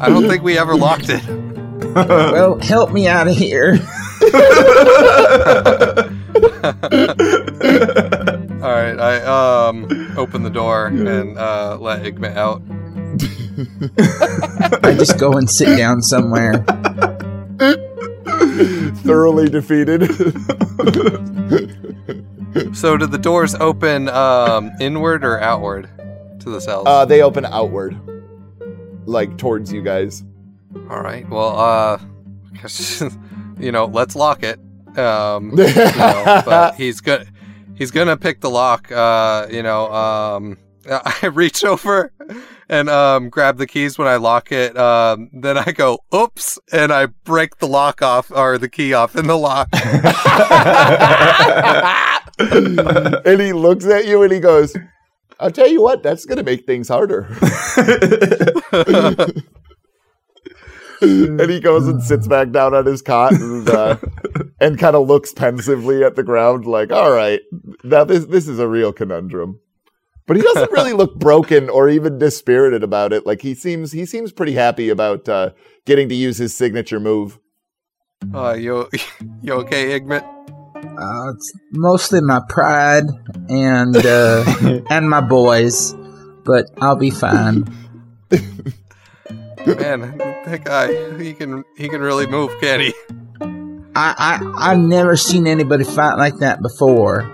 I 0.00 0.08
don't 0.08 0.28
think 0.28 0.42
we 0.42 0.58
ever 0.58 0.76
locked 0.76 1.08
it. 1.08 1.22
well, 1.94 2.58
help 2.58 2.92
me 2.92 3.06
out 3.08 3.28
of 3.28 3.36
here. 3.36 3.78
All 8.60 8.70
right, 8.74 8.98
I 8.98 9.20
um 9.68 10.14
open 10.16 10.42
the 10.42 10.50
door 10.52 10.86
and 10.86 11.38
uh, 11.38 11.76
let 11.80 12.02
Igma 12.02 12.34
out. 12.36 12.62
I 14.84 14.94
just 14.94 15.18
go 15.18 15.32
and 15.32 15.48
sit 15.50 15.76
down 15.76 16.02
somewhere. 16.02 16.64
Thoroughly 19.04 19.48
defeated. 19.48 20.02
So, 22.72 22.96
do 22.96 23.06
the 23.06 23.18
doors 23.18 23.54
open 23.54 24.08
um, 24.08 24.72
inward 24.80 25.22
or 25.24 25.38
outward 25.38 25.88
to 26.40 26.50
the 26.50 26.60
cells? 26.60 26.86
uh, 26.88 27.04
they 27.04 27.22
open 27.22 27.44
outward, 27.44 27.94
like 29.08 29.38
towards 29.38 29.72
you 29.72 29.82
guys. 29.82 30.22
All 30.90 31.00
right. 31.00 31.28
Well, 31.28 31.58
uh, 31.58 31.98
you 33.58 33.72
know, 33.72 33.86
let's 33.86 34.14
lock 34.14 34.42
it. 34.42 34.60
Um, 34.98 35.50
you 35.58 35.66
know, 35.74 36.42
but 36.44 36.74
he's 36.74 37.00
gonna 37.00 37.26
he's 37.74 37.90
gonna 37.90 38.16
pick 38.16 38.40
the 38.40 38.50
lock. 38.50 38.92
Uh, 38.92 39.46
you 39.50 39.62
know, 39.62 39.92
um, 39.92 40.58
I 41.22 41.26
reach 41.26 41.64
over 41.64 42.12
and 42.68 42.88
um, 42.90 43.30
grab 43.30 43.56
the 43.56 43.66
keys 43.66 43.98
when 43.98 44.08
I 44.08 44.16
lock 44.16 44.52
it. 44.52 44.76
Um, 44.76 45.30
then 45.32 45.56
I 45.56 45.72
go, 45.72 46.00
"Oops!" 46.14 46.58
and 46.72 46.92
I 46.92 47.06
break 47.06 47.58
the 47.58 47.68
lock 47.68 48.02
off 48.02 48.30
or 48.30 48.58
the 48.58 48.68
key 48.68 48.92
off 48.92 49.16
in 49.16 49.26
the 49.26 49.38
lock. 49.38 49.68
and 53.26 53.40
he 53.40 53.52
looks 53.52 53.86
at 53.86 54.06
you 54.06 54.22
and 54.22 54.32
he 54.32 54.40
goes, 54.40 54.76
"I'll 55.40 55.50
tell 55.50 55.68
you 55.68 55.82
what, 55.82 56.02
that's 56.02 56.24
gonna 56.24 56.42
make 56.42 56.66
things 56.66 56.88
harder." 56.88 57.28
and 61.00 61.50
he 61.50 61.60
goes 61.60 61.86
and 61.86 62.02
sits 62.02 62.26
back 62.26 62.50
down 62.50 62.74
on 62.74 62.86
his 62.86 63.02
cot 63.02 63.32
and 63.32 63.68
uh, 63.68 63.96
and 64.60 64.78
kind 64.78 64.96
of 64.96 65.06
looks 65.06 65.32
pensively 65.32 66.02
at 66.02 66.16
the 66.16 66.22
ground, 66.22 66.66
like, 66.66 66.92
"All 66.92 67.10
right, 67.10 67.40
now 67.84 68.04
this 68.04 68.26
this 68.26 68.48
is 68.48 68.58
a 68.58 68.68
real 68.68 68.92
conundrum." 68.92 69.60
But 70.26 70.36
he 70.36 70.42
doesn't 70.42 70.72
really 70.72 70.92
look 70.92 71.14
broken 71.18 71.70
or 71.70 71.88
even 71.88 72.18
dispirited 72.18 72.82
about 72.82 73.12
it. 73.12 73.24
Like 73.26 73.40
he 73.40 73.54
seems 73.54 73.92
he 73.92 74.04
seems 74.04 74.32
pretty 74.32 74.52
happy 74.52 74.90
about 74.90 75.28
uh, 75.28 75.50
getting 75.86 76.08
to 76.10 76.14
use 76.14 76.36
his 76.36 76.54
signature 76.54 77.00
move. 77.00 77.38
uh, 78.34 78.52
you 78.52 78.88
you 79.42 79.54
okay, 79.54 79.98
Igmit? 79.98 80.37
Uh, 80.98 81.32
it's 81.32 81.52
mostly 81.70 82.20
my 82.20 82.40
pride 82.48 83.04
and 83.48 83.96
uh, 83.96 84.44
and 84.90 85.08
my 85.08 85.20
boys, 85.20 85.94
but 86.44 86.66
I'll 86.80 86.96
be 86.96 87.10
fine. 87.10 87.64
Man, 89.66 90.18
that 90.18 90.62
guy 90.64 91.16
he 91.22 91.34
can 91.34 91.64
he 91.76 91.88
can 91.88 92.00
really 92.00 92.26
move, 92.26 92.52
can 92.60 92.80
he? 92.80 92.94
I, 93.94 94.14
I 94.18 94.72
I've 94.72 94.80
never 94.80 95.16
seen 95.16 95.46
anybody 95.46 95.84
fight 95.84 96.14
like 96.16 96.38
that 96.38 96.60
before. 96.62 97.30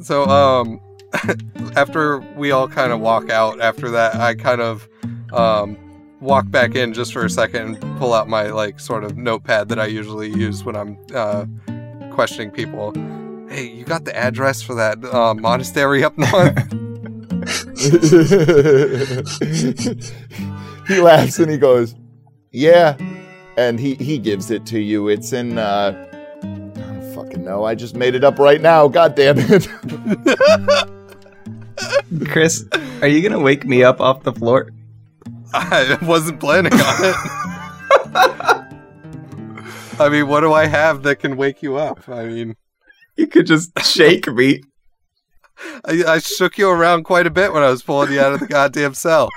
So, 0.00 0.24
um, 0.24 0.80
after 1.76 2.18
we 2.36 2.50
all 2.50 2.66
kind 2.66 2.90
of 2.90 2.98
walk 2.98 3.30
out 3.30 3.60
after 3.60 3.90
that, 3.90 4.16
I 4.16 4.34
kind 4.34 4.60
of 4.60 4.88
um, 5.32 5.76
walk 6.20 6.50
back 6.50 6.74
in 6.74 6.94
just 6.94 7.12
for 7.12 7.24
a 7.24 7.30
second 7.30 7.76
and 7.76 7.98
pull 7.98 8.12
out 8.12 8.28
my 8.28 8.48
like 8.48 8.80
sort 8.80 9.04
of 9.04 9.16
notepad 9.16 9.68
that 9.68 9.78
I 9.78 9.86
usually 9.86 10.30
use 10.30 10.64
when 10.64 10.74
I'm 10.74 10.98
uh, 11.14 11.46
questioning 12.12 12.50
people. 12.50 12.92
Hey, 13.48 13.68
you 13.68 13.84
got 13.84 14.04
the 14.04 14.16
address 14.16 14.62
for 14.62 14.74
that 14.74 15.04
uh, 15.04 15.34
monastery 15.34 16.04
up 16.04 16.16
north? 16.16 16.72
he 20.88 21.00
laughs 21.00 21.38
and 21.38 21.50
he 21.50 21.58
goes, 21.58 21.94
"Yeah," 22.52 22.96
and 23.56 23.78
he 23.80 23.94
he 23.96 24.18
gives 24.18 24.50
it 24.50 24.64
to 24.66 24.78
you. 24.78 25.08
It's 25.08 25.32
in. 25.32 25.58
uh 25.58 26.08
I 26.42 26.46
don't 26.46 27.14
fucking 27.14 27.44
know. 27.44 27.64
I 27.64 27.74
just 27.74 27.96
made 27.96 28.14
it 28.14 28.24
up 28.24 28.38
right 28.38 28.60
now. 28.60 28.88
God 28.88 29.14
damn 29.14 29.36
it. 29.38 29.68
Chris, 32.30 32.64
are 33.00 33.08
you 33.08 33.22
gonna 33.22 33.40
wake 33.40 33.64
me 33.66 33.82
up 33.82 34.00
off 34.00 34.22
the 34.22 34.32
floor? 34.32 34.70
I 35.52 35.98
wasn't 36.02 36.40
planning 36.40 36.72
on 36.72 36.96
it. 37.00 37.16
I 39.98 40.08
mean, 40.08 40.26
what 40.28 40.40
do 40.40 40.52
I 40.52 40.66
have 40.66 41.02
that 41.04 41.16
can 41.16 41.36
wake 41.36 41.62
you 41.62 41.76
up? 41.76 42.08
I 42.08 42.24
mean, 42.24 42.56
You 43.16 43.26
could 43.26 43.46
just 43.46 43.78
shake 43.84 44.26
me. 44.26 44.60
I, 45.84 46.02
I 46.14 46.18
shook 46.18 46.58
you 46.58 46.68
around 46.70 47.04
quite 47.04 47.26
a 47.26 47.30
bit 47.30 47.52
when 47.52 47.62
I 47.62 47.68
was 47.70 47.82
pulling 47.82 48.12
you 48.12 48.20
out 48.20 48.32
of 48.32 48.40
the 48.40 48.46
goddamn 48.46 48.94
cell. 48.94 49.28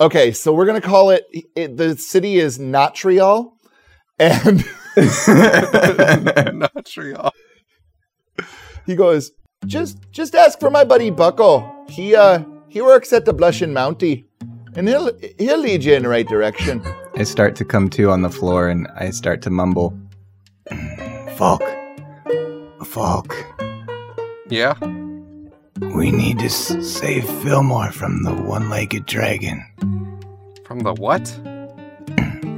okay, 0.00 0.32
so 0.32 0.52
we're 0.52 0.66
gonna 0.66 0.80
call 0.80 1.10
it. 1.10 1.24
it 1.56 1.76
the 1.76 1.96
city 1.96 2.36
is 2.38 2.58
Natrial, 2.58 3.52
and 4.18 4.64
Montreal. 6.74 7.32
he 8.86 8.96
goes, 8.96 9.30
"Just 9.66 9.98
just 10.10 10.34
ask 10.34 10.58
for 10.60 10.68
my 10.70 10.84
buddy 10.84 11.10
Buckle. 11.10 11.86
He 11.88 12.14
uh 12.14 12.42
he 12.68 12.82
works 12.82 13.12
at 13.12 13.24
the 13.24 13.32
Blushing 13.32 13.70
Mountie, 13.70 14.24
and 14.74 14.88
he'll 14.88 15.10
he'll 15.38 15.58
lead 15.58 15.84
you 15.84 15.94
in 15.94 16.02
the 16.02 16.08
right 16.08 16.28
direction." 16.28 16.82
I 17.20 17.24
start 17.24 17.54
to 17.56 17.66
come 17.66 17.90
to 17.90 18.10
on 18.10 18.22
the 18.22 18.30
floor 18.30 18.70
and 18.70 18.88
I 18.96 19.10
start 19.10 19.42
to 19.42 19.50
mumble. 19.50 19.92
Falk. 21.36 21.62
Falk. 22.86 23.36
Yeah. 24.48 24.72
We 25.94 26.10
need 26.10 26.38
to 26.38 26.46
s- 26.46 26.74
save 26.80 27.28
Fillmore 27.42 27.92
from 27.92 28.22
the 28.22 28.32
one 28.32 28.70
legged 28.70 29.04
dragon. 29.04 29.62
From 30.64 30.78
the 30.78 30.94
what? 30.94 31.24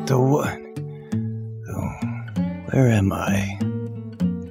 The 0.07 0.19
one. 0.21 0.75
Oh, 1.69 1.91
where 2.71 2.87
am 2.89 3.13
I? 3.13 3.59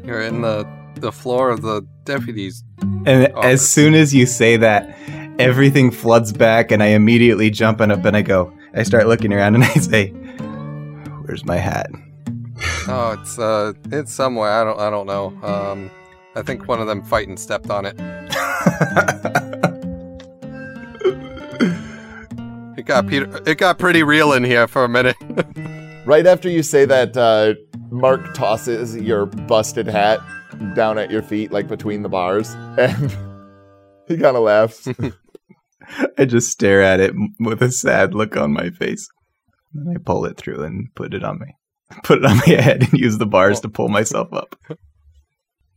You're 0.03 0.21
in 0.21 0.41
the 0.41 0.67
the 0.95 1.13
floor 1.13 1.51
of 1.51 1.61
the 1.61 1.87
deputies. 2.03 2.63
And 3.05 3.31
Oh, 3.33 3.39
as 3.41 3.65
soon 3.67 3.93
as 3.93 4.13
you 4.13 4.25
say 4.25 4.57
that, 4.57 4.93
everything 5.39 5.89
floods 5.91 6.33
back, 6.33 6.69
and 6.71 6.83
I 6.83 6.87
immediately 6.87 7.49
jump 7.49 7.79
up 7.79 8.03
and 8.03 8.17
I 8.17 8.21
go. 8.23 8.51
I 8.73 8.83
start 8.83 9.07
looking 9.07 9.33
around 9.33 9.55
and 9.55 9.63
I 9.65 9.73
say, 9.73 10.09
"Where's 11.25 11.45
my 11.45 11.57
hat?" 11.57 11.89
Oh, 12.87 13.17
it's 13.19 13.37
uh, 13.39 13.73
it's 13.91 14.13
somewhere. 14.13 14.51
I 14.51 14.63
don't, 14.63 14.79
I 14.79 14.89
don't 14.89 15.07
know. 15.07 15.27
Um, 15.43 15.91
I 16.35 16.41
think 16.41 16.67
one 16.67 16.79
of 16.79 16.87
them 16.87 17.03
fighting 17.03 17.37
stepped 17.37 17.69
on 17.69 17.85
it. 17.85 17.99
It 22.81 22.87
got 22.87 23.05
Peter. 23.07 23.39
It 23.45 23.59
got 23.59 23.77
pretty 23.77 24.01
real 24.01 24.33
in 24.33 24.43
here 24.43 24.67
for 24.67 24.83
a 24.83 24.89
minute. 24.89 25.15
Right 26.03 26.25
after 26.25 26.49
you 26.49 26.63
say 26.63 26.85
that, 26.85 27.15
uh, 27.15 27.53
Mark 27.91 28.33
tosses 28.33 28.95
your 28.95 29.27
busted 29.27 29.85
hat 29.85 30.19
down 30.73 30.97
at 30.97 31.11
your 31.11 31.21
feet, 31.21 31.51
like 31.51 31.67
between 31.67 32.01
the 32.01 32.09
bars, 32.09 32.49
and 32.79 33.11
he 34.07 34.17
kind 34.17 34.35
of 34.35 34.41
laughs. 34.41 34.87
I 36.17 36.25
just 36.25 36.51
stare 36.51 36.81
at 36.81 36.99
it 36.99 37.13
with 37.39 37.61
a 37.61 37.71
sad 37.71 38.13
look 38.13 38.37
on 38.37 38.53
my 38.53 38.69
face. 38.69 39.07
Then 39.73 39.95
I 39.95 39.99
pull 40.03 40.25
it 40.25 40.37
through 40.37 40.63
and 40.63 40.93
put 40.95 41.13
it 41.13 41.23
on 41.23 41.39
me. 41.39 41.55
Put 42.03 42.19
it 42.19 42.25
on 42.25 42.37
my 42.37 42.45
head 42.45 42.83
and 42.83 42.93
use 42.93 43.17
the 43.17 43.25
bars 43.25 43.59
to 43.59 43.69
pull 43.69 43.89
myself 43.89 44.31
up. 44.31 44.55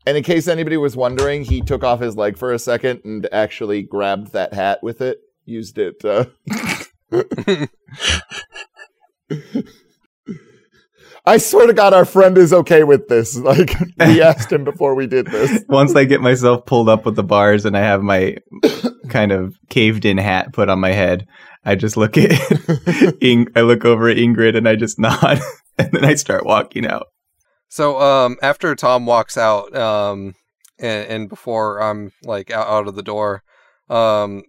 And 0.07 0.17
in 0.17 0.23
case 0.23 0.47
anybody 0.47 0.77
was 0.77 0.97
wondering, 0.97 1.43
he 1.43 1.61
took 1.61 1.83
off 1.83 1.99
his 1.99 2.17
leg 2.17 2.39
for 2.39 2.53
a 2.53 2.59
second 2.59 3.01
and 3.05 3.29
actually 3.33 3.83
grabbed 3.83 4.33
that 4.33 4.55
hat 4.55 4.81
with 4.81 5.01
it. 5.01 5.19
Used 5.45 5.77
it. 5.77 6.05
Uh... 6.05 6.27
I 11.27 11.39
swear 11.39 11.67
to 11.67 11.73
God, 11.73 11.95
our 11.95 12.05
friend 12.05 12.37
is 12.37 12.53
okay 12.53 12.85
with 12.85 13.09
this. 13.09 13.37
Like 13.45 13.75
we 13.99 14.23
asked 14.23 14.53
him 14.53 14.65
before 14.65 14.95
we 14.95 15.07
did 15.07 15.27
this. 15.27 15.65
Once 15.69 15.95
I 15.95 16.05
get 16.05 16.21
myself 16.21 16.65
pulled 16.67 16.89
up 16.89 17.05
with 17.05 17.17
the 17.17 17.23
bars 17.23 17.65
and 17.65 17.77
I 17.77 17.81
have 17.81 18.03
my 18.03 18.37
kind 19.09 19.33
of 19.33 19.55
caved 19.69 20.05
in 20.05 20.19
hat 20.19 20.53
put 20.53 20.69
on 20.69 20.81
my 20.81 20.93
head, 20.93 21.27
I 21.65 21.75
just 21.75 21.97
look 21.97 22.17
at 22.17 22.33
Ing- 23.23 23.49
I 23.55 23.63
look 23.63 23.85
over 23.85 24.09
at 24.09 24.17
Ingrid 24.17 24.57
and 24.57 24.69
I 24.69 24.77
just 24.77 24.99
nod 24.99 25.41
and 25.79 25.91
then 25.93 26.05
I 26.05 26.15
start 26.15 26.47
walking 26.47 26.87
out. 26.87 27.07
So, 27.69 28.01
um, 28.01 28.37
after 28.41 28.75
Tom 28.75 29.05
walks 29.05 29.37
out, 29.37 29.75
um, 29.75 30.35
and, 30.79 31.09
and 31.09 31.29
before 31.29 31.83
I'm 31.83 32.13
like 32.23 32.51
out, 32.51 32.69
out 32.69 32.89
of 32.89 32.95
the 32.95 33.03
door, 33.03 33.43
um, 33.89 34.43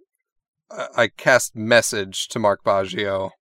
I, 0.70 0.88
I 0.96 1.08
cast 1.08 1.56
message 1.56 2.28
to 2.30 2.40
Mark 2.40 2.64
Baggio 2.64 3.32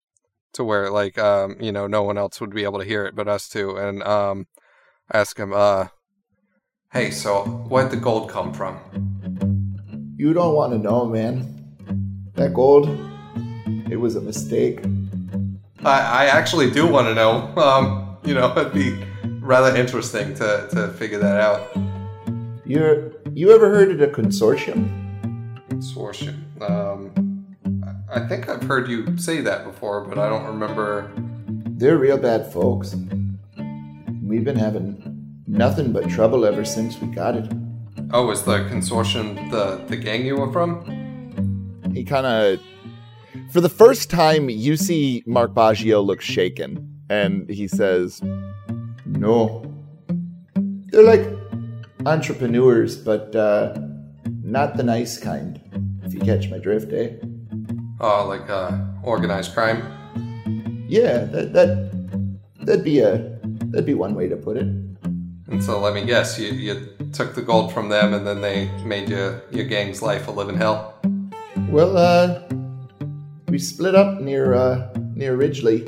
to 0.54 0.64
where 0.64 0.90
like 0.90 1.18
um, 1.18 1.56
you 1.60 1.72
know, 1.72 1.86
no 1.86 2.02
one 2.02 2.18
else 2.18 2.40
would 2.40 2.54
be 2.54 2.64
able 2.64 2.78
to 2.78 2.84
hear 2.84 3.04
it 3.04 3.14
but 3.14 3.28
us 3.28 3.48
two, 3.48 3.76
and 3.76 4.02
um, 4.02 4.46
ask 5.12 5.38
him, 5.38 5.52
uh, 5.52 5.88
hey, 6.92 7.10
so 7.10 7.44
where'd 7.68 7.90
the 7.90 7.96
gold 7.96 8.30
come 8.30 8.52
from? 8.52 8.78
You 10.16 10.32
don't 10.32 10.54
want 10.54 10.72
to 10.72 10.78
know, 10.78 11.04
man. 11.04 11.50
That 12.34 12.54
gold, 12.54 12.88
it 13.90 13.96
was 13.96 14.16
a 14.16 14.20
mistake. 14.20 14.80
I, 15.84 16.00
I 16.00 16.24
actually 16.26 16.70
do 16.70 16.86
want 16.86 17.08
to 17.08 17.14
know. 17.14 17.52
Um, 17.64 18.04
you 18.24 18.32
know, 18.32 18.56
it'd 18.56 18.72
be 18.72 18.98
rather 19.40 19.76
interesting 19.76 20.34
to, 20.36 20.68
to 20.72 20.88
figure 20.94 21.18
that 21.18 21.38
out. 21.38 21.76
You're, 22.64 23.12
you 23.34 23.52
ever 23.54 23.68
heard 23.68 23.90
of 23.90 23.98
the 23.98 24.06
consortium? 24.06 24.88
Consortium. 25.68 26.38
Um, 26.62 27.33
I 28.14 28.20
think 28.20 28.48
I've 28.48 28.62
heard 28.62 28.88
you 28.88 29.18
say 29.18 29.40
that 29.40 29.64
before, 29.64 30.02
but 30.04 30.18
I 30.18 30.28
don't 30.28 30.46
remember. 30.46 31.10
They're 31.66 31.98
real 31.98 32.16
bad 32.16 32.52
folks. 32.52 32.94
We've 34.22 34.44
been 34.44 34.54
having 34.56 35.42
nothing 35.48 35.92
but 35.92 36.08
trouble 36.08 36.46
ever 36.46 36.64
since 36.64 37.00
we 37.00 37.08
got 37.08 37.34
it. 37.34 37.52
Oh, 38.12 38.30
is 38.30 38.42
the 38.42 38.58
consortium 38.70 39.50
the, 39.50 39.84
the 39.88 39.96
gang 39.96 40.24
you 40.24 40.36
were 40.36 40.52
from? 40.52 41.82
He 41.92 42.04
kind 42.04 42.24
of, 42.24 42.60
for 43.50 43.60
the 43.60 43.68
first 43.68 44.10
time, 44.10 44.48
you 44.48 44.76
see 44.76 45.24
Mark 45.26 45.52
Baggio 45.52 46.04
look 46.04 46.20
shaken, 46.20 47.02
and 47.10 47.50
he 47.50 47.66
says, 47.66 48.22
"No, 49.06 49.64
they're 50.86 51.02
like 51.02 51.26
entrepreneurs, 52.06 52.96
but 52.96 53.34
uh, 53.34 53.76
not 54.40 54.76
the 54.76 54.84
nice 54.84 55.18
kind. 55.18 55.60
If 56.04 56.14
you 56.14 56.20
catch 56.20 56.48
my 56.48 56.58
drift, 56.58 56.92
eh? 56.92 57.14
Oh, 58.00 58.26
like 58.26 58.48
uh, 58.50 58.78
organized 59.02 59.54
crime? 59.54 59.82
Yeah, 60.88 61.24
that 61.24 61.52
that 61.52 61.90
that'd 62.60 62.84
be 62.84 63.00
a 63.00 63.38
that'd 63.70 63.86
be 63.86 63.94
one 63.94 64.14
way 64.14 64.28
to 64.28 64.36
put 64.36 64.56
it. 64.56 64.66
And 65.48 65.62
so 65.62 65.78
let 65.78 65.94
me 65.94 66.04
guess, 66.04 66.38
you, 66.38 66.48
you 66.48 66.96
took 67.12 67.34
the 67.34 67.42
gold 67.42 67.72
from 67.72 67.88
them 67.88 68.14
and 68.14 68.26
then 68.26 68.40
they 68.40 68.68
made 68.84 69.08
your, 69.08 69.42
your 69.50 69.66
gang's 69.66 70.02
life 70.02 70.26
a 70.26 70.30
living 70.30 70.56
hell? 70.56 70.98
Well, 71.68 71.96
uh, 71.96 72.42
we 73.48 73.58
split 73.58 73.94
up 73.94 74.20
near 74.20 74.54
uh, 74.54 74.92
near 75.14 75.36
Ridgely, 75.36 75.84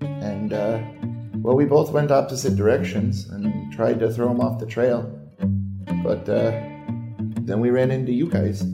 and 0.00 0.52
uh, 0.52 0.80
well, 1.36 1.56
we 1.56 1.64
both 1.64 1.90
went 1.92 2.10
opposite 2.10 2.56
directions 2.56 3.28
and 3.30 3.72
tried 3.72 3.98
to 4.00 4.12
throw 4.12 4.30
him 4.30 4.40
off 4.40 4.58
the 4.58 4.66
trail, 4.66 5.02
but 6.02 6.28
uh, 6.28 6.50
then 7.40 7.60
we 7.60 7.70
ran 7.70 7.90
into 7.90 8.12
you 8.12 8.28
guys. 8.28 8.64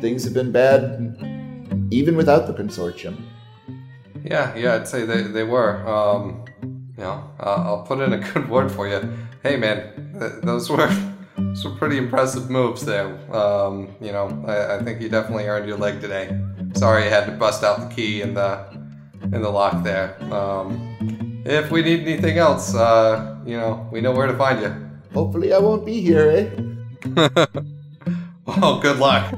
Things 0.00 0.24
have 0.24 0.34
been 0.34 0.52
bad, 0.52 1.16
even 1.90 2.16
without 2.16 2.46
the 2.46 2.52
consortium. 2.52 3.22
Yeah, 4.24 4.54
yeah, 4.56 4.74
I'd 4.74 4.88
say 4.88 5.04
they, 5.04 5.22
they 5.22 5.44
were. 5.44 5.86
Um, 5.88 6.44
you 6.62 7.04
know, 7.04 7.30
uh, 7.40 7.62
I'll 7.64 7.82
put 7.82 8.00
in 8.00 8.12
a 8.12 8.18
good 8.18 8.48
word 8.54 8.70
for 8.70 8.88
you. 8.88 9.16
Hey, 9.42 9.56
man, 9.56 10.16
th- 10.18 10.42
those 10.42 10.68
were 10.68 10.86
those 11.36 11.64
were 11.64 11.76
pretty 11.76 11.98
impressive 11.98 12.50
moves 12.50 12.84
there. 12.84 13.16
Um, 13.34 13.94
you 14.00 14.12
know, 14.12 14.44
I, 14.46 14.76
I 14.76 14.82
think 14.82 15.00
you 15.00 15.08
definitely 15.08 15.46
earned 15.46 15.68
your 15.68 15.78
leg 15.78 16.00
today. 16.00 16.38
Sorry 16.74 17.04
you 17.04 17.10
had 17.10 17.26
to 17.26 17.32
bust 17.32 17.64
out 17.64 17.88
the 17.88 17.94
key 17.94 18.22
in 18.22 18.34
the 18.34 18.66
in 19.22 19.40
the 19.42 19.50
lock 19.50 19.82
there. 19.84 20.16
Um, 20.32 21.42
if 21.46 21.70
we 21.70 21.82
need 21.82 22.00
anything 22.00 22.38
else, 22.38 22.74
uh, 22.74 23.38
you 23.46 23.56
know, 23.56 23.88
we 23.90 24.00
know 24.00 24.12
where 24.12 24.26
to 24.26 24.36
find 24.36 24.60
you. 24.60 24.74
Hopefully, 25.14 25.52
I 25.52 25.58
won't 25.58 25.86
be 25.86 26.00
here, 26.00 26.52
eh? 27.16 27.46
Well, 28.48 28.80
good 28.80 28.98
luck. 28.98 29.34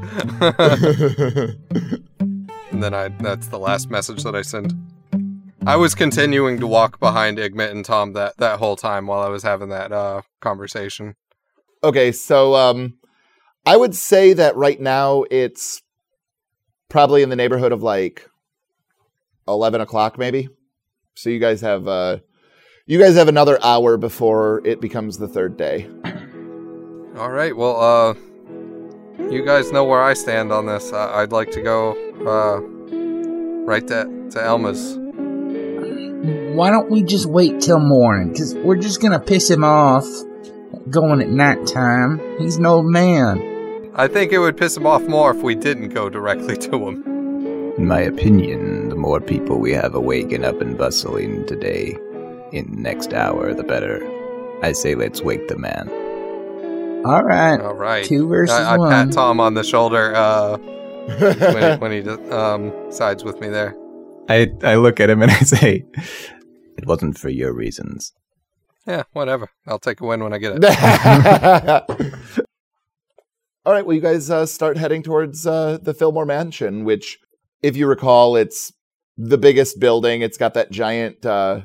And 2.83 2.95
then 2.95 2.95
I 2.95 3.09
that's 3.23 3.49
the 3.49 3.59
last 3.59 3.91
message 3.91 4.23
that 4.23 4.35
I 4.35 4.41
sent. 4.41 4.73
I 5.67 5.77
was 5.77 5.95
continuing 5.95 6.59
to 6.61 6.67
walk 6.67 6.99
behind 6.99 7.37
Igmit 7.37 7.71
and 7.73 7.85
Tom 7.85 8.15
that, 8.15 8.39
that 8.39 8.59
whole 8.59 8.75
time 8.75 9.07
while 9.07 9.21
I 9.21 9.29
was 9.29 9.43
having 9.43 9.69
that 9.69 9.93
uh, 9.93 10.23
conversation. 10.41 11.15
Okay, 11.85 12.11
so 12.11 12.55
um, 12.55 12.95
I 13.67 13.77
would 13.77 13.95
say 13.95 14.33
that 14.33 14.57
right 14.57 14.81
now 14.81 15.25
it's 15.31 15.83
probably 16.89 17.23
in 17.23 17.29
the 17.29 17.37
neighborhood 17.37 17.73
of 17.73 17.83
like 17.83 18.31
eleven 19.47 19.83
o'clock, 19.83 20.17
maybe. 20.17 20.49
So 21.17 21.29
you 21.29 21.39
guys 21.39 21.61
have 21.61 21.87
uh, 21.87 22.21
you 22.87 22.99
guys 22.99 23.15
have 23.17 23.29
another 23.29 23.63
hour 23.63 23.99
before 23.99 24.63
it 24.65 24.81
becomes 24.81 25.19
the 25.19 25.29
third 25.29 25.59
day. 25.59 25.87
All 27.19 27.31
right, 27.31 27.55
well, 27.55 27.79
uh, 27.79 28.15
you 29.31 29.45
guys 29.45 29.73
know 29.73 29.85
where 29.85 30.03
I 30.03 30.15
stand 30.15 30.53
on 30.53 30.67
this. 30.67 30.93
Uh, 30.93 31.11
I'd 31.15 31.33
like 31.33 31.51
to 31.53 31.63
go 31.63 31.93
uh, 32.27 32.61
right 33.65 33.87
to, 33.89 34.29
to 34.31 34.43
Elma's. 34.43 34.97
Why 36.55 36.71
don't 36.71 36.91
we 36.91 37.03
just 37.03 37.27
wait 37.27 37.61
till 37.61 37.79
morning? 37.79 38.33
Because 38.33 38.55
we're 38.55 38.77
just 38.77 39.01
going 39.01 39.13
to 39.13 39.21
piss 39.21 39.49
him 39.51 39.65
off 39.65 40.07
going 40.91 41.21
at 41.21 41.29
night 41.29 41.67
time. 41.67 42.21
He's 42.39 42.57
an 42.57 42.67
old 42.67 42.87
man. 42.87 43.91
I 43.95 44.09
think 44.09 44.33
it 44.33 44.39
would 44.39 44.57
piss 44.57 44.77
him 44.77 44.87
off 44.87 45.03
more 45.03 45.31
if 45.33 45.43
we 45.43 45.55
didn't 45.55 45.91
go 45.91 46.09
directly 46.09 46.57
to 46.57 46.89
him. 46.89 47.03
In 47.77 47.87
my 47.87 48.01
opinion, 48.01 48.89
the 48.89 48.97
more 48.97 49.21
people 49.21 49.59
we 49.59 49.73
have 49.73 49.95
awake 49.95 50.33
and 50.33 50.45
up 50.45 50.61
and 50.61 50.77
bustling 50.77 51.47
today, 51.47 51.97
in 52.53 52.71
the 52.71 52.81
next 52.81 53.13
hour, 53.13 53.55
the 53.55 53.63
better. 53.63 54.01
I 54.63 54.73
say 54.73 54.95
let's 54.95 55.23
wake 55.23 55.49
the 55.49 55.57
man. 55.57 55.89
All 57.05 57.23
right. 57.25 57.59
All 57.59 57.75
right. 57.75 58.05
Two 58.05 58.29
versus 58.29 58.55
I, 58.55 58.75
I 58.75 58.79
one. 58.79 58.91
pat 58.91 59.13
Tom 59.13 59.41
on 59.41 59.55
the 59.55 59.65
shoulder 59.65 60.15
uh, 60.15 60.59
when, 60.59 61.81
when 61.81 61.93
he 61.93 62.09
um, 62.31 62.93
sides 62.93 63.25
with 63.25 63.41
me 63.41 63.49
there. 63.49 63.75
I, 64.29 64.49
I 64.63 64.75
look 64.75 65.01
at 65.01 65.09
him 65.09 65.23
and 65.23 65.31
I 65.31 65.39
say, 65.41 65.87
It 66.77 66.87
wasn't 66.87 67.17
for 67.17 67.31
your 67.31 67.55
reasons. 67.55 68.13
Yeah, 68.87 69.05
whatever. 69.13 69.49
I'll 69.67 69.79
take 69.79 70.03
a 70.03 70.07
win 70.07 70.23
when 70.23 70.35
I 70.35 70.39
get 70.39 70.53
it. 70.57 70.65
All 73.65 73.73
right, 73.73 73.85
well, 73.87 73.95
you 73.95 74.03
guys 74.03 74.31
uh, 74.31 74.45
start 74.45 74.77
heading 74.77 75.03
towards 75.03 75.47
uh, 75.47 75.79
the 75.81 75.95
Fillmore 75.95 76.27
Mansion, 76.27 76.85
which, 76.85 77.19
if 77.63 77.77
you 77.77 77.87
recall, 77.87 78.37
it's 78.37 78.73
the 79.17 79.39
biggest 79.39 79.81
building. 79.81 80.23
It's 80.23 80.39
got 80.39 80.55
that 80.55 80.71
giant, 80.71 81.25
uh, 81.25 81.63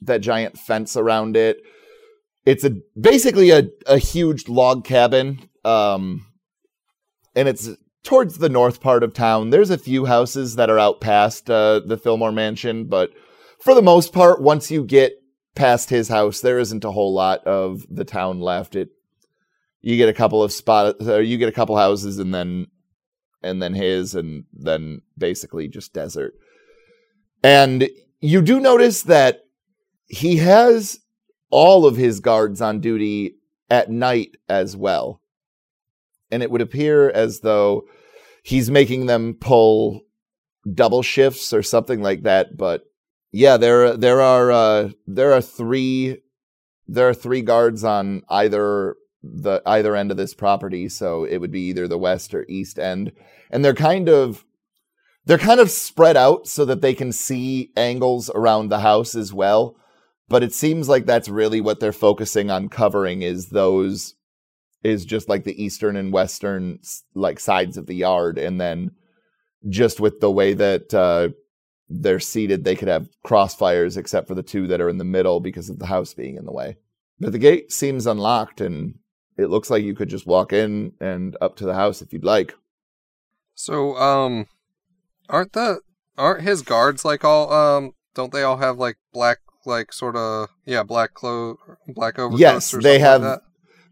that 0.00 0.20
giant 0.22 0.58
fence 0.58 0.96
around 0.96 1.36
it. 1.36 1.58
It's 2.46 2.64
a 2.64 2.70
basically 2.98 3.50
a, 3.50 3.64
a 3.86 3.98
huge 3.98 4.48
log 4.48 4.84
cabin, 4.84 5.48
um, 5.64 6.24
and 7.34 7.48
it's 7.48 7.68
towards 8.04 8.38
the 8.38 8.48
north 8.48 8.80
part 8.80 9.02
of 9.02 9.12
town. 9.12 9.50
There's 9.50 9.70
a 9.70 9.76
few 9.76 10.04
houses 10.04 10.54
that 10.54 10.70
are 10.70 10.78
out 10.78 11.00
past 11.00 11.50
uh, 11.50 11.80
the 11.84 11.98
Fillmore 11.98 12.30
Mansion, 12.30 12.84
but 12.84 13.12
for 13.58 13.74
the 13.74 13.82
most 13.82 14.12
part, 14.12 14.40
once 14.40 14.70
you 14.70 14.84
get 14.84 15.14
past 15.56 15.90
his 15.90 16.08
house, 16.08 16.40
there 16.40 16.60
isn't 16.60 16.84
a 16.84 16.92
whole 16.92 17.12
lot 17.12 17.44
of 17.44 17.84
the 17.90 18.04
town 18.04 18.40
left. 18.40 18.76
It 18.76 18.90
you 19.80 19.96
get 19.96 20.08
a 20.08 20.14
couple 20.14 20.42
of 20.42 20.52
spot 20.52 20.96
or 21.00 21.20
you 21.22 21.38
get 21.38 21.48
a 21.48 21.52
couple 21.52 21.76
houses 21.76 22.18
and 22.18 22.32
then 22.32 22.68
and 23.42 23.60
then 23.60 23.74
his 23.74 24.14
and 24.14 24.44
then 24.52 25.02
basically 25.18 25.68
just 25.68 25.92
desert. 25.92 26.34
And 27.42 27.88
you 28.20 28.42
do 28.42 28.60
notice 28.60 29.02
that 29.02 29.44
he 30.06 30.36
has 30.36 31.00
all 31.50 31.86
of 31.86 31.96
his 31.96 32.20
guards 32.20 32.60
on 32.60 32.80
duty 32.80 33.36
at 33.70 33.90
night 33.90 34.36
as 34.48 34.76
well. 34.76 35.20
And 36.30 36.42
it 36.42 36.50
would 36.50 36.60
appear 36.60 37.08
as 37.10 37.40
though 37.40 37.86
he's 38.42 38.70
making 38.70 39.06
them 39.06 39.34
pull 39.34 40.02
double 40.72 41.02
shifts 41.02 41.52
or 41.52 41.62
something 41.62 42.02
like 42.02 42.22
that, 42.22 42.56
but 42.56 42.84
yeah, 43.32 43.56
there 43.56 43.96
there 43.96 44.20
are 44.20 44.50
uh, 44.50 44.88
there 45.06 45.32
are 45.32 45.42
three 45.42 46.22
there 46.88 47.08
are 47.08 47.14
three 47.14 47.42
guards 47.42 47.84
on 47.84 48.22
either 48.28 48.96
the 49.22 49.60
either 49.66 49.96
end 49.96 50.10
of 50.10 50.16
this 50.16 50.34
property, 50.34 50.88
so 50.88 51.24
it 51.24 51.38
would 51.38 51.50
be 51.50 51.68
either 51.68 51.86
the 51.86 51.98
west 51.98 52.34
or 52.34 52.46
east 52.48 52.78
end, 52.78 53.12
and 53.50 53.64
they're 53.64 53.74
kind 53.74 54.08
of 54.08 54.44
they're 55.26 55.38
kind 55.38 55.60
of 55.60 55.70
spread 55.70 56.16
out 56.16 56.46
so 56.46 56.64
that 56.64 56.80
they 56.80 56.94
can 56.94 57.12
see 57.12 57.72
angles 57.76 58.30
around 58.34 58.68
the 58.68 58.80
house 58.80 59.14
as 59.14 59.32
well. 59.32 59.76
But 60.28 60.42
it 60.42 60.52
seems 60.52 60.88
like 60.88 61.06
that's 61.06 61.28
really 61.28 61.60
what 61.60 61.80
they're 61.80 61.92
focusing 61.92 62.50
on 62.50 62.68
covering 62.68 63.22
is 63.22 63.48
those 63.48 64.14
is 64.82 65.04
just 65.04 65.28
like 65.28 65.44
the 65.44 65.62
eastern 65.62 65.96
and 65.96 66.12
western 66.12 66.78
like 67.14 67.40
sides 67.40 67.76
of 67.76 67.86
the 67.86 67.94
yard, 67.94 68.38
and 68.38 68.60
then 68.60 68.92
just 69.68 70.00
with 70.00 70.20
the 70.20 70.30
way 70.30 70.52
that 70.54 70.92
uh, 70.94 71.28
they're 71.88 72.20
seated, 72.20 72.64
they 72.64 72.76
could 72.76 72.88
have 72.88 73.08
crossfires 73.24 73.96
except 73.96 74.28
for 74.28 74.34
the 74.34 74.42
two 74.42 74.66
that 74.66 74.80
are 74.80 74.88
in 74.88 74.98
the 74.98 75.04
middle 75.04 75.40
because 75.40 75.70
of 75.70 75.78
the 75.78 75.86
house 75.86 76.14
being 76.14 76.36
in 76.36 76.44
the 76.44 76.52
way. 76.52 76.76
But 77.18 77.32
the 77.32 77.38
gate 77.38 77.72
seems 77.72 78.06
unlocked 78.06 78.60
and 78.60 78.98
it 79.36 79.50
looks 79.50 79.70
like 79.70 79.84
you 79.84 79.94
could 79.94 80.08
just 80.08 80.26
walk 80.26 80.52
in 80.52 80.92
and 81.00 81.36
up 81.40 81.56
to 81.56 81.66
the 81.66 81.74
house 81.74 82.02
if 82.02 82.12
you'd 82.12 82.24
like. 82.24 82.54
So, 83.54 83.96
um, 83.96 84.48
aren't 85.28 85.52
the 85.52 85.80
aren't 86.16 86.42
his 86.42 86.62
guards 86.62 87.04
like 87.04 87.24
all 87.24 87.52
um? 87.52 87.92
Don't 88.14 88.32
they 88.32 88.42
all 88.42 88.56
have 88.58 88.78
like 88.78 88.96
black, 89.12 89.38
like 89.66 89.92
sort 89.92 90.16
of 90.16 90.48
yeah, 90.64 90.82
black 90.82 91.14
clothes, 91.14 91.58
black 91.88 92.18
overcoats? 92.18 92.40
Yes, 92.40 92.74
or 92.74 92.80
they 92.80 92.98
have 92.98 93.22
Like 93.22 93.40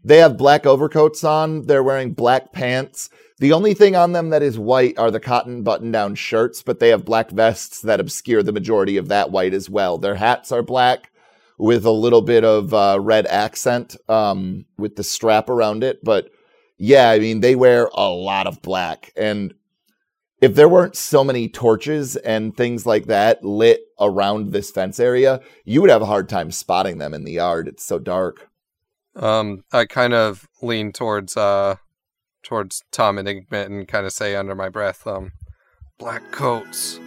they 0.05 0.17
have 0.17 0.37
black 0.37 0.65
overcoats 0.65 1.23
on. 1.23 1.63
They're 1.63 1.83
wearing 1.83 2.13
black 2.13 2.53
pants. 2.53 3.09
The 3.39 3.51
only 3.51 3.73
thing 3.73 3.95
on 3.95 4.13
them 4.13 4.29
that 4.29 4.43
is 4.43 4.57
white 4.57 4.97
are 4.97 5.11
the 5.11 5.19
cotton 5.19 5.63
button 5.63 5.91
down 5.91 6.15
shirts, 6.15 6.61
but 6.61 6.79
they 6.79 6.89
have 6.89 7.03
black 7.03 7.31
vests 7.31 7.81
that 7.81 7.99
obscure 7.99 8.43
the 8.43 8.53
majority 8.53 8.97
of 8.97 9.09
that 9.09 9.31
white 9.31 9.53
as 9.53 9.69
well. 9.69 9.97
Their 9.97 10.15
hats 10.15 10.51
are 10.51 10.61
black 10.61 11.11
with 11.57 11.85
a 11.85 11.91
little 11.91 12.21
bit 12.21 12.43
of 12.43 12.73
uh, 12.73 12.99
red 13.01 13.25
accent 13.25 13.95
um, 14.07 14.65
with 14.77 14.95
the 14.95 15.03
strap 15.03 15.49
around 15.49 15.83
it. 15.83 16.03
But 16.03 16.29
yeah, 16.77 17.09
I 17.09 17.19
mean, 17.19 17.39
they 17.39 17.55
wear 17.55 17.89
a 17.93 18.07
lot 18.07 18.47
of 18.47 18.61
black. 18.61 19.11
And 19.17 19.53
if 20.41 20.55
there 20.55 20.69
weren't 20.69 20.95
so 20.95 21.23
many 21.23 21.47
torches 21.47 22.15
and 22.17 22.55
things 22.55 22.85
like 22.85 23.05
that 23.05 23.43
lit 23.43 23.81
around 23.99 24.51
this 24.51 24.69
fence 24.71 24.99
area, 24.99 25.39
you 25.63 25.81
would 25.81 25.89
have 25.89 26.01
a 26.01 26.07
hard 26.07 26.27
time 26.27 26.51
spotting 26.51 26.97
them 26.97 27.13
in 27.13 27.23
the 27.23 27.33
yard. 27.33 27.67
It's 27.67 27.85
so 27.85 27.99
dark. 27.99 28.49
Um, 29.15 29.63
I 29.71 29.85
kind 29.85 30.13
of 30.13 30.47
lean 30.61 30.91
towards 30.91 31.37
uh, 31.37 31.77
towards 32.43 32.83
Tom 32.91 33.17
and 33.17 33.27
Igmit 33.27 33.65
and 33.65 33.87
kind 33.87 34.05
of 34.05 34.11
say 34.11 34.35
under 34.35 34.55
my 34.55 34.69
breath, 34.69 35.07
um, 35.07 35.31
black 35.97 36.31
coats. 36.31 36.99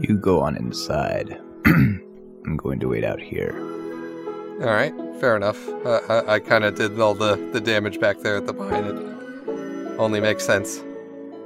You 0.00 0.16
go 0.16 0.40
on 0.40 0.56
inside. 0.56 1.40
I'm 1.66 2.56
going 2.56 2.80
to 2.80 2.88
wait 2.88 3.04
out 3.04 3.20
here. 3.20 3.56
All 4.60 4.68
right, 4.68 4.92
fair 5.20 5.36
enough. 5.36 5.68
Uh, 5.84 6.00
I, 6.08 6.34
I 6.34 6.38
kind 6.40 6.64
of 6.64 6.74
did 6.74 6.98
all 6.98 7.14
the, 7.14 7.36
the 7.52 7.60
damage 7.60 8.00
back 8.00 8.18
there 8.20 8.36
at 8.36 8.46
the 8.46 8.52
mine. 8.52 8.84
It 8.84 9.98
only 9.98 10.20
makes 10.20 10.44
sense. 10.44 10.82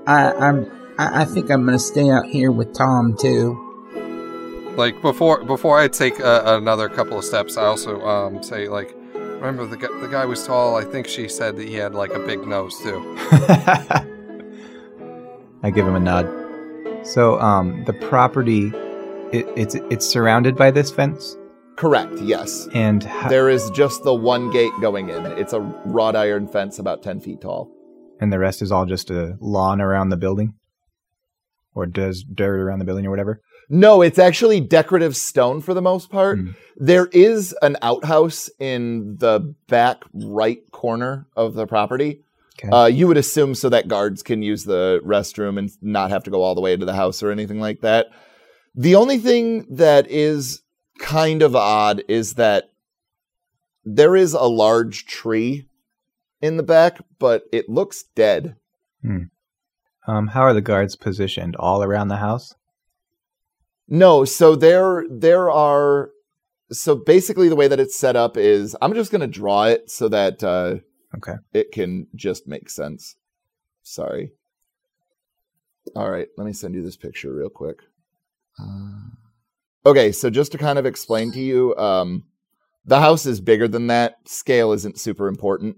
I, 0.06 0.32
I'm. 0.32 0.70
I, 0.98 1.22
I 1.22 1.24
think 1.24 1.50
I'm 1.50 1.64
gonna 1.64 1.78
stay 1.78 2.10
out 2.10 2.26
here 2.26 2.50
with 2.50 2.72
Tom 2.74 3.16
too. 3.18 3.62
Like 4.76 5.00
before 5.02 5.44
before 5.44 5.78
I 5.78 5.88
take 5.88 6.20
uh, 6.20 6.42
another 6.44 6.88
couple 6.88 7.18
of 7.18 7.24
steps, 7.24 7.56
I 7.56 7.64
also 7.64 8.00
um, 8.02 8.42
say 8.42 8.68
like, 8.68 8.94
remember 9.14 9.66
the 9.66 9.76
guy, 9.76 9.88
the 10.00 10.08
guy 10.08 10.24
was 10.24 10.46
tall. 10.46 10.76
I 10.76 10.84
think 10.84 11.06
she 11.08 11.28
said 11.28 11.56
that 11.56 11.66
he 11.68 11.74
had 11.74 11.94
like 11.94 12.12
a 12.12 12.18
big 12.20 12.46
nose 12.46 12.78
too. 12.80 13.16
I 15.62 15.70
give 15.70 15.86
him 15.86 15.96
a 15.96 16.00
nod. 16.00 16.26
So, 17.06 17.40
um, 17.40 17.84
the 17.84 17.92
property, 17.92 18.72
it, 19.32 19.46
it's 19.56 19.74
it's 19.90 20.06
surrounded 20.06 20.56
by 20.56 20.70
this 20.70 20.90
fence, 20.90 21.36
Correct, 21.76 22.12
yes. 22.20 22.68
and 22.74 23.02
ho- 23.04 23.28
There 23.28 23.48
is 23.48 23.70
just 23.70 24.02
the 24.02 24.14
one 24.14 24.50
gate 24.50 24.72
going 24.80 25.08
in. 25.08 25.24
It's 25.26 25.52
a 25.52 25.60
wrought 25.60 26.16
iron 26.16 26.48
fence 26.48 26.78
about 26.78 27.02
10 27.02 27.20
feet 27.20 27.40
tall. 27.40 27.70
And 28.20 28.32
the 28.32 28.38
rest 28.38 28.62
is 28.62 28.72
all 28.72 28.86
just 28.86 29.10
a 29.10 29.36
lawn 29.40 29.80
around 29.80 30.10
the 30.10 30.16
building, 30.16 30.54
or 31.74 31.86
does 31.86 32.22
dirt 32.22 32.60
around 32.60 32.78
the 32.78 32.84
building 32.84 33.06
or 33.06 33.10
whatever. 33.10 33.40
No, 33.68 34.00
it's 34.00 34.18
actually 34.18 34.60
decorative 34.60 35.16
stone 35.16 35.60
for 35.60 35.74
the 35.74 35.82
most 35.82 36.10
part. 36.10 36.38
Hmm. 36.38 36.50
There 36.76 37.06
is 37.06 37.54
an 37.62 37.76
outhouse 37.82 38.48
in 38.60 39.16
the 39.18 39.54
back 39.66 40.02
right 40.14 40.60
corner 40.70 41.26
of 41.36 41.54
the 41.54 41.66
property. 41.66 42.22
Okay. 42.58 42.68
Uh, 42.68 42.86
you 42.86 43.06
would 43.06 43.16
assume 43.16 43.54
so 43.54 43.68
that 43.68 43.88
guards 43.88 44.22
can 44.22 44.42
use 44.42 44.64
the 44.64 45.00
restroom 45.04 45.58
and 45.58 45.70
not 45.82 46.10
have 46.10 46.24
to 46.24 46.30
go 46.30 46.42
all 46.42 46.54
the 46.54 46.60
way 46.60 46.76
to 46.76 46.86
the 46.86 46.94
house 46.94 47.22
or 47.22 47.30
anything 47.30 47.60
like 47.60 47.80
that. 47.80 48.06
The 48.74 48.94
only 48.94 49.18
thing 49.18 49.66
that 49.76 50.10
is 50.10 50.62
kind 50.98 51.42
of 51.42 51.54
odd 51.54 52.02
is 52.08 52.34
that 52.34 52.70
there 53.84 54.16
is 54.16 54.32
a 54.32 54.44
large 54.44 55.06
tree 55.06 55.68
in 56.46 56.56
the 56.56 56.62
back, 56.62 56.98
but 57.18 57.44
it 57.52 57.68
looks 57.68 58.04
dead. 58.14 58.56
Um, 60.08 60.28
how 60.28 60.42
are 60.42 60.54
the 60.54 60.60
guards 60.60 60.96
positioned? 60.96 61.56
All 61.56 61.82
around 61.82 62.08
the 62.08 62.16
house? 62.16 62.54
No, 63.88 64.24
so 64.24 64.56
there 64.56 65.04
there 65.10 65.50
are 65.50 66.10
so 66.72 66.96
basically 66.96 67.48
the 67.48 67.54
way 67.56 67.68
that 67.68 67.78
it's 67.80 67.96
set 67.96 68.16
up 68.16 68.36
is 68.36 68.74
I'm 68.82 68.94
just 68.94 69.12
going 69.12 69.20
to 69.20 69.26
draw 69.28 69.64
it 69.64 69.90
so 69.90 70.08
that 70.08 70.42
uh 70.42 70.76
Okay. 71.16 71.34
it 71.54 71.70
can 71.72 72.08
just 72.14 72.46
make 72.48 72.68
sense. 72.68 73.14
Sorry. 73.82 74.32
All 75.94 76.10
right, 76.10 76.26
let 76.36 76.44
me 76.46 76.52
send 76.52 76.74
you 76.74 76.82
this 76.82 76.96
picture 76.96 77.32
real 77.32 77.48
quick. 77.48 77.78
Uh, 78.60 79.10
okay, 79.86 80.10
so 80.10 80.30
just 80.30 80.50
to 80.52 80.58
kind 80.58 80.78
of 80.80 80.84
explain 80.86 81.30
to 81.32 81.40
you, 81.40 81.76
um 81.76 82.24
the 82.84 83.00
house 83.00 83.24
is 83.26 83.40
bigger 83.40 83.66
than 83.68 83.86
that. 83.88 84.16
Scale 84.26 84.72
isn't 84.72 84.98
super 84.98 85.26
important, 85.28 85.76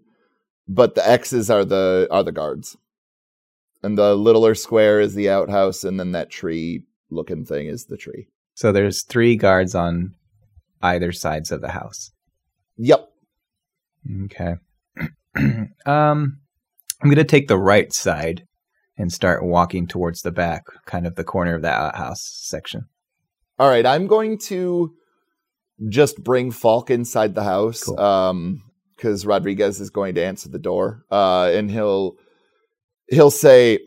but 0.69 0.95
the 0.95 1.09
X's 1.09 1.51
are 1.51 1.65
the 1.65 2.07
are 2.11 2.23
the 2.23 2.33
guards. 2.33 2.77
And 3.83 3.97
the 3.97 4.15
littler 4.17 4.55
square 4.55 5.01
is 5.01 5.15
the 5.15 5.31
outhouse 5.31 5.85
and 5.85 5.99
then 6.01 6.13
that 6.13 6.31
tree 6.31 6.83
looking 7.11 7.45
thing 7.45 7.69
is 7.69 7.87
the 7.87 7.97
tree. 7.97 8.29
So 8.55 8.73
there's 8.73 9.05
three 9.05 9.37
guards 9.37 9.75
on 9.75 10.15
either 10.83 11.13
sides 11.13 11.53
of 11.53 11.61
the 11.61 11.71
house. 11.71 12.11
Yep. 12.77 13.09
Okay. 14.25 14.55
um, 15.87 16.39
I'm 17.01 17.09
gonna 17.11 17.25
take 17.25 17.47
the 17.49 17.59
right 17.59 17.93
side 17.93 18.47
and 18.97 19.13
start 19.13 19.45
walking 19.45 19.87
towards 19.87 20.23
the 20.23 20.33
back, 20.33 20.65
kind 20.87 21.07
of 21.07 21.15
the 21.15 21.23
corner 21.25 21.55
of 21.55 21.63
the 21.63 21.71
outhouse 21.71 22.21
section. 22.43 22.87
All 23.61 23.69
right, 23.69 23.87
I'm 23.87 24.09
going 24.09 24.39
to 24.47 24.93
just 25.89 26.23
bring 26.25 26.51
Falk 26.51 26.91
inside 26.91 27.37
the 27.37 27.45
house 27.45 27.85
Cool. 27.85 28.01
um 28.01 28.63
cuz 28.99 29.25
Rodriguez 29.27 29.81
is 29.81 29.91
going 29.91 30.15
to 30.17 30.25
answer 30.25 30.49
the 30.49 30.59
door. 30.59 31.05
Uh 31.11 31.51
and 31.53 31.71
he'll 31.71 32.17
he'll 33.09 33.31
say 33.31 33.79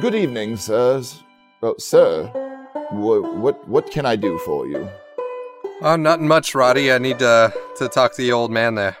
Good 0.00 0.14
evening, 0.14 0.56
sirs. 0.56 1.22
Oh, 1.62 1.74
sir. 1.78 2.24
What 2.90 3.34
what 3.36 3.68
what 3.68 3.90
can 3.90 4.04
I 4.06 4.16
do 4.16 4.38
for 4.38 4.66
you? 4.66 4.88
Oh, 5.82 5.96
nothing 5.96 6.28
much, 6.28 6.54
Roddy. 6.54 6.92
I 6.92 6.98
need 6.98 7.18
to 7.20 7.52
to 7.76 7.88
talk 7.88 8.12
to 8.12 8.22
the 8.22 8.32
old 8.32 8.50
man 8.50 8.74
there. 8.74 8.96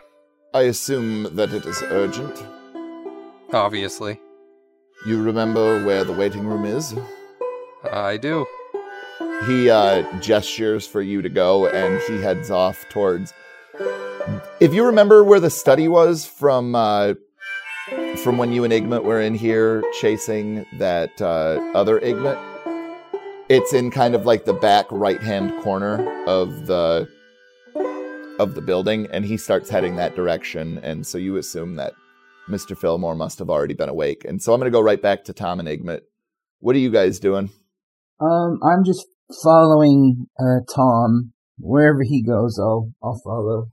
I 0.54 0.62
assume 0.62 1.34
that 1.36 1.52
it 1.52 1.66
is 1.66 1.82
urgent. 1.82 2.42
Obviously, 3.52 4.18
You 5.06 5.22
remember 5.22 5.84
where 5.84 6.02
the 6.04 6.12
waiting 6.12 6.46
room 6.46 6.64
is? 6.64 6.94
I 7.92 8.16
do. 8.16 8.46
he 9.46 9.70
uh, 9.70 10.02
gestures 10.20 10.86
for 10.86 11.02
you 11.02 11.20
to 11.22 11.28
go 11.28 11.66
and 11.68 12.00
he 12.08 12.20
heads 12.22 12.50
off 12.50 12.84
towards 12.88 13.32
if 14.60 14.74
you 14.74 14.84
remember 14.86 15.24
where 15.24 15.40
the 15.40 15.50
study 15.50 15.88
was 15.88 16.24
from 16.26 16.74
uh, 16.74 17.14
from 18.22 18.38
when 18.38 18.52
you 18.52 18.64
and 18.64 18.72
igmit 18.72 19.04
were 19.04 19.20
in 19.20 19.34
here 19.34 19.84
chasing 20.00 20.66
that 20.78 21.20
uh, 21.22 21.60
other 21.74 22.00
igmit 22.00 22.38
it's 23.48 23.72
in 23.72 23.90
kind 23.90 24.14
of 24.14 24.26
like 24.26 24.44
the 24.44 24.54
back 24.54 24.86
right 24.90 25.22
hand 25.22 25.52
corner 25.62 26.24
of 26.26 26.66
the 26.66 27.08
of 28.40 28.54
the 28.54 28.60
building 28.62 29.06
and 29.12 29.24
he 29.24 29.36
starts 29.36 29.70
heading 29.70 29.96
that 29.96 30.16
direction 30.16 30.78
and 30.82 31.06
so 31.06 31.18
you 31.18 31.36
assume 31.36 31.76
that 31.76 31.94
mr 32.48 32.76
fillmore 32.76 33.14
must 33.14 33.38
have 33.38 33.50
already 33.50 33.74
been 33.74 33.88
awake 33.88 34.24
and 34.24 34.42
so 34.42 34.52
i'm 34.52 34.60
going 34.60 34.70
to 34.70 34.76
go 34.76 34.80
right 34.80 35.02
back 35.02 35.24
to 35.24 35.32
tom 35.32 35.60
and 35.60 35.68
igmit 35.68 36.00
what 36.60 36.76
are 36.76 36.80
you 36.80 36.90
guys 36.90 37.18
doing 37.20 37.50
Um, 38.20 38.60
I'm 38.62 38.84
just 38.84 39.06
following 39.42 40.26
uh 40.40 40.60
Tom 40.74 41.32
wherever 41.58 42.02
he 42.02 42.22
goes. 42.22 42.58
I'll 42.58 42.92
I'll 43.02 43.20
follow. 43.24 43.66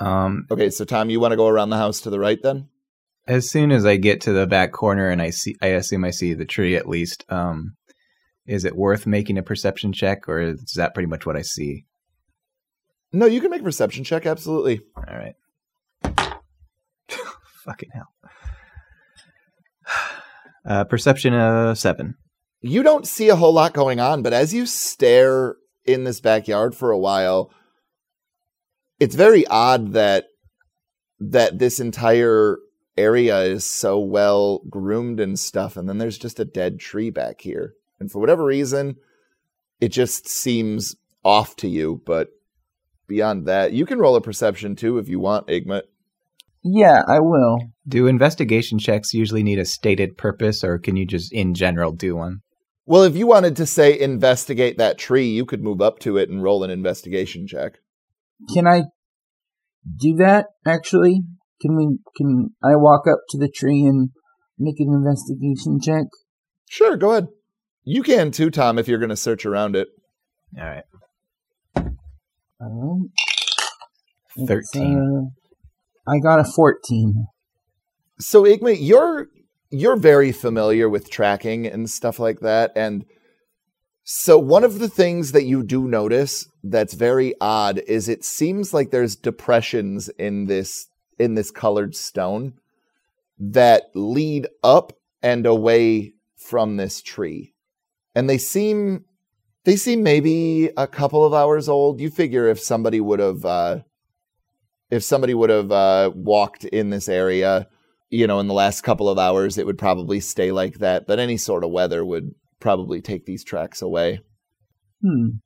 Um, 0.00 0.46
Okay, 0.50 0.70
so 0.70 0.84
Tom, 0.84 1.10
you 1.10 1.20
want 1.20 1.32
to 1.32 1.36
go 1.36 1.46
around 1.46 1.70
the 1.70 1.76
house 1.76 2.00
to 2.02 2.10
the 2.10 2.18
right 2.18 2.38
then? 2.42 2.68
as 3.28 3.48
soon 3.48 3.70
as 3.70 3.86
I 3.86 3.96
get 3.96 4.22
to 4.22 4.32
the 4.32 4.46
back 4.46 4.72
corner 4.72 5.08
and 5.08 5.22
I 5.22 5.30
see, 5.30 5.54
I 5.62 5.68
assume 5.68 6.04
I 6.04 6.10
see 6.10 6.34
the 6.34 6.44
tree 6.46 6.74
at 6.74 6.88
least. 6.88 7.24
Um, 7.28 7.76
is 8.46 8.64
it 8.64 8.74
worth 8.74 9.06
making 9.06 9.38
a 9.38 9.42
perception 9.42 9.92
check, 9.92 10.28
or 10.28 10.40
is 10.40 10.72
that 10.74 10.94
pretty 10.94 11.06
much 11.06 11.26
what 11.26 11.36
I 11.36 11.42
see? 11.42 11.84
No, 13.12 13.26
you 13.26 13.40
can 13.40 13.50
make 13.50 13.60
a 13.60 13.64
perception 13.64 14.02
check, 14.02 14.26
absolutely. 14.26 14.80
All 14.96 15.04
right. 15.16 15.34
Fucking 17.64 17.90
hell. 17.92 18.08
Uh, 20.62 20.84
perception 20.84 21.32
uh 21.32 21.74
seven. 21.74 22.14
You 22.60 22.82
don't 22.82 23.06
see 23.06 23.30
a 23.30 23.36
whole 23.36 23.54
lot 23.54 23.72
going 23.72 23.98
on, 23.98 24.22
but 24.22 24.34
as 24.34 24.52
you 24.52 24.66
stare 24.66 25.56
in 25.86 26.04
this 26.04 26.20
backyard 26.20 26.74
for 26.74 26.90
a 26.90 26.98
while, 26.98 27.50
it's 29.00 29.14
very 29.14 29.46
odd 29.46 29.92
that 29.94 30.26
that 31.18 31.58
this 31.58 31.80
entire 31.80 32.58
area 32.96 33.40
is 33.40 33.64
so 33.64 33.98
well 33.98 34.60
groomed 34.68 35.18
and 35.18 35.38
stuff, 35.38 35.76
and 35.76 35.88
then 35.88 35.98
there's 35.98 36.18
just 36.18 36.38
a 36.38 36.44
dead 36.44 36.78
tree 36.78 37.10
back 37.10 37.40
here. 37.40 37.74
And 37.98 38.10
for 38.10 38.18
whatever 38.20 38.44
reason, 38.44 38.96
it 39.80 39.88
just 39.88 40.28
seems 40.28 40.96
off 41.24 41.56
to 41.56 41.68
you, 41.68 42.02
but 42.06 42.28
beyond 43.08 43.46
that, 43.46 43.72
you 43.72 43.84
can 43.84 43.98
roll 43.98 44.16
a 44.16 44.20
perception 44.20 44.76
too 44.76 44.98
if 44.98 45.08
you 45.08 45.18
want, 45.18 45.48
Igmit. 45.48 45.82
Yeah, 46.62 47.02
I 47.08 47.20
will. 47.20 47.58
Do 47.88 48.06
investigation 48.06 48.78
checks 48.78 49.14
usually 49.14 49.42
need 49.42 49.58
a 49.58 49.64
stated 49.64 50.18
purpose, 50.18 50.62
or 50.62 50.78
can 50.78 50.96
you 50.96 51.06
just 51.06 51.32
in 51.32 51.54
general 51.54 51.92
do 51.92 52.16
one? 52.16 52.42
Well, 52.84 53.04
if 53.04 53.16
you 53.16 53.26
wanted 53.26 53.56
to 53.56 53.66
say 53.66 53.98
investigate 53.98 54.76
that 54.78 54.98
tree, 54.98 55.28
you 55.28 55.46
could 55.46 55.62
move 55.62 55.80
up 55.80 56.00
to 56.00 56.16
it 56.18 56.28
and 56.28 56.42
roll 56.42 56.64
an 56.64 56.70
investigation 56.70 57.46
check. 57.46 57.79
Can 58.52 58.66
I 58.66 58.84
do 59.98 60.14
that? 60.16 60.46
Actually, 60.66 61.22
can 61.60 61.76
we? 61.76 61.98
Can 62.16 62.50
I 62.62 62.76
walk 62.76 63.06
up 63.10 63.20
to 63.30 63.38
the 63.38 63.48
tree 63.48 63.82
and 63.84 64.10
make 64.58 64.78
an 64.78 64.92
investigation 64.92 65.78
check? 65.80 66.06
Sure, 66.68 66.96
go 66.96 67.10
ahead. 67.12 67.28
You 67.84 68.02
can 68.02 68.30
too, 68.30 68.50
Tom, 68.50 68.78
if 68.78 68.88
you're 68.88 68.98
going 68.98 69.10
to 69.10 69.16
search 69.16 69.44
around 69.44 69.76
it. 69.76 69.88
All 70.58 70.64
right. 70.64 70.84
All 72.60 73.10
right. 74.36 74.46
Thirteen. 74.46 75.32
uh, 76.06 76.10
I 76.10 76.18
got 76.18 76.40
a 76.40 76.44
fourteen. 76.44 77.26
So, 78.18 78.44
Igmit, 78.44 78.78
you're 78.80 79.28
you're 79.70 79.96
very 79.96 80.32
familiar 80.32 80.88
with 80.88 81.10
tracking 81.10 81.66
and 81.66 81.88
stuff 81.88 82.18
like 82.18 82.40
that, 82.40 82.72
and 82.76 83.04
so 84.12 84.36
one 84.36 84.64
of 84.64 84.80
the 84.80 84.88
things 84.88 85.30
that 85.30 85.44
you 85.44 85.62
do 85.62 85.86
notice 85.86 86.48
that's 86.64 86.94
very 86.94 87.32
odd 87.40 87.78
is 87.86 88.08
it 88.08 88.24
seems 88.24 88.74
like 88.74 88.90
there's 88.90 89.14
depressions 89.14 90.08
in 90.18 90.46
this 90.46 90.88
in 91.20 91.36
this 91.36 91.52
colored 91.52 91.94
stone 91.94 92.54
that 93.38 93.84
lead 93.94 94.48
up 94.64 94.92
and 95.22 95.46
away 95.46 96.14
from 96.34 96.76
this 96.76 97.00
tree. 97.00 97.54
And 98.16 98.28
they 98.28 98.36
seem 98.36 99.04
they 99.62 99.76
seem 99.76 100.02
maybe 100.02 100.70
a 100.76 100.88
couple 100.88 101.24
of 101.24 101.32
hours 101.32 101.68
old. 101.68 102.00
You 102.00 102.10
figure 102.10 102.48
if 102.48 102.58
somebody 102.58 103.00
would 103.00 103.20
have 103.20 103.44
uh 103.44 103.78
if 104.90 105.04
somebody 105.04 105.34
would 105.34 105.50
have 105.50 105.70
uh 105.70 106.10
walked 106.16 106.64
in 106.64 106.90
this 106.90 107.08
area, 107.08 107.68
you 108.08 108.26
know, 108.26 108.40
in 108.40 108.48
the 108.48 108.54
last 108.54 108.80
couple 108.80 109.08
of 109.08 109.20
hours, 109.20 109.56
it 109.56 109.66
would 109.66 109.78
probably 109.78 110.18
stay 110.18 110.50
like 110.50 110.78
that. 110.78 111.06
But 111.06 111.20
any 111.20 111.36
sort 111.36 111.62
of 111.62 111.70
weather 111.70 112.04
would 112.04 112.34
probably 112.60 113.00
take 113.00 113.26
these 113.26 113.44
tracks 113.44 113.82
away. 113.82 114.20
Hmm. 115.02 115.38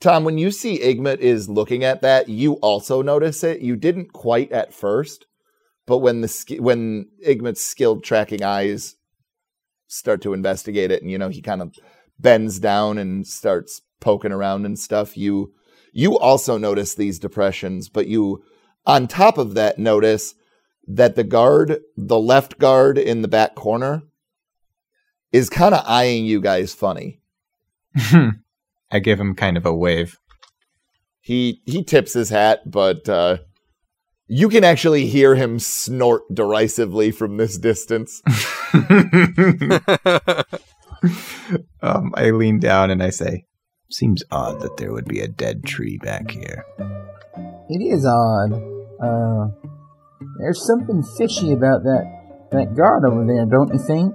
Tom, 0.00 0.24
when 0.24 0.38
you 0.38 0.50
see 0.50 0.78
Igmit 0.78 1.18
is 1.18 1.48
looking 1.48 1.84
at 1.84 2.02
that, 2.02 2.28
you 2.28 2.54
also 2.54 3.02
notice 3.02 3.42
it. 3.42 3.60
You 3.60 3.76
didn't 3.76 4.12
quite 4.12 4.52
at 4.52 4.74
first, 4.74 5.26
but 5.86 5.98
when 5.98 6.20
the 6.20 6.58
when 6.60 7.08
Igmit's 7.26 7.62
skilled 7.62 8.04
tracking 8.04 8.42
eyes 8.42 8.96
start 9.86 10.20
to 10.22 10.34
investigate 10.34 10.90
it, 10.90 11.02
and 11.02 11.10
you 11.10 11.18
know 11.18 11.28
he 11.28 11.40
kind 11.40 11.62
of 11.62 11.74
bends 12.18 12.58
down 12.58 12.98
and 12.98 13.26
starts 13.26 13.80
poking 14.00 14.32
around 14.32 14.66
and 14.66 14.78
stuff, 14.78 15.16
you 15.16 15.54
you 15.92 16.18
also 16.18 16.58
notice 16.58 16.94
these 16.94 17.18
depressions, 17.18 17.88
but 17.88 18.06
you 18.06 18.44
on 18.84 19.08
top 19.08 19.38
of 19.38 19.54
that 19.54 19.78
notice 19.78 20.34
that 20.86 21.14
the 21.16 21.24
guard, 21.24 21.80
the 21.96 22.18
left 22.18 22.58
guard 22.58 22.98
in 22.98 23.22
the 23.22 23.28
back 23.28 23.54
corner, 23.54 24.02
is 25.34 25.50
kind 25.50 25.74
of 25.74 25.84
eyeing 25.84 26.24
you 26.24 26.40
guys 26.40 26.72
funny. 26.72 27.20
I 28.92 29.00
give 29.02 29.18
him 29.18 29.34
kind 29.34 29.56
of 29.56 29.66
a 29.66 29.74
wave. 29.74 30.16
He 31.20 31.60
he 31.66 31.82
tips 31.82 32.12
his 32.12 32.28
hat, 32.30 32.70
but 32.70 33.08
uh, 33.08 33.38
you 34.28 34.48
can 34.48 34.62
actually 34.62 35.06
hear 35.06 35.34
him 35.34 35.58
snort 35.58 36.22
derisively 36.32 37.10
from 37.10 37.36
this 37.36 37.58
distance. 37.58 38.22
um, 41.82 42.14
I 42.14 42.30
lean 42.30 42.60
down 42.60 42.92
and 42.92 43.02
I 43.02 43.10
say, 43.10 43.46
Seems 43.90 44.22
odd 44.30 44.60
that 44.60 44.76
there 44.76 44.92
would 44.92 45.06
be 45.06 45.18
a 45.18 45.26
dead 45.26 45.64
tree 45.64 45.98
back 45.98 46.30
here. 46.30 46.64
It 47.68 47.82
is 47.82 48.06
odd. 48.06 48.52
Uh, 49.02 49.48
there's 50.38 50.64
something 50.64 51.02
fishy 51.18 51.52
about 51.52 51.82
that 51.82 52.04
that 52.52 52.76
guard 52.76 53.04
over 53.04 53.26
there, 53.26 53.46
don't 53.46 53.72
you 53.72 53.80
think? 53.80 54.14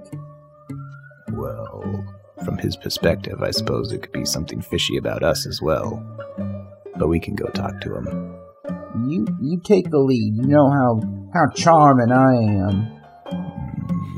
Well, 1.32 2.04
from 2.44 2.58
his 2.58 2.76
perspective, 2.76 3.42
I 3.42 3.50
suppose 3.50 3.92
it 3.92 4.02
could 4.02 4.12
be 4.12 4.24
something 4.24 4.60
fishy 4.60 4.96
about 4.96 5.22
us 5.22 5.46
as 5.46 5.60
well. 5.60 6.02
But 6.96 7.08
we 7.08 7.20
can 7.20 7.34
go 7.34 7.46
talk 7.48 7.80
to 7.82 7.96
him. 7.96 8.36
You 9.08 9.26
you 9.40 9.60
take 9.64 9.90
the 9.90 9.98
lead. 9.98 10.34
You 10.36 10.46
know 10.46 10.68
how 10.70 11.00
how 11.32 11.48
charming 11.54 12.12
I 12.12 12.34
am. 12.34 12.96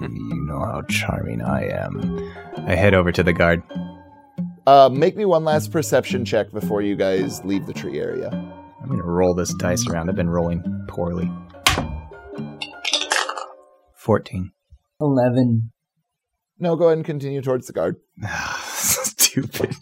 You 0.03 0.45
know 0.47 0.59
how 0.59 0.83
charming 0.89 1.41
I 1.41 1.69
am. 1.69 2.33
I 2.67 2.75
head 2.75 2.93
over 2.93 3.13
to 3.13 3.23
the 3.23 3.33
guard. 3.33 3.63
Uh, 4.67 4.89
make 4.93 5.17
me 5.17 5.25
one 5.25 5.45
last 5.45 5.71
perception 5.71 6.25
check 6.25 6.51
before 6.51 6.83
you 6.83 6.97
guys 6.97 7.45
leave 7.45 7.67
the 7.67 7.73
tree 7.73 8.01
area. 8.01 8.29
I'm 8.83 8.89
gonna 8.89 9.05
roll 9.05 9.35
this 9.35 9.55
dice 9.55 9.87
around. 9.87 10.11
I've 10.11 10.17
been 10.17 10.29
rolling 10.29 10.63
poorly. 10.89 11.31
14. 13.95 14.51
Eleven. 15.01 15.71
No, 16.63 16.77
go 16.77 16.85
ahead 16.85 16.99
and 16.99 17.05
continue 17.05 17.43
towards 17.43 17.67
the 17.67 17.73
guard. 17.73 17.97
Stupid. 18.69 19.75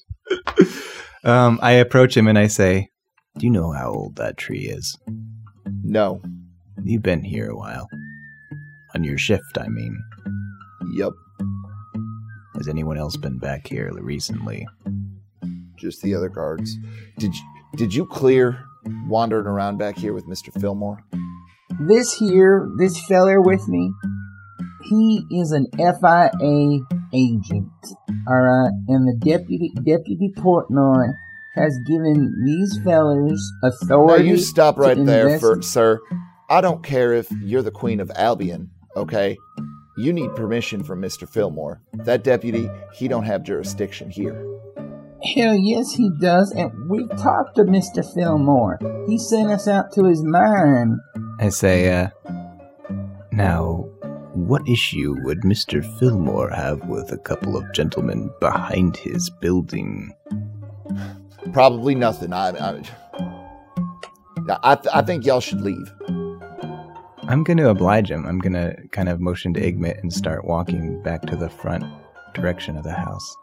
um, 1.25 1.59
I 1.61 1.73
approach 1.73 2.17
him 2.17 2.27
and 2.27 2.39
I 2.39 2.47
say, 2.47 2.89
Do 3.37 3.45
you 3.45 3.53
know 3.53 3.73
how 3.73 3.93
old 3.93 4.17
that 4.17 4.39
tree 4.39 4.67
is? 4.67 4.99
No. 5.85 6.23
You've 6.83 7.03
been 7.03 7.23
here 7.23 7.51
a 7.51 7.55
while. 7.55 7.87
On 8.95 9.05
your 9.05 9.19
shift, 9.19 9.59
I 9.59 9.69
mean. 9.69 9.95
Yep. 10.95 11.13
Has 12.55 12.67
anyone 12.67 12.97
else 12.97 13.19
been 13.19 13.37
back 13.37 13.67
here 13.67 13.93
recently? 14.01 14.67
Just 15.77 16.01
the 16.01 16.15
other 16.15 16.31
guards. 16.31 16.75
Did 17.19 17.35
you, 17.35 17.43
did 17.77 17.95
you 17.95 18.07
clear 18.07 18.65
wandering 19.07 19.47
around 19.47 19.77
back 19.77 19.99
here 19.99 20.15
with 20.15 20.27
Mister 20.27 20.51
Fillmore? 20.53 21.05
This 21.79 22.15
here, 22.15 22.71
this 22.79 22.99
feller 23.07 23.43
with 23.43 23.69
me, 23.69 23.93
he 24.91 25.25
is 25.31 25.53
an 25.53 25.67
FIA 25.77 26.81
agent. 27.15 27.71
Alright, 28.29 28.73
and 28.89 29.09
the 29.09 29.17
deputy 29.25 29.71
deputy 29.77 30.33
Portnoy 30.37 31.13
has 31.55 31.79
given 31.87 32.35
these 32.45 32.79
fellers 32.85 33.41
Now 33.63 33.69
authority. 33.69 34.29
you 34.29 34.37
stop 34.37 34.79
right 34.79 35.03
there, 35.05 35.39
for, 35.39 35.63
sir. 35.63 36.01
I 36.49 36.61
don't 36.61 36.83
care 36.83 37.13
if 37.13 37.31
you're 37.43 37.63
the 37.63 37.71
Queen 37.71 38.01
of 38.01 38.11
Albion. 38.15 38.71
Okay, 38.97 39.39
you 39.97 40.13
need 40.13 40.35
permission 40.35 40.83
from 40.83 41.01
Mister 41.01 41.27
Fillmore. 41.27 41.81
That 41.95 42.25
deputy, 42.25 42.69
he 42.93 43.07
don't 43.09 43.25
have 43.25 43.45
jurisdiction 43.45 44.11
here. 44.11 44.45
Hell 45.37 45.55
yes, 45.55 45.93
he 45.93 46.11
does, 46.21 46.51
and 46.53 46.73
we've 46.89 47.11
talked 47.11 47.57
to 47.57 47.65
Mr. 47.65 48.03
Fillmore. 48.15 48.79
He 49.07 49.19
sent 49.19 49.51
us 49.51 49.69
out 49.69 49.93
to 49.93 50.05
his 50.05 50.25
mine. 50.25 50.99
I 51.39 51.51
say, 51.51 51.93
uh, 51.93 52.09
now, 53.31 53.90
what 54.35 54.69
issue 54.69 55.17
would 55.23 55.41
Mr. 55.41 55.85
Fillmore 55.99 56.51
have 56.51 56.85
with 56.87 57.11
a 57.13 57.19
couple 57.19 57.57
of 57.57 57.73
gentlemen 57.73 58.31
behind 58.41 58.97
his 58.97 59.29
building? 59.29 60.15
Probably 61.53 61.95
nothing. 61.95 62.33
I, 62.33 62.51
I, 62.51 62.83
I, 64.63 64.75
th- 64.77 64.95
I 64.95 65.03
think 65.03 65.25
y'all 65.25 65.41
should 65.41 65.61
leave. 65.61 65.93
I'm 67.29 67.45
going 67.45 67.57
to 67.59 67.69
oblige 67.69 68.11
him. 68.11 68.27
I'm 68.27 68.39
going 68.39 68.53
to 68.53 68.77
kind 68.93 69.09
of 69.09 69.21
motion 69.21 69.55
to 69.55 69.61
Igmit 69.61 70.01
and 70.01 70.13
start 70.13 70.45
walking 70.45 71.03
back 71.03 71.23
to 71.23 71.37
the 71.37 71.49
front 71.49 71.85
direction 72.35 72.77
of 72.77 72.85
the 72.85 72.93
house. 72.93 73.37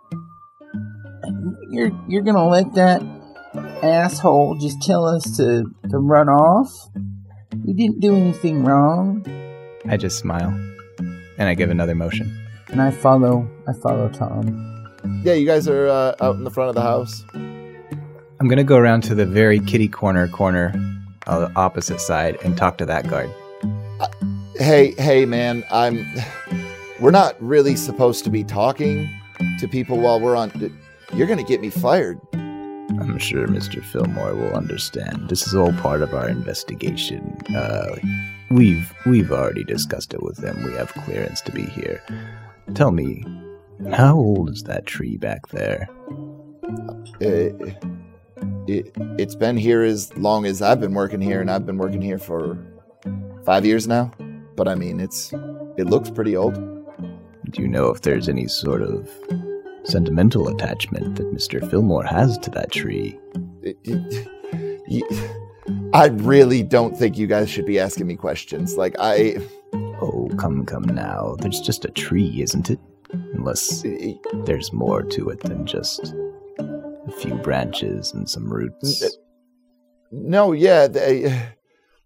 You're 1.69 1.91
you're 2.07 2.21
gonna 2.21 2.47
let 2.47 2.73
that 2.75 3.01
asshole 3.83 4.55
just 4.59 4.81
tell 4.81 5.05
us 5.05 5.35
to 5.35 5.65
to 5.89 5.97
run 5.97 6.29
off? 6.29 6.71
We 7.65 7.73
didn't 7.73 7.99
do 7.99 8.15
anything 8.15 8.63
wrong. 8.63 9.25
I 9.85 9.97
just 9.97 10.19
smile 10.19 10.57
and 11.37 11.47
I 11.49 11.53
give 11.53 11.69
another 11.69 11.95
motion. 11.95 12.35
And 12.69 12.81
I 12.81 12.91
follow 12.91 13.47
I 13.67 13.73
follow 13.73 14.09
Tom. 14.09 14.73
Yeah, 15.23 15.33
you 15.33 15.45
guys 15.45 15.67
are 15.67 15.87
uh, 15.87 16.15
out 16.19 16.35
in 16.35 16.43
the 16.43 16.51
front 16.51 16.69
of 16.69 16.75
the 16.75 16.81
house. 16.81 17.23
I'm 18.39 18.47
going 18.47 18.57
to 18.57 18.63
go 18.63 18.77
around 18.77 19.01
to 19.03 19.15
the 19.15 19.25
very 19.25 19.59
kitty 19.59 19.87
corner 19.87 20.27
corner 20.27 20.73
on 21.27 21.41
the 21.41 21.51
opposite 21.55 21.99
side 21.99 22.37
and 22.43 22.57
talk 22.57 22.77
to 22.77 22.85
that 22.85 23.07
guard. 23.07 23.29
Hey, 24.55 24.93
hey, 24.97 25.25
man, 25.25 25.63
I'm. 25.71 26.05
We're 26.99 27.11
not 27.11 27.39
really 27.41 27.75
supposed 27.75 28.23
to 28.23 28.31
be 28.31 28.43
talking 28.43 29.07
to 29.59 29.67
people 29.67 29.99
while 29.99 30.19
we're 30.19 30.35
on. 30.35 30.51
You're 31.13 31.27
gonna 31.27 31.43
get 31.43 31.61
me 31.61 31.69
fired. 31.69 32.19
I'm 32.33 33.19
sure 33.19 33.47
Mr. 33.47 33.83
Fillmore 33.83 34.33
will 34.33 34.53
understand. 34.53 35.29
This 35.29 35.45
is 35.45 35.53
all 35.53 35.73
part 35.73 36.01
of 36.01 36.13
our 36.13 36.27
investigation. 36.27 37.37
Uh, 37.55 37.95
we've 38.49 38.93
we've 39.05 39.31
already 39.31 39.63
discussed 39.63 40.13
it 40.13 40.23
with 40.23 40.37
them. 40.37 40.63
We 40.63 40.73
have 40.73 40.93
clearance 40.93 41.41
to 41.41 41.51
be 41.51 41.63
here. 41.63 42.01
Tell 42.73 42.91
me, 42.91 43.23
how 43.91 44.15
old 44.17 44.49
is 44.49 44.63
that 44.63 44.85
tree 44.85 45.17
back 45.17 45.47
there? 45.47 45.87
Uh, 47.21 47.49
it, 48.67 48.91
it's 49.17 49.35
been 49.35 49.55
here 49.57 49.81
as 49.83 50.15
long 50.17 50.45
as 50.45 50.61
I've 50.61 50.79
been 50.81 50.93
working 50.93 51.21
here, 51.21 51.39
and 51.41 51.49
I've 51.49 51.65
been 51.65 51.77
working 51.77 52.01
here 52.01 52.17
for 52.19 52.57
five 53.45 53.65
years 53.65 53.87
now. 53.87 54.11
But 54.55 54.67
I 54.67 54.75
mean, 54.75 54.99
it's 54.99 55.31
it 55.77 55.85
looks 55.87 56.09
pretty 56.09 56.35
old. 56.35 56.55
Do 56.55 57.61
you 57.61 57.67
know 57.67 57.89
if 57.89 58.01
there's 58.01 58.27
any 58.27 58.47
sort 58.47 58.81
of 58.81 59.09
sentimental 59.83 60.49
attachment 60.49 61.15
that 61.15 61.33
Mr. 61.33 61.67
Fillmore 61.69 62.03
has 62.03 62.37
to 62.39 62.49
that 62.51 62.71
tree? 62.71 63.17
It- 63.61 63.77
it- 63.83 64.27
I 65.93 66.07
really 66.07 66.63
don't 66.63 66.95
think 66.97 67.17
you 67.17 67.27
guys 67.27 67.49
should 67.49 67.65
be 67.65 67.79
asking 67.79 68.07
me 68.07 68.15
questions. 68.15 68.77
Like 68.77 68.95
I, 68.99 69.37
Oh, 69.99 70.29
come, 70.37 70.65
come 70.65 70.83
now. 70.83 71.35
There's 71.39 71.59
just 71.59 71.83
a 71.83 71.89
tree, 71.89 72.41
isn't 72.41 72.69
it? 72.69 72.79
Unless 73.33 73.83
there's 74.45 74.71
more 74.71 75.01
to 75.03 75.29
it 75.29 75.39
than 75.41 75.65
just 75.65 76.13
a 76.59 77.11
few 77.19 77.33
branches 77.35 78.13
and 78.13 78.29
some 78.29 78.47
roots. 78.51 79.17
no, 80.11 80.51
yeah, 80.51 80.87
they, 80.87 81.25
uh, 81.25 81.39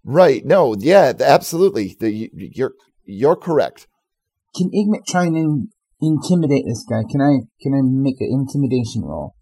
right, 0.05 0.45
no, 0.45 0.74
yeah, 0.78 1.12
absolutely. 1.20 1.97
The, 1.99 2.12
you- 2.12 2.30
you're 2.34 2.74
you're 3.03 3.36
correct. 3.36 3.88
Can 4.55 4.70
Igmit 4.70 5.05
try 5.07 5.26
and 5.26 5.36
in- 5.36 5.68
intimidate 6.01 6.66
this 6.66 6.86
guy? 6.89 7.01
Can 7.09 7.20
I 7.20 7.39
can 7.62 7.74
I 7.74 7.82
make 7.84 8.22
an 8.22 8.30
intimidation 8.32 9.01
roll? 9.03 9.36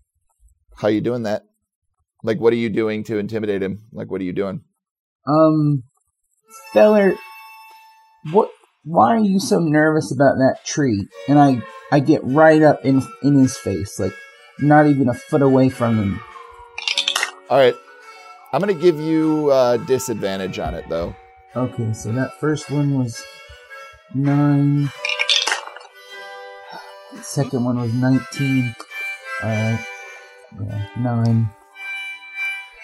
How 0.78 0.88
you 0.88 1.02
doing 1.02 1.24
that? 1.24 1.44
Like, 2.24 2.40
what 2.40 2.54
are 2.54 2.58
you 2.58 2.70
doing 2.70 3.04
to 3.06 3.18
intimidate 3.18 3.64
him? 3.64 3.84
Like, 3.92 4.12
what 4.12 4.22
are 4.22 4.26
you 4.26 4.34
doing? 4.34 4.62
Um 5.28 5.84
feller 6.74 7.16
what 8.32 8.50
why 8.84 9.16
are 9.16 9.20
you 9.20 9.40
so 9.40 9.60
nervous 9.60 10.12
about 10.14 10.36
that 10.38 10.66
tree? 10.66 11.08
And 11.28 11.40
I 11.40 11.62
I 11.92 12.00
get 12.00 12.22
right 12.24 12.62
up 12.62 12.84
in 12.86 13.04
in 13.24 13.36
his 13.36 13.58
face, 13.58 14.00
like 14.00 14.14
not 14.60 14.88
even 14.88 15.10
a 15.10 15.14
foot 15.14 15.42
away 15.42 15.70
from 15.70 15.98
him. 15.98 16.22
All 17.50 17.58
right, 17.58 17.76
I'm 18.54 18.60
gonna 18.60 18.74
give 18.74 19.00
you 19.00 19.50
uh, 19.52 19.78
disadvantage 19.78 20.60
on 20.60 20.74
it 20.74 20.88
though. 20.90 21.16
Okay, 21.56 21.94
so 21.94 22.12
that 22.12 22.40
first 22.40 22.70
one 22.70 22.98
was 22.98 23.24
nine 24.14 24.90
The 27.14 27.24
second 27.24 27.64
one 27.66 27.80
was 27.80 27.92
19. 27.94 28.76
Alright. 29.44 29.80
Yeah, 30.62 30.88
9. 31.00 31.50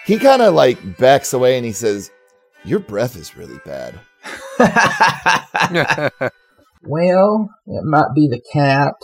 He 0.06 0.18
kind 0.18 0.40
of 0.40 0.54
like 0.54 0.98
backs 0.98 1.32
away 1.32 1.56
and 1.56 1.66
he 1.66 1.72
says, 1.72 2.10
Your 2.64 2.78
breath 2.78 3.16
is 3.16 3.36
really 3.36 3.58
bad. 3.64 4.00
Well, 6.88 7.50
it 7.66 7.82
might 7.84 8.14
be 8.14 8.28
the 8.28 8.40
cat. 8.52 8.94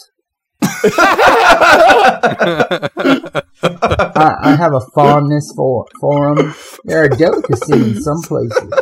I, 4.15 4.35
I 4.41 4.55
have 4.55 4.73
a 4.73 4.81
fondness 4.95 5.53
for 5.57 5.87
for 6.01 6.37
them. 6.37 6.55
They're 6.85 7.05
a 7.05 7.17
delicacy 7.17 7.73
in 7.73 8.01
some 8.01 8.23
places. 8.23 8.73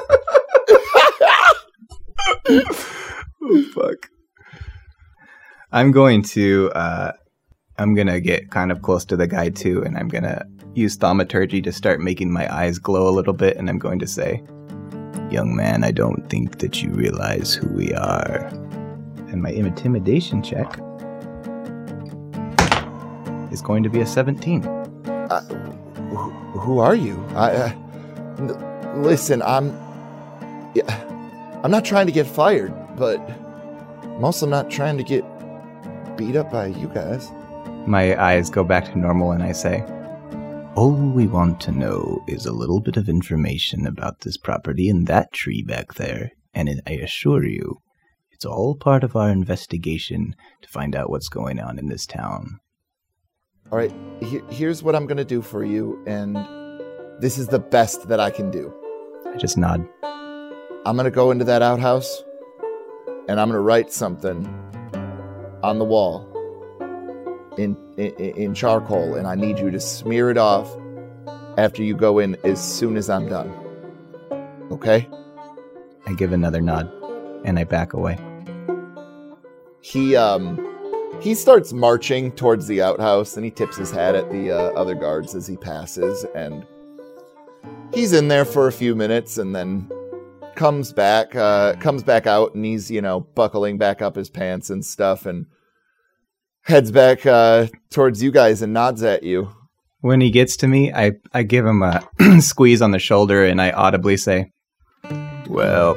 oh 3.43 3.63
fuck. 3.75 4.11
I'm 5.73 5.93
going 5.93 6.23
to 6.35 6.71
uh 6.75 7.13
I'm 7.79 7.95
gonna 7.95 8.21
get 8.21 8.51
kind 8.51 8.71
of 8.71 8.83
close 8.83 9.07
to 9.07 9.17
the 9.17 9.27
guy 9.27 9.49
too, 9.49 9.83
and 9.83 9.97
I'm 9.97 10.09
gonna 10.09 10.45
use 10.75 10.97
thaumaturgy 10.97 11.61
to 11.63 11.73
start 11.73 12.01
making 12.01 12.33
my 12.33 12.53
eyes 12.53 12.79
glow 12.79 13.09
a 13.09 13.15
little 13.15 13.33
bit, 13.33 13.57
and 13.57 13.69
I'm 13.69 13.79
going 13.79 13.99
to 13.99 14.07
say, 14.07 14.43
Young 15.31 15.55
man, 15.55 15.85
I 15.85 15.93
don't 15.93 16.29
think 16.29 16.59
that 16.59 16.83
you 16.83 16.91
realize 16.91 17.55
who 17.55 17.69
we 17.69 17.95
are. 17.95 18.47
And 19.29 19.41
my 19.41 19.51
intimidation 19.51 20.43
check 20.43 20.67
is 23.53 23.63
going 23.63 23.85
to 23.85 23.89
be 23.89 24.01
a 24.01 24.07
17. 24.07 24.65
Uh, 24.65 25.41
who, 26.11 26.31
who 26.59 26.79
are 26.81 26.97
you? 26.97 27.25
I 27.37 27.53
uh, 27.53 27.73
n- 28.39 29.03
listen. 29.03 29.41
I'm. 29.43 29.69
Yeah, 30.75 30.85
I'm 31.63 31.71
not 31.71 31.85
trying 31.85 32.07
to 32.07 32.13
get 32.13 32.27
fired, 32.27 32.75
but 32.97 33.21
I'm 34.03 34.25
also 34.25 34.47
not 34.47 34.69
trying 34.69 34.99
to 34.99 35.05
get 35.05 35.25
beat 36.17 36.35
up 36.35 36.51
by 36.51 36.67
you 36.67 36.89
guys. 36.89 37.31
My 37.87 38.21
eyes 38.21 38.51
go 38.51 38.65
back 38.65 38.87
to 38.87 38.99
normal, 38.99 39.31
and 39.31 39.45
I 39.45 39.53
say, 39.53 39.85
All 40.77 40.93
we 40.93 41.27
want 41.27 41.61
to 41.63 41.73
know 41.73 42.23
is 42.29 42.47
a 42.47 42.53
little 42.53 42.81
bit 42.81 42.97
of 42.97 43.09
information 43.09 43.87
about 43.87 44.21
this 44.21 44.37
property 44.37 44.89
and 44.89 45.07
that 45.09 45.33
tree 45.33 45.63
back 45.63 45.95
there, 45.95 46.31
and 46.55 46.81
I 46.87 46.93
assure 46.93 47.45
you, 47.45 47.83
it's 48.31 48.45
all 48.45 48.77
part 48.77 49.03
of 49.03 49.17
our 49.17 49.31
investigation 49.31 50.35
to 50.63 50.69
find 50.69 50.95
out 50.95 51.11
what's 51.11 51.29
going 51.29 51.59
on 51.59 51.79
in 51.79 51.89
this 51.89 52.07
town. 52.07 52.61
All 53.71 53.79
right, 53.79 53.93
he- 54.21 54.43
here's 54.49 54.83
what 54.83 54.95
I'm 54.95 55.07
gonna 55.07 55.25
do 55.25 55.43
for 55.43 55.65
you, 55.65 56.03
and 56.07 56.37
this 57.21 57.37
is 57.37 57.49
the 57.49 57.59
best 57.59 58.09
that 58.09 58.21
I 58.21 58.31
can 58.31 58.51
do. 58.51 58.73
I 59.27 59.37
just 59.37 59.59
nod. 59.59 59.87
I'm 60.87 60.97
gonna 60.97 61.11
go 61.11 61.33
into 61.33 61.45
that 61.47 61.63
outhouse, 61.63 62.25
and 63.29 63.41
I'm 63.41 63.49
gonna 63.49 63.61
write 63.61 63.93
something 63.93 64.47
on 65.63 65.79
the 65.79 65.85
wall 65.85 66.27
in, 67.59 67.77
in 68.01 68.35
in 68.37 68.55
charcoal, 68.55 69.15
and 69.15 69.27
I 69.27 69.35
need 69.35 69.59
you 69.59 69.71
to 69.71 69.81
smear 69.81 70.31
it 70.31 70.39
off 70.39 70.71
after 71.59 71.83
you 71.83 71.95
go 71.95 72.19
in 72.19 72.37
as 72.45 72.63
soon 72.63 72.97
as 72.97 73.11
I'm 73.11 73.29
done. 73.29 73.53
Okay? 74.71 75.09
I 76.07 76.13
give 76.15 76.33
another 76.33 76.61
nod, 76.61 76.91
and 77.45 77.59
I 77.59 77.65
back 77.65 77.93
away. 77.93 78.19
He 79.83 80.17
um 80.17 80.67
he 81.21 81.35
starts 81.35 81.73
marching 81.73 82.33
towards 82.33 82.67
the 82.67 82.83
outhouse, 82.83 83.37
and 83.37 83.45
he 83.45 83.51
tips 83.51 83.77
his 83.77 83.91
hat 83.91 84.15
at 84.15 84.31
the 84.31 84.51
uh, 84.51 84.73
other 84.73 84.95
guards 84.95 85.35
as 85.35 85.47
he 85.47 85.57
passes, 85.57 86.25
and 86.35 86.67
he's 87.93 88.13
in 88.13 88.29
there 88.29 88.45
for 88.45 88.69
a 88.69 88.73
few 88.73 88.95
minutes, 88.95 89.39
and 89.39 89.55
then 89.55 89.91
comes 90.57 90.93
back 90.93 91.35
uh 91.37 91.75
comes 91.77 92.03
back 92.03 92.27
out 92.27 92.55
and 92.55 92.67
he's 92.67 92.91
you 92.91 93.01
know 93.01 93.21
buckling 93.21 93.79
back 93.79 94.03
up 94.03 94.15
his 94.15 94.29
pants 94.29 94.69
and 94.69 94.85
stuff 94.85 95.25
and 95.25 95.47
heads 96.63 96.91
back 96.93 97.27
uh 97.27 97.67
towards 97.91 98.23
you 98.23 98.31
guys 98.31 98.63
and 98.63 98.73
nods 98.73 99.03
at 99.03 99.23
you 99.23 99.49
When 100.01 100.21
he 100.21 100.31
gets 100.31 100.57
to 100.59 100.67
me, 100.69 100.93
I, 100.93 101.13
I 101.33 101.43
give 101.43 101.67
him 101.67 101.83
a 101.83 102.03
squeeze 102.41 102.81
on 102.81 102.91
the 102.91 102.99
shoulder 102.99 103.45
and 103.45 103.61
I 103.61 103.71
audibly 103.71 104.17
say, 104.17 104.51
Well, 105.49 105.97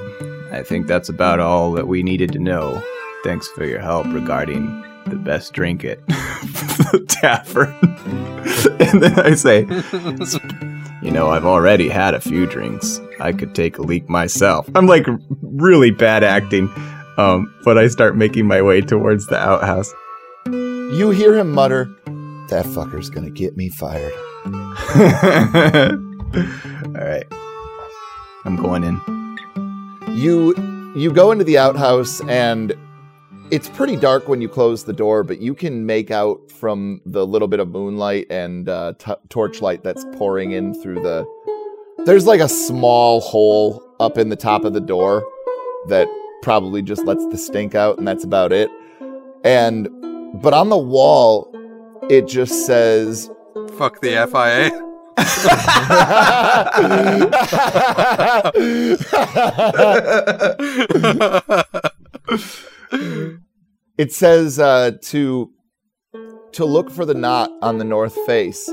I 0.51 0.63
think 0.63 0.87
that's 0.87 1.09
about 1.09 1.39
all 1.39 1.71
that 1.73 1.87
we 1.87 2.03
needed 2.03 2.31
to 2.33 2.39
know. 2.39 2.81
Thanks 3.23 3.47
for 3.49 3.63
your 3.65 3.79
help 3.79 4.05
regarding 4.07 4.65
the 5.05 5.15
best 5.15 5.53
drink 5.53 5.85
at 5.85 6.05
the 6.07 7.05
tavern. 7.07 7.73
and 8.79 9.01
then 9.01 9.19
I 9.19 9.35
say, 9.35 9.61
You 11.01 11.11
know, 11.11 11.29
I've 11.29 11.45
already 11.45 11.87
had 11.89 12.13
a 12.13 12.19
few 12.21 12.45
drinks. 12.45 12.99
I 13.19 13.31
could 13.31 13.55
take 13.55 13.77
a 13.77 13.81
leak 13.81 14.09
myself. 14.09 14.69
I'm 14.75 14.87
like 14.87 15.05
really 15.41 15.91
bad 15.91 16.23
acting. 16.23 16.69
Um, 17.17 17.53
but 17.63 17.77
I 17.77 17.87
start 17.87 18.17
making 18.17 18.47
my 18.47 18.61
way 18.61 18.81
towards 18.81 19.27
the 19.27 19.37
outhouse. 19.37 19.93
You 20.45 21.11
hear 21.11 21.35
him 21.37 21.51
mutter 21.51 21.85
that 22.49 22.65
fucker's 22.65 23.09
gonna 23.09 23.29
get 23.29 23.55
me 23.57 23.69
fired 23.69 24.13
All 26.35 27.05
right. 27.05 27.25
I'm 28.45 28.55
going 28.57 28.83
in. 28.83 28.99
you 30.17 30.53
you 30.95 31.11
go 31.13 31.31
into 31.31 31.43
the 31.43 31.57
outhouse 31.57 32.21
and 32.27 32.75
it's 33.51 33.69
pretty 33.69 33.95
dark 33.95 34.27
when 34.27 34.41
you 34.41 34.49
close 34.49 34.83
the 34.83 34.93
door 34.93 35.23
but 35.23 35.39
you 35.39 35.53
can 35.55 35.85
make 35.85 36.11
out 36.11 36.51
from 36.51 36.99
the 37.05 37.25
little 37.25 37.47
bit 37.47 37.59
of 37.59 37.69
moonlight 37.69 38.27
and 38.29 38.67
uh, 38.67 38.93
t- 38.99 39.13
torchlight 39.29 39.83
that's 39.83 40.05
pouring 40.17 40.51
in 40.51 40.73
through 40.81 41.01
the 41.01 41.25
there's 42.05 42.25
like 42.27 42.41
a 42.41 42.49
small 42.49 43.21
hole 43.21 43.81
up 43.99 44.17
in 44.17 44.29
the 44.29 44.35
top 44.35 44.65
of 44.65 44.73
the 44.73 44.81
door 44.81 45.23
that 45.87 46.07
probably 46.41 46.81
just 46.81 47.05
lets 47.05 47.25
the 47.27 47.37
stink 47.37 47.75
out 47.75 47.97
and 47.97 48.07
that's 48.07 48.23
about 48.25 48.51
it 48.51 48.69
and 49.45 49.87
but 50.33 50.53
on 50.53 50.69
the 50.69 50.77
wall 50.77 51.49
it 52.09 52.27
just 52.27 52.65
says 52.65 53.29
Fuck 53.77 54.01
the 54.01 54.27
FIA. 54.31 54.71
it 63.97 64.11
says 64.11 64.59
uh, 64.59 64.91
to 65.01 65.51
to 66.51 66.65
look 66.65 66.91
for 66.91 67.05
the 67.05 67.13
knot 67.13 67.51
on 67.61 67.77
the 67.77 67.83
north 67.83 68.15
face 68.25 68.67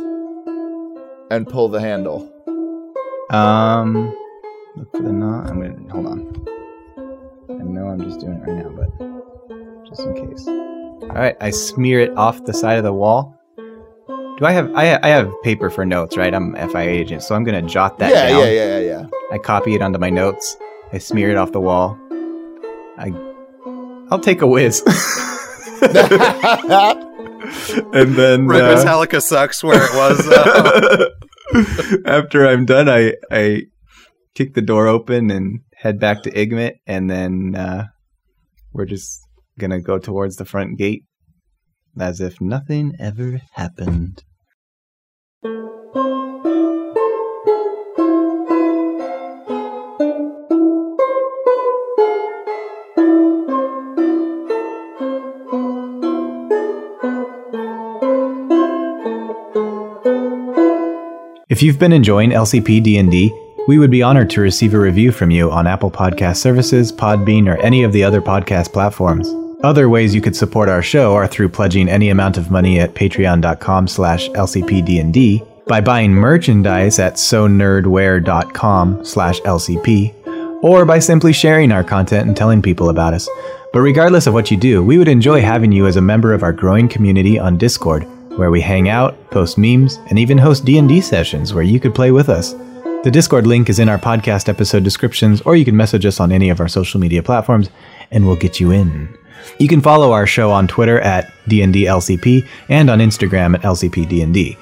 and 1.30 1.46
pull 1.48 1.68
the 1.68 1.80
handle. 1.80 2.32
Um, 3.30 4.14
look 4.76 4.90
for 4.92 5.02
the 5.02 5.12
knot. 5.12 5.48
I'm 5.48 5.60
gonna 5.60 5.92
hold 5.92 6.06
on. 6.06 6.46
I 7.48 7.64
know 7.64 7.88
I'm 7.88 8.00
just 8.02 8.20
doing 8.20 8.34
it 8.34 8.46
right 8.46 8.64
now, 8.64 8.70
but 8.70 8.90
just 9.88 10.02
in 10.02 10.14
case. 10.14 10.46
All 11.02 11.08
right, 11.08 11.36
I 11.40 11.50
smear 11.50 12.00
it 12.00 12.16
off 12.16 12.44
the 12.44 12.52
side 12.52 12.78
of 12.78 12.84
the 12.84 12.92
wall. 12.92 13.36
Do 14.06 14.44
I 14.46 14.52
have 14.52 14.74
I, 14.74 14.98
I 15.02 15.08
have 15.08 15.30
paper 15.42 15.70
for 15.70 15.84
notes, 15.84 16.16
right? 16.16 16.32
I'm 16.32 16.54
an 16.54 16.70
FIA 16.70 16.90
agent, 16.90 17.22
so 17.22 17.34
I'm 17.34 17.42
gonna 17.42 17.62
jot 17.62 17.98
that 17.98 18.10
yeah, 18.10 18.28
down. 18.28 18.40
yeah, 18.40 18.50
yeah, 18.50 18.78
yeah, 18.78 19.00
yeah. 19.00 19.06
I 19.32 19.38
copy 19.38 19.74
it 19.74 19.82
onto 19.82 19.98
my 19.98 20.10
notes. 20.10 20.56
I 20.92 20.98
smear 20.98 21.30
it 21.30 21.36
off 21.36 21.52
the 21.52 21.60
wall. 21.60 21.98
I 22.98 23.12
I'll 24.10 24.20
take 24.20 24.42
a 24.42 24.46
whiz. 24.46 24.82
and 27.92 28.14
then 28.14 28.46
Red 28.46 28.62
uh, 28.62 28.76
Metallica 28.76 29.22
sucks 29.22 29.64
where 29.64 29.82
it 29.82 29.94
was. 29.94 30.28
Uh, 30.28 31.06
After 32.04 32.46
I'm 32.46 32.66
done, 32.66 32.88
I 32.88 33.14
I 33.30 33.62
kick 34.34 34.54
the 34.54 34.62
door 34.62 34.86
open 34.86 35.30
and 35.30 35.60
head 35.74 35.98
back 35.98 36.22
to 36.22 36.30
Igmit, 36.30 36.74
and 36.86 37.10
then 37.10 37.54
uh, 37.56 37.86
we're 38.72 38.84
just 38.86 39.26
gonna 39.58 39.80
go 39.80 39.98
towards 39.98 40.36
the 40.36 40.44
front 40.44 40.78
gate, 40.78 41.04
as 41.98 42.20
if 42.20 42.40
nothing 42.40 42.94
ever 42.98 43.40
happened. 43.52 44.22
If 61.50 61.64
you've 61.64 61.78
been 61.78 61.92
enjoying 61.92 62.30
LCP 62.30 62.82
D&D, 62.82 63.39
we 63.68 63.78
would 63.78 63.90
be 63.90 64.02
honored 64.02 64.30
to 64.30 64.40
receive 64.40 64.74
a 64.74 64.80
review 64.80 65.12
from 65.12 65.30
you 65.30 65.50
on 65.50 65.66
Apple 65.66 65.90
Podcast 65.90 66.36
Services, 66.36 66.92
Podbean, 66.92 67.46
or 67.46 67.56
any 67.58 67.82
of 67.82 67.92
the 67.92 68.02
other 68.04 68.20
podcast 68.20 68.72
platforms. 68.72 69.28
Other 69.62 69.88
ways 69.88 70.14
you 70.14 70.22
could 70.22 70.34
support 70.34 70.68
our 70.68 70.82
show 70.82 71.14
are 71.14 71.26
through 71.26 71.50
pledging 71.50 71.88
any 71.88 72.08
amount 72.08 72.38
of 72.38 72.50
money 72.50 72.80
at 72.80 72.94
patreon.com 72.94 73.88
slash 73.88 74.28
lcpdnd, 74.30 75.46
by 75.66 75.80
buying 75.80 76.12
merchandise 76.12 76.98
at 76.98 77.14
sonerdware.com 77.14 79.04
slash 79.04 79.40
lcp, 79.40 80.62
or 80.62 80.84
by 80.84 80.98
simply 80.98 81.32
sharing 81.32 81.72
our 81.72 81.84
content 81.84 82.26
and 82.26 82.36
telling 82.36 82.62
people 82.62 82.88
about 82.88 83.14
us. 83.14 83.28
But 83.72 83.80
regardless 83.80 84.26
of 84.26 84.34
what 84.34 84.50
you 84.50 84.56
do, 84.56 84.82
we 84.82 84.98
would 84.98 85.08
enjoy 85.08 85.42
having 85.42 85.70
you 85.70 85.86
as 85.86 85.96
a 85.96 86.00
member 86.00 86.32
of 86.32 86.42
our 86.42 86.52
growing 86.52 86.88
community 86.88 87.38
on 87.38 87.58
Discord, 87.58 88.04
where 88.36 88.50
we 88.50 88.60
hang 88.60 88.88
out, 88.88 89.30
post 89.30 89.58
memes, 89.58 89.98
and 90.08 90.18
even 90.18 90.38
host 90.38 90.64
D&D 90.64 91.02
sessions 91.02 91.52
where 91.52 91.62
you 91.62 91.78
could 91.78 91.94
play 91.94 92.10
with 92.10 92.28
us. 92.30 92.54
The 93.02 93.10
Discord 93.10 93.46
link 93.46 93.70
is 93.70 93.78
in 93.78 93.88
our 93.88 93.96
podcast 93.96 94.50
episode 94.50 94.84
descriptions, 94.84 95.40
or 95.40 95.56
you 95.56 95.64
can 95.64 95.74
message 95.74 96.04
us 96.04 96.20
on 96.20 96.30
any 96.30 96.50
of 96.50 96.60
our 96.60 96.68
social 96.68 97.00
media 97.00 97.22
platforms, 97.22 97.70
and 98.10 98.26
we'll 98.26 98.36
get 98.36 98.60
you 98.60 98.72
in. 98.72 99.16
You 99.58 99.68
can 99.68 99.80
follow 99.80 100.12
our 100.12 100.26
show 100.26 100.50
on 100.50 100.68
Twitter 100.68 101.00
at 101.00 101.32
DNDLCP 101.48 102.46
and 102.68 102.90
on 102.90 102.98
Instagram 102.98 103.54
at 103.54 103.62
LCPDND. 103.62 104.54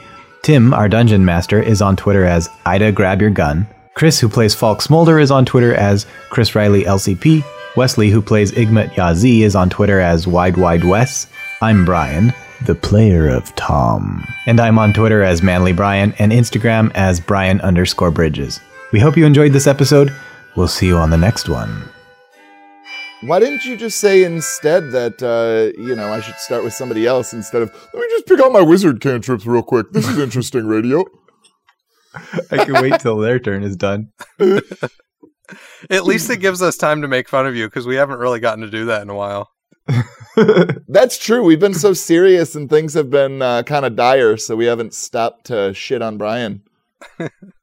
Tim, 0.42 0.72
our 0.72 0.88
dungeon 0.88 1.24
master, 1.24 1.60
is 1.60 1.82
on 1.82 1.96
Twitter 1.96 2.24
as 2.24 2.48
Ida 2.64 2.92
Grab 2.92 3.20
Your 3.20 3.30
Gun. 3.30 3.66
Chris, 3.94 4.20
who 4.20 4.28
plays 4.28 4.54
Falk 4.54 4.82
Smolder, 4.82 5.20
is 5.20 5.32
on 5.32 5.44
Twitter 5.44 5.74
as 5.74 6.06
Chris 6.30 6.54
Riley 6.54 6.84
LCP. 6.84 7.42
Wesley, 7.76 8.08
who 8.08 8.22
plays 8.22 8.52
Igmit 8.52 8.90
Yazi, 8.90 9.40
is 9.40 9.56
on 9.56 9.68
Twitter 9.68 9.98
as 9.98 10.28
Wide 10.28 10.56
Wide 10.56 10.84
Wes. 10.84 11.26
I'm 11.60 11.84
Brian, 11.84 12.32
the 12.64 12.74
player 12.74 13.28
of 13.28 13.54
Tom. 13.54 14.26
And 14.46 14.60
I'm 14.60 14.78
on 14.78 14.92
Twitter 14.92 15.22
as 15.22 15.42
Manly 15.42 15.72
Brian 15.72 16.12
and 16.18 16.32
Instagram 16.32 16.90
as 16.94 17.20
Brian 17.20 17.60
underscore 17.60 18.10
Bridges. 18.10 18.60
We 18.92 19.00
hope 19.00 19.16
you 19.16 19.26
enjoyed 19.26 19.52
this 19.52 19.66
episode. 19.66 20.14
We'll 20.56 20.68
see 20.68 20.86
you 20.86 20.96
on 20.96 21.10
the 21.10 21.16
next 21.16 21.48
one. 21.48 21.88
Why 23.22 23.40
didn't 23.40 23.64
you 23.64 23.76
just 23.76 23.98
say 23.98 24.22
instead 24.22 24.92
that 24.92 25.22
uh, 25.22 25.76
you 25.80 25.96
know 25.96 26.12
I 26.12 26.20
should 26.20 26.36
start 26.36 26.62
with 26.62 26.72
somebody 26.72 27.04
else 27.06 27.32
instead 27.32 27.62
of 27.62 27.72
let 27.92 28.00
me 28.00 28.06
just 28.10 28.26
pick 28.26 28.40
out 28.40 28.52
my 28.52 28.62
wizard 28.62 29.00
cantrips 29.00 29.44
real 29.44 29.62
quick. 29.62 29.90
This 29.90 30.08
is 30.08 30.18
interesting, 30.18 30.66
radio. 30.66 31.04
I 32.50 32.64
can 32.64 32.74
wait 32.74 33.00
till 33.00 33.18
their 33.18 33.38
turn 33.38 33.64
is 33.64 33.76
done. 33.76 34.12
At 35.90 36.04
least 36.04 36.30
it 36.30 36.38
gives 36.38 36.62
us 36.62 36.76
time 36.76 37.02
to 37.02 37.08
make 37.08 37.28
fun 37.28 37.46
of 37.46 37.56
you 37.56 37.66
because 37.66 37.86
we 37.86 37.96
haven't 37.96 38.18
really 38.18 38.40
gotten 38.40 38.62
to 38.62 38.70
do 38.70 38.86
that 38.86 39.02
in 39.02 39.10
a 39.10 39.14
while. 39.14 39.50
That's 40.88 41.18
true. 41.18 41.42
We've 41.42 41.60
been 41.60 41.74
so 41.74 41.92
serious 41.92 42.54
and 42.54 42.68
things 42.68 42.94
have 42.94 43.10
been 43.10 43.42
uh, 43.42 43.62
kind 43.62 43.84
of 43.84 43.96
dire, 43.96 44.36
so 44.36 44.56
we 44.56 44.66
haven't 44.66 44.94
stopped 44.94 45.46
to 45.46 45.74
shit 45.74 46.02
on 46.02 46.18
Brian. 46.18 46.62